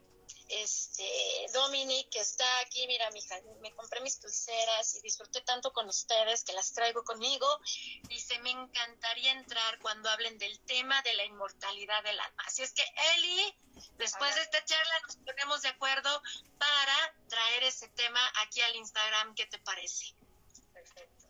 este, 0.49 1.47
Dominic, 1.53 2.09
que 2.11 2.21
está 2.21 2.45
aquí, 2.61 2.87
mira, 2.87 3.11
mija, 3.11 3.37
me 3.61 3.73
compré 3.73 4.01
mis 4.01 4.17
pulseras 4.17 4.95
y 4.97 5.01
disfruté 5.03 5.41
tanto 5.43 5.73
con 5.73 5.89
ustedes 5.89 6.45
que 6.45 6.53
las 6.53 6.73
traigo 6.73 7.05
conmigo. 7.05 7.47
Dice, 8.09 8.39
me 8.41 8.51
encantaría 8.51 9.33
entrar 9.33 9.79
cuando 9.81 10.09
hablen 10.11 10.39
del 10.39 10.59
tema 10.61 11.01
de 11.03 11.15
la 11.15 11.25
inmortalidad 11.25 12.03
del 12.03 12.19
alma. 12.19 12.43
Así 12.47 12.63
es 12.63 12.73
que, 12.73 12.85
Eli, 13.17 13.55
después 13.99 14.35
de 14.35 14.43
esta 14.43 14.65
charla 14.65 15.01
nos 15.07 15.17
ponemos 15.17 15.63
de 15.63 15.69
acuerdo 15.69 16.23
para 16.59 17.15
traer 17.29 17.65
ese 17.65 17.89
tema 17.89 18.21
aquí 18.43 18.61
al 18.63 18.77
Instagram. 18.77 19.35
¿Qué 19.35 19.47
te 19.47 19.59
parece? 19.59 20.15
Perfecto. 20.73 21.27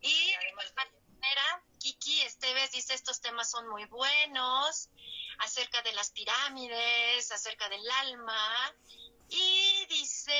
Y, 0.00 0.30
de 0.30 0.52
manera, 0.54 1.64
Kiki 1.78 2.22
Esteves 2.22 2.72
dice, 2.72 2.94
estos 2.94 3.20
temas 3.20 3.50
son 3.50 3.68
muy 3.68 3.84
buenos 3.86 4.90
acerca 5.38 5.82
de 5.82 5.92
las 5.92 6.10
pirámides, 6.10 7.30
acerca 7.30 7.68
del 7.68 7.88
alma. 8.02 8.74
Y 9.28 9.86
dice 9.86 10.32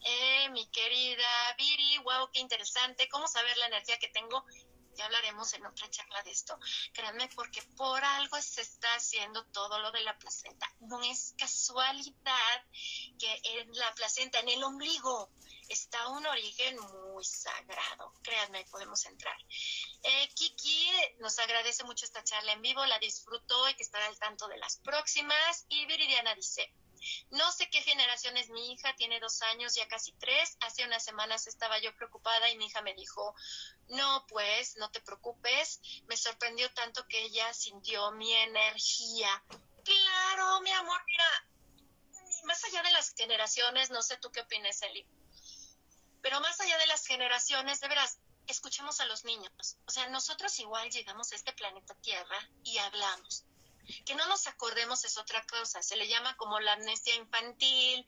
eh, 0.00 0.48
mi 0.50 0.66
querida 0.68 1.54
Viri, 1.58 1.98
wow, 1.98 2.30
qué 2.32 2.40
interesante, 2.40 3.08
cómo 3.08 3.26
saber 3.26 3.56
la 3.58 3.66
energía 3.66 3.98
que 3.98 4.08
tengo. 4.08 4.44
Ya 4.96 5.06
hablaremos 5.06 5.52
en 5.54 5.66
otra 5.66 5.88
charla 5.90 6.22
de 6.22 6.30
esto. 6.30 6.58
Créanme, 6.92 7.28
porque 7.34 7.62
por 7.76 8.02
algo 8.04 8.40
se 8.40 8.62
está 8.62 8.94
haciendo 8.94 9.44
todo 9.46 9.78
lo 9.80 9.90
de 9.92 10.00
la 10.02 10.16
placenta. 10.18 10.70
No 10.80 11.02
es 11.02 11.34
casualidad 11.38 12.64
que 13.18 13.40
en 13.44 13.72
la 13.72 13.94
placenta, 13.94 14.40
en 14.40 14.48
el 14.48 14.62
ombligo, 14.62 15.30
está 15.68 16.08
un 16.08 16.26
origen 16.26 16.76
muy 16.78 17.24
sagrado. 17.24 18.12
Créanme, 18.22 18.64
podemos 18.70 19.04
entrar. 19.06 19.36
Eh, 20.02 20.28
Kiki 20.34 20.90
nos 21.18 21.38
agradece 21.38 21.84
mucho 21.84 22.04
esta 22.04 22.22
charla 22.22 22.52
en 22.52 22.62
vivo, 22.62 22.84
la 22.86 22.98
disfrutó, 22.98 23.64
hay 23.64 23.74
que 23.74 23.82
estar 23.82 24.02
al 24.02 24.18
tanto 24.18 24.46
de 24.48 24.58
las 24.58 24.78
próximas. 24.78 25.66
Y 25.68 25.86
Viridiana 25.86 26.34
dice, 26.34 26.72
no 27.30 27.50
sé 27.52 27.68
qué 27.70 27.82
generación 27.82 28.36
es 28.36 28.50
mi 28.50 28.72
hija, 28.72 28.94
tiene 28.96 29.20
dos 29.20 29.42
años, 29.42 29.74
ya 29.74 29.86
casi 29.88 30.12
tres. 30.12 30.56
Hace 30.60 30.84
unas 30.84 31.04
semanas 31.04 31.46
estaba 31.46 31.78
yo 31.78 31.94
preocupada 31.96 32.50
y 32.50 32.56
mi 32.56 32.66
hija 32.66 32.82
me 32.82 32.94
dijo, 32.94 33.34
no, 33.88 34.26
pues, 34.28 34.76
no 34.76 34.90
te 34.90 35.00
preocupes. 35.00 35.80
Me 36.06 36.16
sorprendió 36.16 36.72
tanto 36.72 37.06
que 37.06 37.22
ella 37.22 37.52
sintió 37.54 38.10
mi 38.12 38.32
energía. 38.32 39.44
Claro, 39.84 40.60
mi 40.60 40.70
amor, 40.72 41.00
mira, 41.06 41.48
más 42.44 42.64
allá 42.64 42.82
de 42.82 42.92
las 42.92 43.14
generaciones, 43.14 43.90
no 43.90 44.02
sé 44.02 44.16
tú 44.16 44.30
qué 44.30 44.40
opinas, 44.40 44.82
Eli 44.82 45.06
pero 46.24 46.40
más 46.40 46.58
allá 46.58 46.78
de 46.78 46.86
las 46.86 47.06
generaciones, 47.06 47.80
de 47.80 47.88
veras, 47.88 48.18
escuchemos 48.46 48.98
a 49.00 49.04
los 49.04 49.26
niños. 49.26 49.76
O 49.86 49.90
sea, 49.90 50.08
nosotros 50.08 50.58
igual 50.58 50.88
llegamos 50.88 51.30
a 51.30 51.36
este 51.36 51.52
planeta 51.52 51.94
Tierra 51.96 52.38
y 52.64 52.78
hablamos. 52.78 53.44
Que 54.04 54.14
no 54.14 54.26
nos 54.26 54.46
acordemos 54.46 55.04
es 55.04 55.16
otra 55.18 55.44
cosa. 55.46 55.82
Se 55.82 55.96
le 55.96 56.08
llama 56.08 56.36
como 56.36 56.60
la 56.60 56.74
amnesia 56.74 57.14
infantil, 57.16 58.04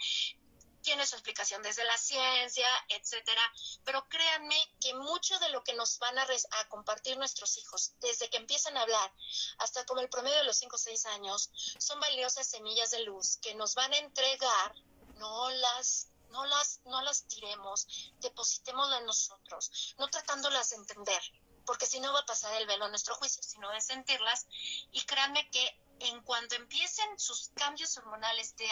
tiene 0.87 1.05
su 1.05 1.16
explicación 1.16 1.62
desde 1.62 1.85
la 1.85 1.99
ciencia, 1.99 2.68
etcétera. 2.89 3.43
Pero 3.85 4.09
créanme 4.09 4.57
que 4.81 4.95
mucho 4.95 5.37
de 5.41 5.49
lo 5.49 5.64
que 5.64 5.74
nos 5.74 5.99
van 5.99 6.16
a, 6.16 6.22
a, 6.22 6.68
compartir 6.68 7.18
nuestros 7.18 7.59
hijos, 7.59 7.95
desde 8.01 8.31
que 8.31 8.37
empiezan 8.37 8.77
a 8.77 8.83
hablar 8.83 9.12
hasta 9.59 9.85
como 9.85 10.01
el 10.01 10.09
promedio 10.09 10.37
de 10.37 10.45
los 10.45 10.59
5 10.59 10.77
o 10.77 10.79
6 10.79 11.07
años, 11.07 11.51
son 11.79 11.99
valiosas 11.99 12.47
semillas 12.47 12.93
de 12.93 13.01
luz 13.01 13.39
que 13.39 13.57
nos 13.57 13.74
van 13.74 13.93
a 13.95 13.99
entregar, 13.99 14.74
no 15.16 15.51
las 15.51 16.09
no 16.31 16.45
las, 16.45 16.81
no 16.85 17.01
las 17.03 17.27
tiremos, 17.29 17.87
depositémoslas 18.20 19.01
en 19.01 19.07
nosotros, 19.07 19.95
no 19.99 20.09
tratándolas 20.09 20.70
de 20.70 20.77
entender, 20.77 21.22
porque 21.67 21.87
si 21.87 22.01
no 22.01 22.12
va 22.12 22.21
a 22.21 22.27
pasar 22.27 22.55
el 22.61 22.67
velo 22.67 22.89
nuestro 22.89 23.14
juicio, 23.17 23.43
sino 23.43 23.71
de 23.71 23.81
sentirlas. 23.81 24.47
Y 24.93 25.03
créanme 25.03 25.51
que 25.51 25.81
en 25.99 26.23
cuanto 26.23 26.55
empiecen 26.55 27.19
sus 27.19 27.51
cambios 27.55 27.97
hormonales 27.99 28.57
de 28.57 28.69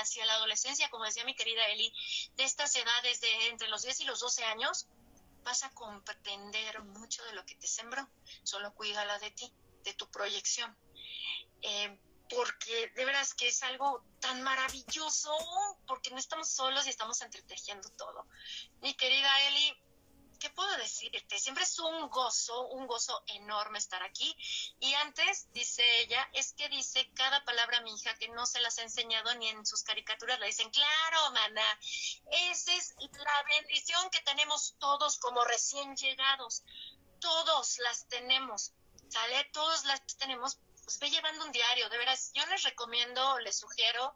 hacia 0.00 0.26
la 0.26 0.34
adolescencia, 0.34 0.90
como 0.90 1.04
decía 1.04 1.24
mi 1.24 1.34
querida 1.34 1.66
Eli, 1.68 1.92
de 2.36 2.44
estas 2.44 2.74
edades 2.74 3.20
de 3.20 3.48
entre 3.48 3.68
los 3.68 3.82
10 3.82 4.00
y 4.00 4.04
los 4.04 4.20
12 4.20 4.44
años, 4.44 4.86
vas 5.44 5.62
a 5.62 5.70
comprender 5.70 6.82
mucho 6.82 7.24
de 7.24 7.34
lo 7.34 7.44
que 7.44 7.54
te 7.54 7.66
sembró. 7.66 8.08
Solo 8.42 8.74
cuídala 8.74 9.18
de 9.18 9.30
ti, 9.30 9.52
de 9.84 9.94
tu 9.94 10.10
proyección. 10.10 10.76
Eh, 11.62 11.98
porque 12.28 12.92
de 12.94 13.04
veras 13.04 13.34
que 13.34 13.48
es 13.48 13.62
algo 13.62 14.04
tan 14.20 14.42
maravilloso, 14.42 15.34
porque 15.86 16.10
no 16.10 16.18
estamos 16.18 16.48
solos 16.50 16.86
y 16.86 16.90
estamos 16.90 17.20
entretejiendo 17.22 17.88
todo. 17.90 18.26
Mi 18.80 18.94
querida 18.94 19.30
Eli, 19.48 19.76
¿qué 20.38 20.50
puedo 20.50 20.76
decirte? 20.76 21.38
Siempre 21.38 21.64
es 21.64 21.78
un 21.78 22.08
gozo, 22.08 22.68
un 22.68 22.86
gozo 22.86 23.22
enorme 23.26 23.78
estar 23.78 24.02
aquí. 24.02 24.36
Y 24.80 24.94
antes, 24.94 25.52
dice 25.52 25.82
ella, 26.00 26.28
es 26.32 26.52
que 26.52 26.68
dice 26.68 27.10
cada 27.14 27.44
palabra 27.44 27.78
a 27.78 27.82
mi 27.82 27.94
hija 27.94 28.14
que 28.16 28.28
no 28.28 28.46
se 28.46 28.60
las 28.60 28.78
ha 28.78 28.82
enseñado 28.82 29.34
ni 29.36 29.48
en 29.48 29.66
sus 29.66 29.82
caricaturas, 29.82 30.38
la 30.38 30.46
dicen, 30.46 30.70
claro, 30.70 31.30
mana, 31.32 31.80
esa 32.30 32.74
es 32.74 32.94
la 32.98 33.42
bendición 33.56 34.10
que 34.10 34.20
tenemos 34.20 34.74
todos 34.78 35.18
como 35.18 35.44
recién 35.44 35.96
llegados. 35.96 36.62
Todos 37.20 37.78
las 37.78 38.06
tenemos, 38.08 38.72
¿sale? 39.08 39.44
Todos 39.52 39.84
las 39.84 40.00
tenemos 40.18 40.58
pues 40.88 41.00
ve 41.00 41.10
llevando 41.10 41.44
un 41.44 41.52
diario, 41.52 41.86
de 41.90 41.98
veras, 41.98 42.30
yo 42.32 42.46
les 42.46 42.62
recomiendo, 42.62 43.38
les 43.40 43.58
sugiero 43.58 44.14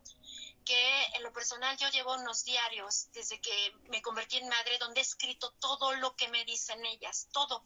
que 0.64 1.05
en 1.14 1.22
lo 1.22 1.32
personal 1.32 1.76
yo 1.76 1.89
llevo 1.90 2.14
unos 2.14 2.44
diarios 2.44 3.10
desde 3.12 3.40
que 3.40 3.74
me 3.89 4.02
convertí 4.02 4.36
en 4.36 4.48
madre 4.48 4.78
donde 4.78 5.01
he 5.01 5.02
escrito 5.02 5.51
todo 5.60 5.94
lo 5.97 6.14
que 6.16 6.28
me 6.28 6.44
dicen 6.44 6.84
ellas, 6.86 7.28
todo, 7.32 7.62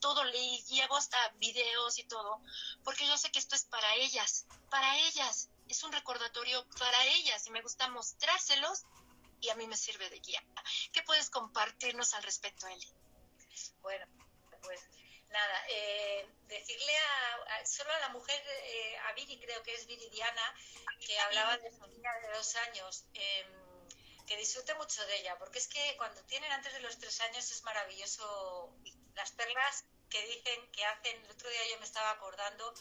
todo, 0.00 0.24
le 0.24 0.58
llevo 0.62 0.96
hasta 0.96 1.16
videos 1.38 1.98
y 1.98 2.04
todo, 2.04 2.40
porque 2.84 3.06
yo 3.06 3.16
sé 3.16 3.30
que 3.30 3.38
esto 3.38 3.54
es 3.54 3.64
para 3.64 3.94
ellas, 3.96 4.46
para 4.70 4.98
ellas, 4.98 5.48
es 5.68 5.82
un 5.82 5.92
recordatorio 5.92 6.66
para 6.78 7.04
ellas 7.06 7.46
y 7.46 7.50
me 7.50 7.62
gusta 7.62 7.88
mostrárselos 7.88 8.84
y 9.40 9.48
a 9.48 9.54
mí 9.54 9.66
me 9.66 9.76
sirve 9.76 10.08
de 10.10 10.20
guía. 10.20 10.42
¿Qué 10.92 11.02
puedes 11.02 11.30
compartirnos 11.30 12.14
al 12.14 12.22
respecto, 12.22 12.66
Eli? 12.66 12.88
Bueno, 13.80 14.06
pues 14.62 14.80
nada, 15.30 15.64
eh, 15.68 16.28
decirle 16.46 16.92
a, 16.96 17.66
solo 17.66 17.92
a 17.92 17.98
la 18.00 18.08
mujer, 18.10 18.42
eh, 18.46 18.98
a 18.98 19.12
Viri, 19.12 19.38
creo 19.38 19.62
que 19.62 19.74
es 19.74 19.86
Viridiana, 19.86 20.54
que 21.04 21.18
hablaba 21.20 21.58
de 21.58 21.70
su 21.70 21.86
niña 21.86 22.12
de 22.20 22.28
dos 22.36 22.56
años, 22.56 23.04
em, 23.14 23.86
que 24.26 24.36
disfrute 24.36 24.74
mucho 24.74 25.04
de 25.06 25.20
ella, 25.20 25.38
porque 25.38 25.58
es 25.58 25.68
que 25.68 25.96
cuando 25.96 26.22
tienen 26.24 26.50
antes 26.52 26.72
de 26.72 26.80
los 26.80 26.98
tres 26.98 27.20
años 27.20 27.50
es 27.50 27.62
maravilloso 27.62 28.76
las 29.14 29.30
perlas 29.32 29.84
que 30.10 30.24
dicen, 30.26 30.70
que 30.72 30.84
hacen. 30.84 31.24
El 31.24 31.30
otro 31.30 31.48
día 31.48 31.68
yo 31.70 31.78
me 31.78 31.84
estaba 31.84 32.10
acordando 32.10 32.72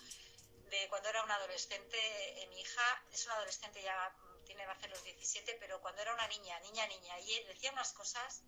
de 0.70 0.88
cuando 0.90 1.10
era 1.10 1.24
una 1.24 1.36
adolescente, 1.36 1.98
eh, 2.42 2.48
mi 2.48 2.62
hija 2.62 3.06
es 3.12 3.26
una 3.26 3.36
adolescente 3.36 3.82
ya 3.82 4.16
tiene 4.46 4.66
va 4.66 4.74
a 4.74 4.76
hacer 4.76 4.90
los 4.90 5.04
17, 5.04 5.58
pero 5.60 5.82
cuando 5.82 6.02
era 6.02 6.14
una 6.14 6.28
niña, 6.28 6.60
niña, 6.60 6.86
niña, 6.88 7.20
y 7.20 7.44
decía 7.46 7.72
unas 7.72 7.94
cosas 7.94 8.44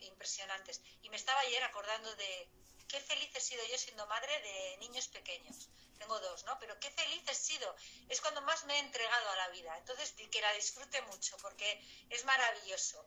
impresionantes. 0.00 0.80
Y 1.02 1.10
me 1.10 1.16
estaba 1.16 1.40
ayer 1.40 1.62
acordando 1.62 2.14
de 2.16 2.48
qué 2.92 3.00
feliz 3.00 3.30
he 3.34 3.40
sido 3.40 3.64
yo 3.64 3.78
siendo 3.78 4.06
madre 4.06 4.38
de 4.42 4.76
niños 4.76 5.08
pequeños. 5.08 5.70
Tengo 5.98 6.20
dos, 6.20 6.44
¿no? 6.44 6.58
Pero 6.58 6.78
qué 6.78 6.90
feliz 6.90 7.22
he 7.26 7.34
sido. 7.34 7.74
Es 8.10 8.20
cuando 8.20 8.42
más 8.42 8.64
me 8.66 8.76
he 8.76 8.80
entregado 8.80 9.30
a 9.30 9.36
la 9.36 9.48
vida. 9.48 9.76
Entonces, 9.78 10.12
que 10.30 10.40
la 10.42 10.52
disfrute 10.52 11.00
mucho 11.02 11.36
porque 11.38 11.68
es 12.10 12.24
maravilloso. 12.24 13.02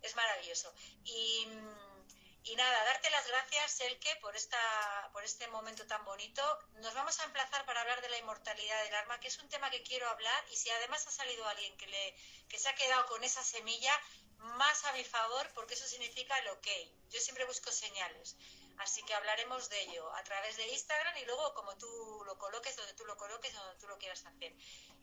Es 0.00 0.14
maravilloso. 0.14 0.72
Y 1.04 2.54
nada, 2.54 2.84
darte 2.84 3.10
las 3.10 3.26
gracias, 3.26 3.80
Elke, 3.80 4.16
por, 4.16 4.36
esta, 4.36 5.10
por 5.12 5.24
este 5.24 5.48
momento 5.48 5.84
tan 5.88 6.04
bonito. 6.04 6.42
Nos 6.74 6.94
vamos 6.94 7.18
a 7.18 7.24
emplazar 7.24 7.66
para 7.66 7.80
hablar 7.80 8.00
de 8.00 8.08
la 8.08 8.18
inmortalidad 8.18 8.84
del 8.84 8.94
arma, 8.94 9.18
que 9.18 9.28
es 9.28 9.38
un 9.38 9.48
tema 9.48 9.70
que 9.70 9.82
quiero 9.82 10.08
hablar. 10.08 10.44
Y 10.52 10.56
si 10.56 10.70
además 10.70 11.04
ha 11.08 11.10
salido 11.10 11.44
alguien 11.48 11.76
que, 11.76 11.88
le, 11.88 12.14
que 12.48 12.58
se 12.58 12.68
ha 12.68 12.74
quedado 12.76 13.06
con 13.06 13.24
esa 13.24 13.42
semilla, 13.42 14.00
más 14.38 14.84
a 14.84 14.92
mi 14.92 15.02
favor, 15.04 15.50
porque 15.54 15.74
eso 15.74 15.86
significa 15.86 16.38
el 16.38 16.48
ok. 16.48 16.68
Yo 17.10 17.20
siempre 17.20 17.44
busco 17.44 17.72
señales. 17.72 18.36
Así 18.78 19.02
que 19.04 19.14
hablaremos 19.14 19.68
de 19.70 19.80
ello 19.82 20.14
a 20.14 20.22
través 20.24 20.56
de 20.56 20.68
Instagram 20.68 21.16
y 21.16 21.24
luego 21.24 21.54
como 21.54 21.76
tú 21.76 22.22
lo 22.26 22.38
coloques, 22.38 22.76
donde 22.76 22.94
tú 22.94 23.04
lo 23.04 23.16
coloques, 23.16 23.52
donde 23.54 23.78
tú 23.80 23.88
lo 23.88 23.98
quieras 23.98 24.24
hacer. 24.26 24.54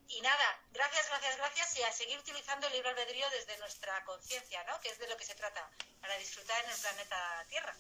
Y 0.07 0.21
nada, 0.21 0.61
gracias, 0.71 1.07
gracias, 1.07 1.37
gracias 1.37 1.77
y 1.77 1.83
a 1.83 1.91
seguir 1.91 2.19
utilizando 2.19 2.67
el 2.67 2.73
libre 2.73 2.89
albedrío 2.89 3.29
desde 3.31 3.57
nuestra 3.57 4.03
conciencia, 4.05 4.63
¿no? 4.65 4.79
Que 4.81 4.89
es 4.89 4.99
de 4.99 5.07
lo 5.07 5.17
que 5.17 5.25
se 5.25 5.35
trata, 5.35 5.69
para 6.01 6.17
disfrutar 6.17 6.63
en 6.63 6.71
el 6.71 6.77
planeta 6.77 7.45
Tierra. 7.49 7.75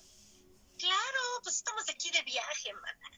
Claro, 0.79 1.19
pues 1.43 1.57
estamos 1.57 1.87
aquí 1.89 2.09
de 2.11 2.21
viaje, 2.23 2.73
mana. 2.73 3.09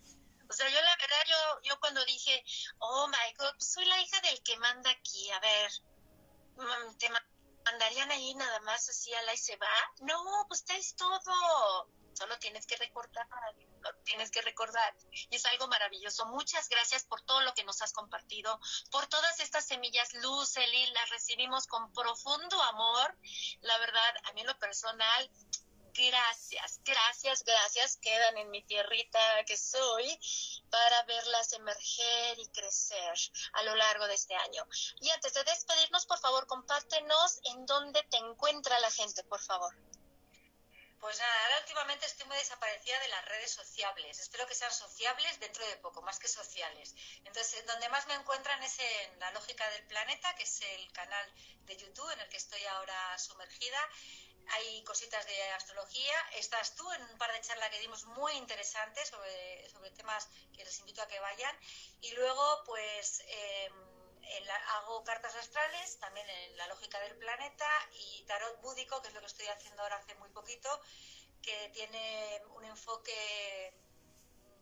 O 0.49 0.53
sea, 0.53 0.69
yo 0.69 0.81
la 0.81 0.95
verdad, 0.97 1.23
yo, 1.27 1.61
yo 1.63 1.79
cuando 1.79 2.03
dije, 2.05 2.43
oh 2.79 3.07
my 3.07 3.33
god, 3.37 3.53
pues 3.53 3.73
soy 3.73 3.85
la 3.85 3.99
hija 4.01 4.19
del 4.21 4.43
que 4.43 4.57
manda 4.57 4.91
aquí, 4.91 5.31
a 5.31 5.39
ver, 5.39 5.71
mm, 6.57 6.97
te 6.97 7.09
mandarían 7.65 8.11
ahí 8.11 8.35
nada 8.35 8.59
más 8.61 8.87
así 8.89 9.13
a 9.13 9.21
la 9.23 9.33
y 9.33 9.37
se 9.37 9.55
va. 9.57 9.93
No, 10.01 10.45
pues 10.47 10.63
traes 10.65 10.95
todo 10.95 11.89
solo 12.15 12.37
tienes 12.39 12.65
que 12.65 12.77
recordar, 12.77 13.27
tienes 14.03 14.31
que 14.31 14.41
recordar. 14.41 14.95
Y 15.29 15.35
es 15.35 15.45
algo 15.45 15.67
maravilloso. 15.67 16.25
Muchas 16.27 16.69
gracias 16.69 17.03
por 17.05 17.21
todo 17.21 17.41
lo 17.41 17.53
que 17.53 17.63
nos 17.63 17.81
has 17.81 17.93
compartido, 17.93 18.59
por 18.91 19.07
todas 19.07 19.39
estas 19.39 19.65
semillas 19.65 20.13
luz, 20.15 20.57
Eli, 20.57 20.87
las 20.87 21.09
recibimos 21.09 21.67
con 21.67 21.91
profundo 21.93 22.61
amor. 22.63 23.17
La 23.61 23.77
verdad, 23.79 24.15
a 24.23 24.33
mí 24.33 24.41
en 24.41 24.47
lo 24.47 24.57
personal, 24.59 25.29
gracias, 25.95 26.81
gracias, 26.83 27.43
gracias 27.43 27.97
quedan 27.97 28.37
en 28.37 28.49
mi 28.49 28.61
tierrita 28.63 29.19
que 29.45 29.57
soy 29.57 30.19
para 30.69 31.03
verlas 31.03 31.53
emerger 31.53 32.39
y 32.39 32.47
crecer 32.47 33.13
a 33.53 33.63
lo 33.63 33.75
largo 33.75 34.07
de 34.07 34.15
este 34.15 34.35
año. 34.35 34.65
Y 34.99 35.09
antes 35.09 35.33
de 35.33 35.43
despedirnos, 35.43 36.05
por 36.05 36.19
favor, 36.19 36.47
compártenos 36.47 37.39
en 37.45 37.65
dónde 37.65 38.03
te 38.03 38.17
encuentra 38.17 38.79
la 38.79 38.91
gente, 38.91 39.23
por 39.23 39.41
favor. 39.41 39.73
Pues 41.05 41.19
nada, 41.19 41.43
ahora 41.43 41.59
últimamente 41.59 42.07
estoy 42.07 42.25
muy 42.25 42.35
desaparecida 42.37 42.99
de 42.99 43.09
las 43.09 43.25
redes 43.25 43.51
sociables. 43.51 44.19
Espero 44.19 44.47
que 44.47 44.55
sean 44.55 44.73
sociables 44.73 45.39
dentro 45.39 45.63
de 45.67 45.77
poco, 45.77 46.01
más 46.01 46.17
que 46.17 46.27
sociales. 46.27 46.95
Entonces, 47.25 47.63
donde 47.67 47.87
más 47.89 48.07
me 48.07 48.15
encuentran 48.15 48.63
es 48.63 48.79
en 48.79 49.19
La 49.19 49.29
Lógica 49.29 49.69
del 49.69 49.85
Planeta, 49.85 50.33
que 50.33 50.41
es 50.41 50.61
el 50.61 50.91
canal 50.93 51.31
de 51.65 51.77
YouTube 51.77 52.09
en 52.09 52.21
el 52.21 52.29
que 52.29 52.37
estoy 52.37 52.65
ahora 52.65 53.19
sumergida. 53.19 53.77
Hay 54.47 54.83
cositas 54.83 55.23
de 55.27 55.43
astrología. 55.51 56.19
Estás 56.37 56.73
tú 56.73 56.91
en 56.93 57.03
un 57.03 57.17
par 57.19 57.31
de 57.33 57.41
charlas 57.41 57.69
que 57.69 57.81
dimos 57.81 58.03
muy 58.05 58.33
interesantes 58.33 59.07
sobre, 59.07 59.69
sobre 59.69 59.91
temas 59.91 60.27
que 60.57 60.65
les 60.65 60.79
invito 60.79 61.03
a 61.03 61.07
que 61.07 61.19
vayan. 61.19 61.55
Y 62.01 62.13
luego, 62.13 62.63
pues... 62.65 63.21
Eh, 63.27 63.69
hago 64.77 65.03
cartas 65.03 65.35
astrales, 65.35 65.99
también 65.99 66.29
en 66.29 66.57
la 66.57 66.67
lógica 66.67 66.99
del 66.99 67.15
planeta 67.17 67.67
y 67.93 68.23
tarot 68.23 68.61
búdico, 68.61 69.01
que 69.01 69.09
es 69.09 69.13
lo 69.13 69.19
que 69.19 69.27
estoy 69.27 69.47
haciendo 69.47 69.83
ahora 69.83 69.97
hace 69.97 70.15
muy 70.15 70.29
poquito, 70.29 70.81
que 71.41 71.69
tiene 71.73 72.41
un 72.55 72.65
enfoque 72.65 73.73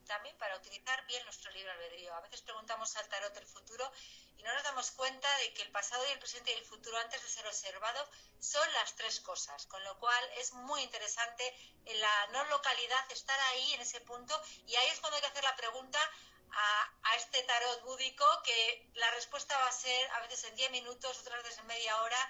también 0.06 0.38
para 0.38 0.58
utilizar 0.58 1.06
bien 1.08 1.24
nuestro 1.24 1.52
libre 1.52 1.72
albedrío. 1.72 2.14
A 2.14 2.22
veces 2.22 2.42
preguntamos 2.42 2.96
al 2.98 3.08
tarot 3.08 3.36
el 3.38 3.48
futuro 3.48 3.90
y 4.38 4.44
no 4.44 4.54
nos 4.54 4.64
damos 4.64 4.92
cuenta 4.92 5.28
de 5.38 5.54
que 5.54 5.62
el 5.62 5.72
pasado 5.72 6.06
y 6.08 6.12
el 6.12 6.20
presente 6.20 6.52
y 6.52 6.56
el 6.56 6.66
futuro 6.66 6.98
antes 6.98 7.22
de 7.22 7.30
ser 7.30 7.48
observado 7.48 8.08
son 8.40 8.72
las 8.74 8.96
tres 8.96 9.22
cosas, 9.22 9.66
con 9.68 9.84
lo 9.84 9.98
cual 10.00 10.30
es 10.38 10.54
muy 10.54 10.82
interesante 10.82 11.56
en 11.86 12.00
la 12.02 12.28
no 12.28 12.44
localidad 12.46 13.12
estar 13.12 13.40
ahí 13.52 13.74
en 13.74 13.82
ese 13.82 14.02
punto 14.02 14.40
y 14.68 14.76
ahí 14.76 14.90
es 14.90 15.00
cuando 15.00 15.16
hay 15.16 15.22
que 15.22 15.30
hacer 15.30 15.44
la 15.44 15.56
pregunta 15.56 16.00
a, 16.54 17.16
este 17.16 17.44
tarot 17.44 17.84
búdico 17.84 18.26
que 18.44 18.90
la 18.96 19.10
respuesta 19.12 19.58
va 19.60 19.68
a 19.68 19.72
ser 19.72 20.12
a 20.12 20.20
veces 20.22 20.44
en 20.46 20.56
10 20.56 20.72
minutos, 20.72 21.20
otras 21.20 21.44
veces 21.44 21.60
en 21.60 21.68
media 21.68 22.02
hora 22.02 22.30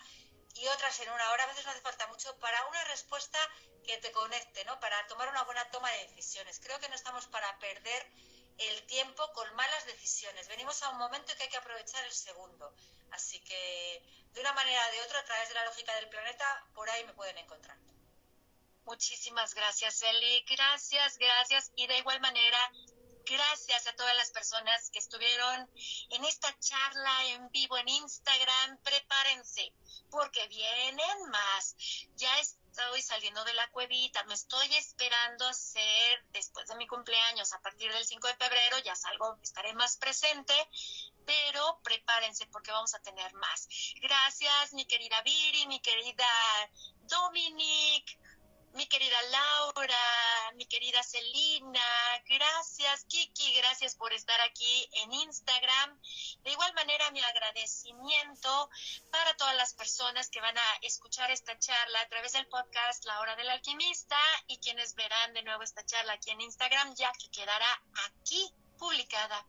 y 0.56 0.68
otras 0.68 1.00
en 1.00 1.10
una 1.10 1.32
hora. 1.32 1.44
A 1.44 1.48
veces 1.48 1.66
no 1.66 1.72
hace 1.72 1.82
falta 1.82 2.08
mucho 2.08 2.38
para 2.40 2.66
una 2.68 2.84
respuesta 2.86 3.40
que 3.86 3.98
te 3.98 4.12
conecte, 4.12 4.66
¿no? 4.66 4.80
Para 4.80 5.08
tomar 5.08 5.30
una 5.30 5.44
buena 5.44 5.70
toma 5.72 5.90
de 5.92 6.08
decisiones. 6.08 6.60
Creo 6.60 6.80
que 6.80 6.90
no 6.90 6.96
estamos 6.96 7.28
para 7.28 7.58
perder 7.60 8.08
el 8.58 8.86
tiempo 8.88 9.32
con 9.34 9.54
malas 9.56 9.86
decisiones. 9.86 10.48
Venimos 10.48 10.82
a 10.84 10.90
un 10.90 10.98
momento 10.98 11.32
en 11.32 11.38
que 11.38 11.44
hay 11.44 11.50
que 11.50 11.58
aprovechar 11.58 12.04
el 12.06 12.14
segundo. 12.14 12.74
Así 13.12 13.40
que, 13.44 14.04
de 14.32 14.42
una 14.42 14.54
manera 14.54 14.82
o 14.88 14.92
de 14.92 15.02
otra, 15.02 15.20
a 15.20 15.26
través 15.26 15.48
de 15.50 15.56
la 15.56 15.66
lógica 15.66 15.96
del 15.96 16.10
planeta, 16.10 16.66
por 16.74 16.90
ahí 16.90 17.04
me 17.06 17.14
pueden 17.14 17.38
encontrar. 17.38 17.78
Muchísimas 18.86 19.54
gracias, 19.54 20.02
Eli. 20.02 20.46
Gracias, 20.50 21.18
gracias. 21.18 21.72
Y 21.76 21.88
de 21.88 21.98
igual 21.98 22.20
manera, 22.20 22.60
Gracias 23.26 23.88
a 23.88 23.96
todas 23.96 24.16
las 24.18 24.32
personas 24.32 24.90
que 24.92 25.00
estuvieron 25.00 25.70
en 26.10 26.26
esta 26.26 26.54
charla 26.60 27.26
en 27.28 27.50
vivo 27.52 27.78
en 27.78 27.88
Instagram. 27.88 28.78
Prepárense, 28.84 29.74
porque 30.10 30.46
vienen 30.48 31.30
más. 31.30 31.76
Ya 32.16 32.38
estoy 32.40 33.02
saliendo 33.02 33.44
de 33.46 33.54
la 33.54 33.70
cuevita, 33.70 34.24
me 34.26 34.34
estoy 34.34 34.74
esperando 34.76 35.48
hacer 35.48 36.26
después 36.32 36.68
de 36.68 36.76
mi 36.76 36.88
cumpleaños, 36.88 37.54
a 37.54 37.62
partir 37.62 37.94
del 37.94 38.04
5 38.04 38.28
de 38.28 38.36
febrero, 38.36 38.80
ya 38.80 38.96
salgo, 38.96 39.38
estaré 39.42 39.74
más 39.74 39.98
presente, 39.98 40.54
pero 41.26 41.80
prepárense 41.84 42.48
porque 42.48 42.72
vamos 42.72 42.94
a 42.96 43.00
tener 43.00 43.34
más. 43.36 43.68
Gracias, 44.02 44.74
mi 44.74 44.86
querida 44.86 45.22
Viri, 45.22 45.68
mi 45.68 45.80
querida 45.82 46.28
Dominic, 47.04 48.20
mi 48.74 48.88
querida 48.88 49.22
Laura, 49.30 50.52
mi 50.56 50.66
querida 50.66 51.04
Celina, 51.04 51.80
gracias 52.28 53.06
Kiki, 53.06 53.54
gracias 53.54 53.96
por 53.96 54.12
estar 54.14 54.40
aquí 54.42 54.90
en 54.94 55.14
Instagram. 55.14 56.00
De 56.42 56.52
igual 56.52 56.74
manera, 56.74 57.12
mi 57.12 57.22
agradecimiento 57.22 58.70
para 59.12 59.36
todas 59.38 59.56
las 59.56 59.74
personas 59.76 60.30
que 60.30 60.42
van 60.42 60.58
a 60.58 60.78
escuchar 60.82 61.30
esta 61.30 61.58
charla 61.60 62.02
a 62.02 62.10
través 62.10 62.34
del 62.34 62.48
podcast 62.48 63.06
La 63.06 63.20
Hora 63.20 63.36
del 63.36 63.50
Alquimista 63.50 64.18
y 64.48 64.58
quienes 64.58 64.96
verán 64.96 65.34
de 65.34 65.44
nuevo 65.44 65.62
esta 65.62 65.86
charla 65.86 66.14
aquí 66.14 66.32
en 66.32 66.42
Instagram, 66.42 66.96
ya 66.96 67.12
que 67.14 67.30
quedará 67.30 67.82
aquí 68.06 68.52
publicada. 68.78 69.46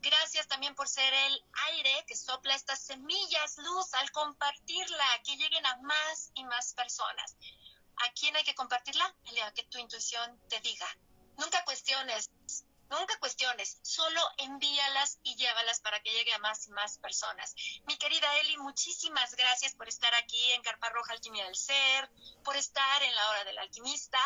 Gracias 0.00 0.48
también 0.48 0.74
por 0.74 0.88
ser 0.88 1.12
el 1.14 1.44
aire 1.68 2.04
que 2.06 2.16
sopla 2.16 2.54
estas 2.54 2.82
semillas 2.82 3.56
luz 3.58 3.94
al 3.94 4.10
compartirla, 4.10 5.22
que 5.24 5.36
lleguen 5.36 5.64
a 5.64 5.76
más 5.78 6.32
y 6.34 6.44
más 6.44 6.74
personas. 6.74 7.36
¿A 8.00 8.12
quién 8.12 8.36
hay 8.36 8.44
que 8.44 8.54
compartirla? 8.54 9.14
El 9.24 9.52
que 9.54 9.64
tu 9.64 9.78
intuición 9.78 10.40
te 10.48 10.60
diga. 10.60 10.86
Nunca 11.36 11.64
cuestiones, 11.64 12.30
nunca 12.90 13.18
cuestiones, 13.18 13.78
solo 13.82 14.20
envíalas 14.38 15.18
y 15.22 15.36
llévalas 15.36 15.80
para 15.80 16.00
que 16.00 16.10
llegue 16.10 16.32
a 16.34 16.38
más 16.38 16.66
y 16.66 16.70
más 16.70 16.98
personas. 16.98 17.54
Mi 17.86 17.96
querida 17.96 18.26
Eli, 18.38 18.56
muchísimas 18.58 19.34
gracias 19.34 19.74
por 19.74 19.88
estar 19.88 20.14
aquí 20.14 20.52
en 20.52 20.62
Carpa 20.62 20.88
Roja 20.90 21.12
Alquimia 21.12 21.44
del 21.44 21.56
Ser, 21.56 22.10
por 22.44 22.56
estar 22.56 23.02
en 23.02 23.14
la 23.14 23.30
hora 23.30 23.44
del 23.44 23.58
alquimista. 23.58 24.18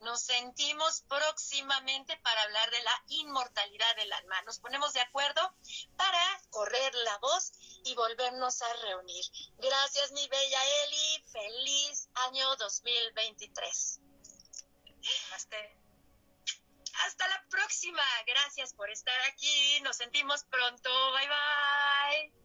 Nos 0.00 0.22
sentimos 0.22 1.02
próximamente 1.08 2.16
para 2.18 2.42
hablar 2.42 2.70
de 2.70 2.82
la 2.82 3.04
inmortalidad 3.08 3.96
del 3.96 4.12
alma. 4.12 4.42
Nos 4.42 4.58
ponemos 4.58 4.92
de 4.92 5.00
acuerdo 5.00 5.54
para 5.96 6.40
correr 6.50 6.94
la 6.94 7.18
voz 7.18 7.52
y 7.84 7.94
volvernos 7.94 8.62
a 8.62 8.72
reunir. 8.74 9.24
Gracias, 9.58 10.12
mi 10.12 10.26
bella 10.28 10.60
Eli. 10.84 11.24
Feliz 11.32 12.08
año 12.14 12.56
2023. 12.56 14.00
Hasta 17.06 17.26
la 17.28 17.44
próxima. 17.50 18.02
Gracias 18.26 18.72
por 18.74 18.90
estar 18.90 19.14
aquí. 19.32 19.80
Nos 19.82 19.96
sentimos 19.96 20.44
pronto. 20.44 20.90
Bye 21.12 21.28
bye. 21.28 22.44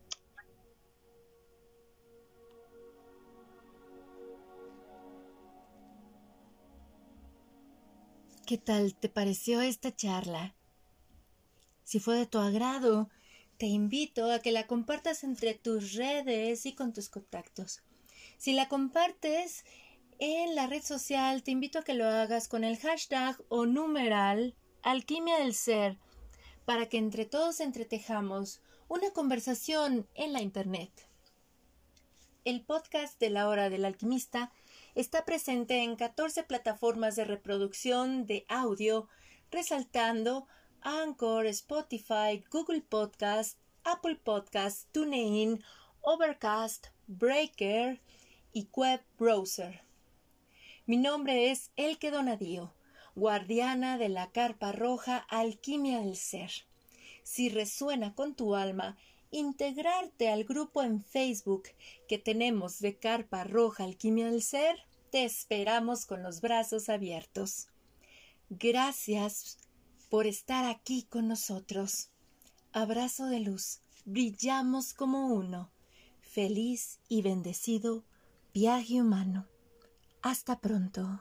¿Qué 8.49 8.57
tal 8.57 8.95
te 8.95 9.09
pareció 9.09 9.61
esta 9.61 9.95
charla? 9.95 10.55
Si 11.83 11.99
fue 11.99 12.15
de 12.15 12.25
tu 12.25 12.39
agrado, 12.39 13.09
te 13.59 13.67
invito 13.67 14.31
a 14.31 14.39
que 14.39 14.51
la 14.51 14.65
compartas 14.65 15.23
entre 15.23 15.53
tus 15.53 15.93
redes 15.93 16.65
y 16.65 16.73
con 16.73 16.91
tus 16.91 17.09
contactos. 17.09 17.83
Si 18.37 18.53
la 18.53 18.67
compartes 18.67 19.65
en 20.19 20.53
la 20.53 20.67
red 20.67 20.83
social, 20.83 21.43
te 21.43 21.51
invito 21.51 21.79
a 21.79 21.83
que 21.83 21.93
lo 21.93 22.05
hagas 22.05 22.49
con 22.49 22.65
el 22.65 22.77
hashtag 22.77 23.41
o 23.47 23.65
numeral 23.65 24.53
alquimia 24.81 25.39
del 25.39 25.53
ser 25.53 25.97
para 26.65 26.87
que 26.89 26.97
entre 26.97 27.25
todos 27.25 27.61
entretejamos 27.61 28.61
una 28.89 29.11
conversación 29.11 30.07
en 30.15 30.33
la 30.33 30.41
Internet. 30.41 30.91
El 32.43 32.65
podcast 32.65 33.17
de 33.19 33.29
la 33.29 33.47
hora 33.47 33.69
del 33.69 33.85
alquimista 33.85 34.51
está 34.93 35.23
presente 35.23 35.83
en 35.83 35.95
14 35.95 36.43
plataformas 36.43 37.15
de 37.15 37.23
reproducción 37.23 38.25
de 38.25 38.45
audio, 38.49 39.07
resaltando 39.51 40.47
Anchor, 40.81 41.45
Spotify, 41.45 42.43
Google 42.51 42.81
Podcast, 42.81 43.57
Apple 43.85 44.17
Podcast, 44.17 44.91
TuneIn, 44.91 45.63
Overcast, 46.01 46.87
Breaker 47.07 48.01
y 48.51 48.67
Web 48.73 49.01
Browser. 49.17 49.88
Mi 50.89 50.97
nombre 50.97 51.51
es 51.51 51.69
Elke 51.75 52.09
Donadío, 52.09 52.73
guardiana 53.13 53.99
de 53.99 54.09
la 54.09 54.31
carpa 54.31 54.71
roja 54.71 55.17
Alquimia 55.17 55.99
del 55.99 56.15
Ser. 56.15 56.49
Si 57.21 57.49
resuena 57.49 58.15
con 58.15 58.33
tu 58.33 58.55
alma 58.55 58.97
integrarte 59.29 60.31
al 60.31 60.45
grupo 60.45 60.81
en 60.81 61.03
Facebook 61.03 61.65
que 62.07 62.17
tenemos 62.17 62.79
de 62.79 62.97
Carpa 62.97 63.43
Roja 63.43 63.83
Alquimia 63.83 64.31
del 64.31 64.41
Ser, 64.41 64.77
te 65.11 65.25
esperamos 65.25 66.07
con 66.07 66.23
los 66.23 66.41
brazos 66.41 66.89
abiertos. 66.89 67.67
Gracias 68.49 69.59
por 70.09 70.25
estar 70.25 70.65
aquí 70.65 71.03
con 71.03 71.27
nosotros. 71.27 72.09
Abrazo 72.73 73.27
de 73.27 73.41
luz, 73.41 73.81
brillamos 74.05 74.95
como 74.95 75.27
uno. 75.27 75.69
Feliz 76.19 76.99
y 77.07 77.21
bendecido 77.21 78.03
viaje 78.55 78.99
humano. 78.99 79.45
Hasta 80.21 80.59
pronto. 80.59 81.19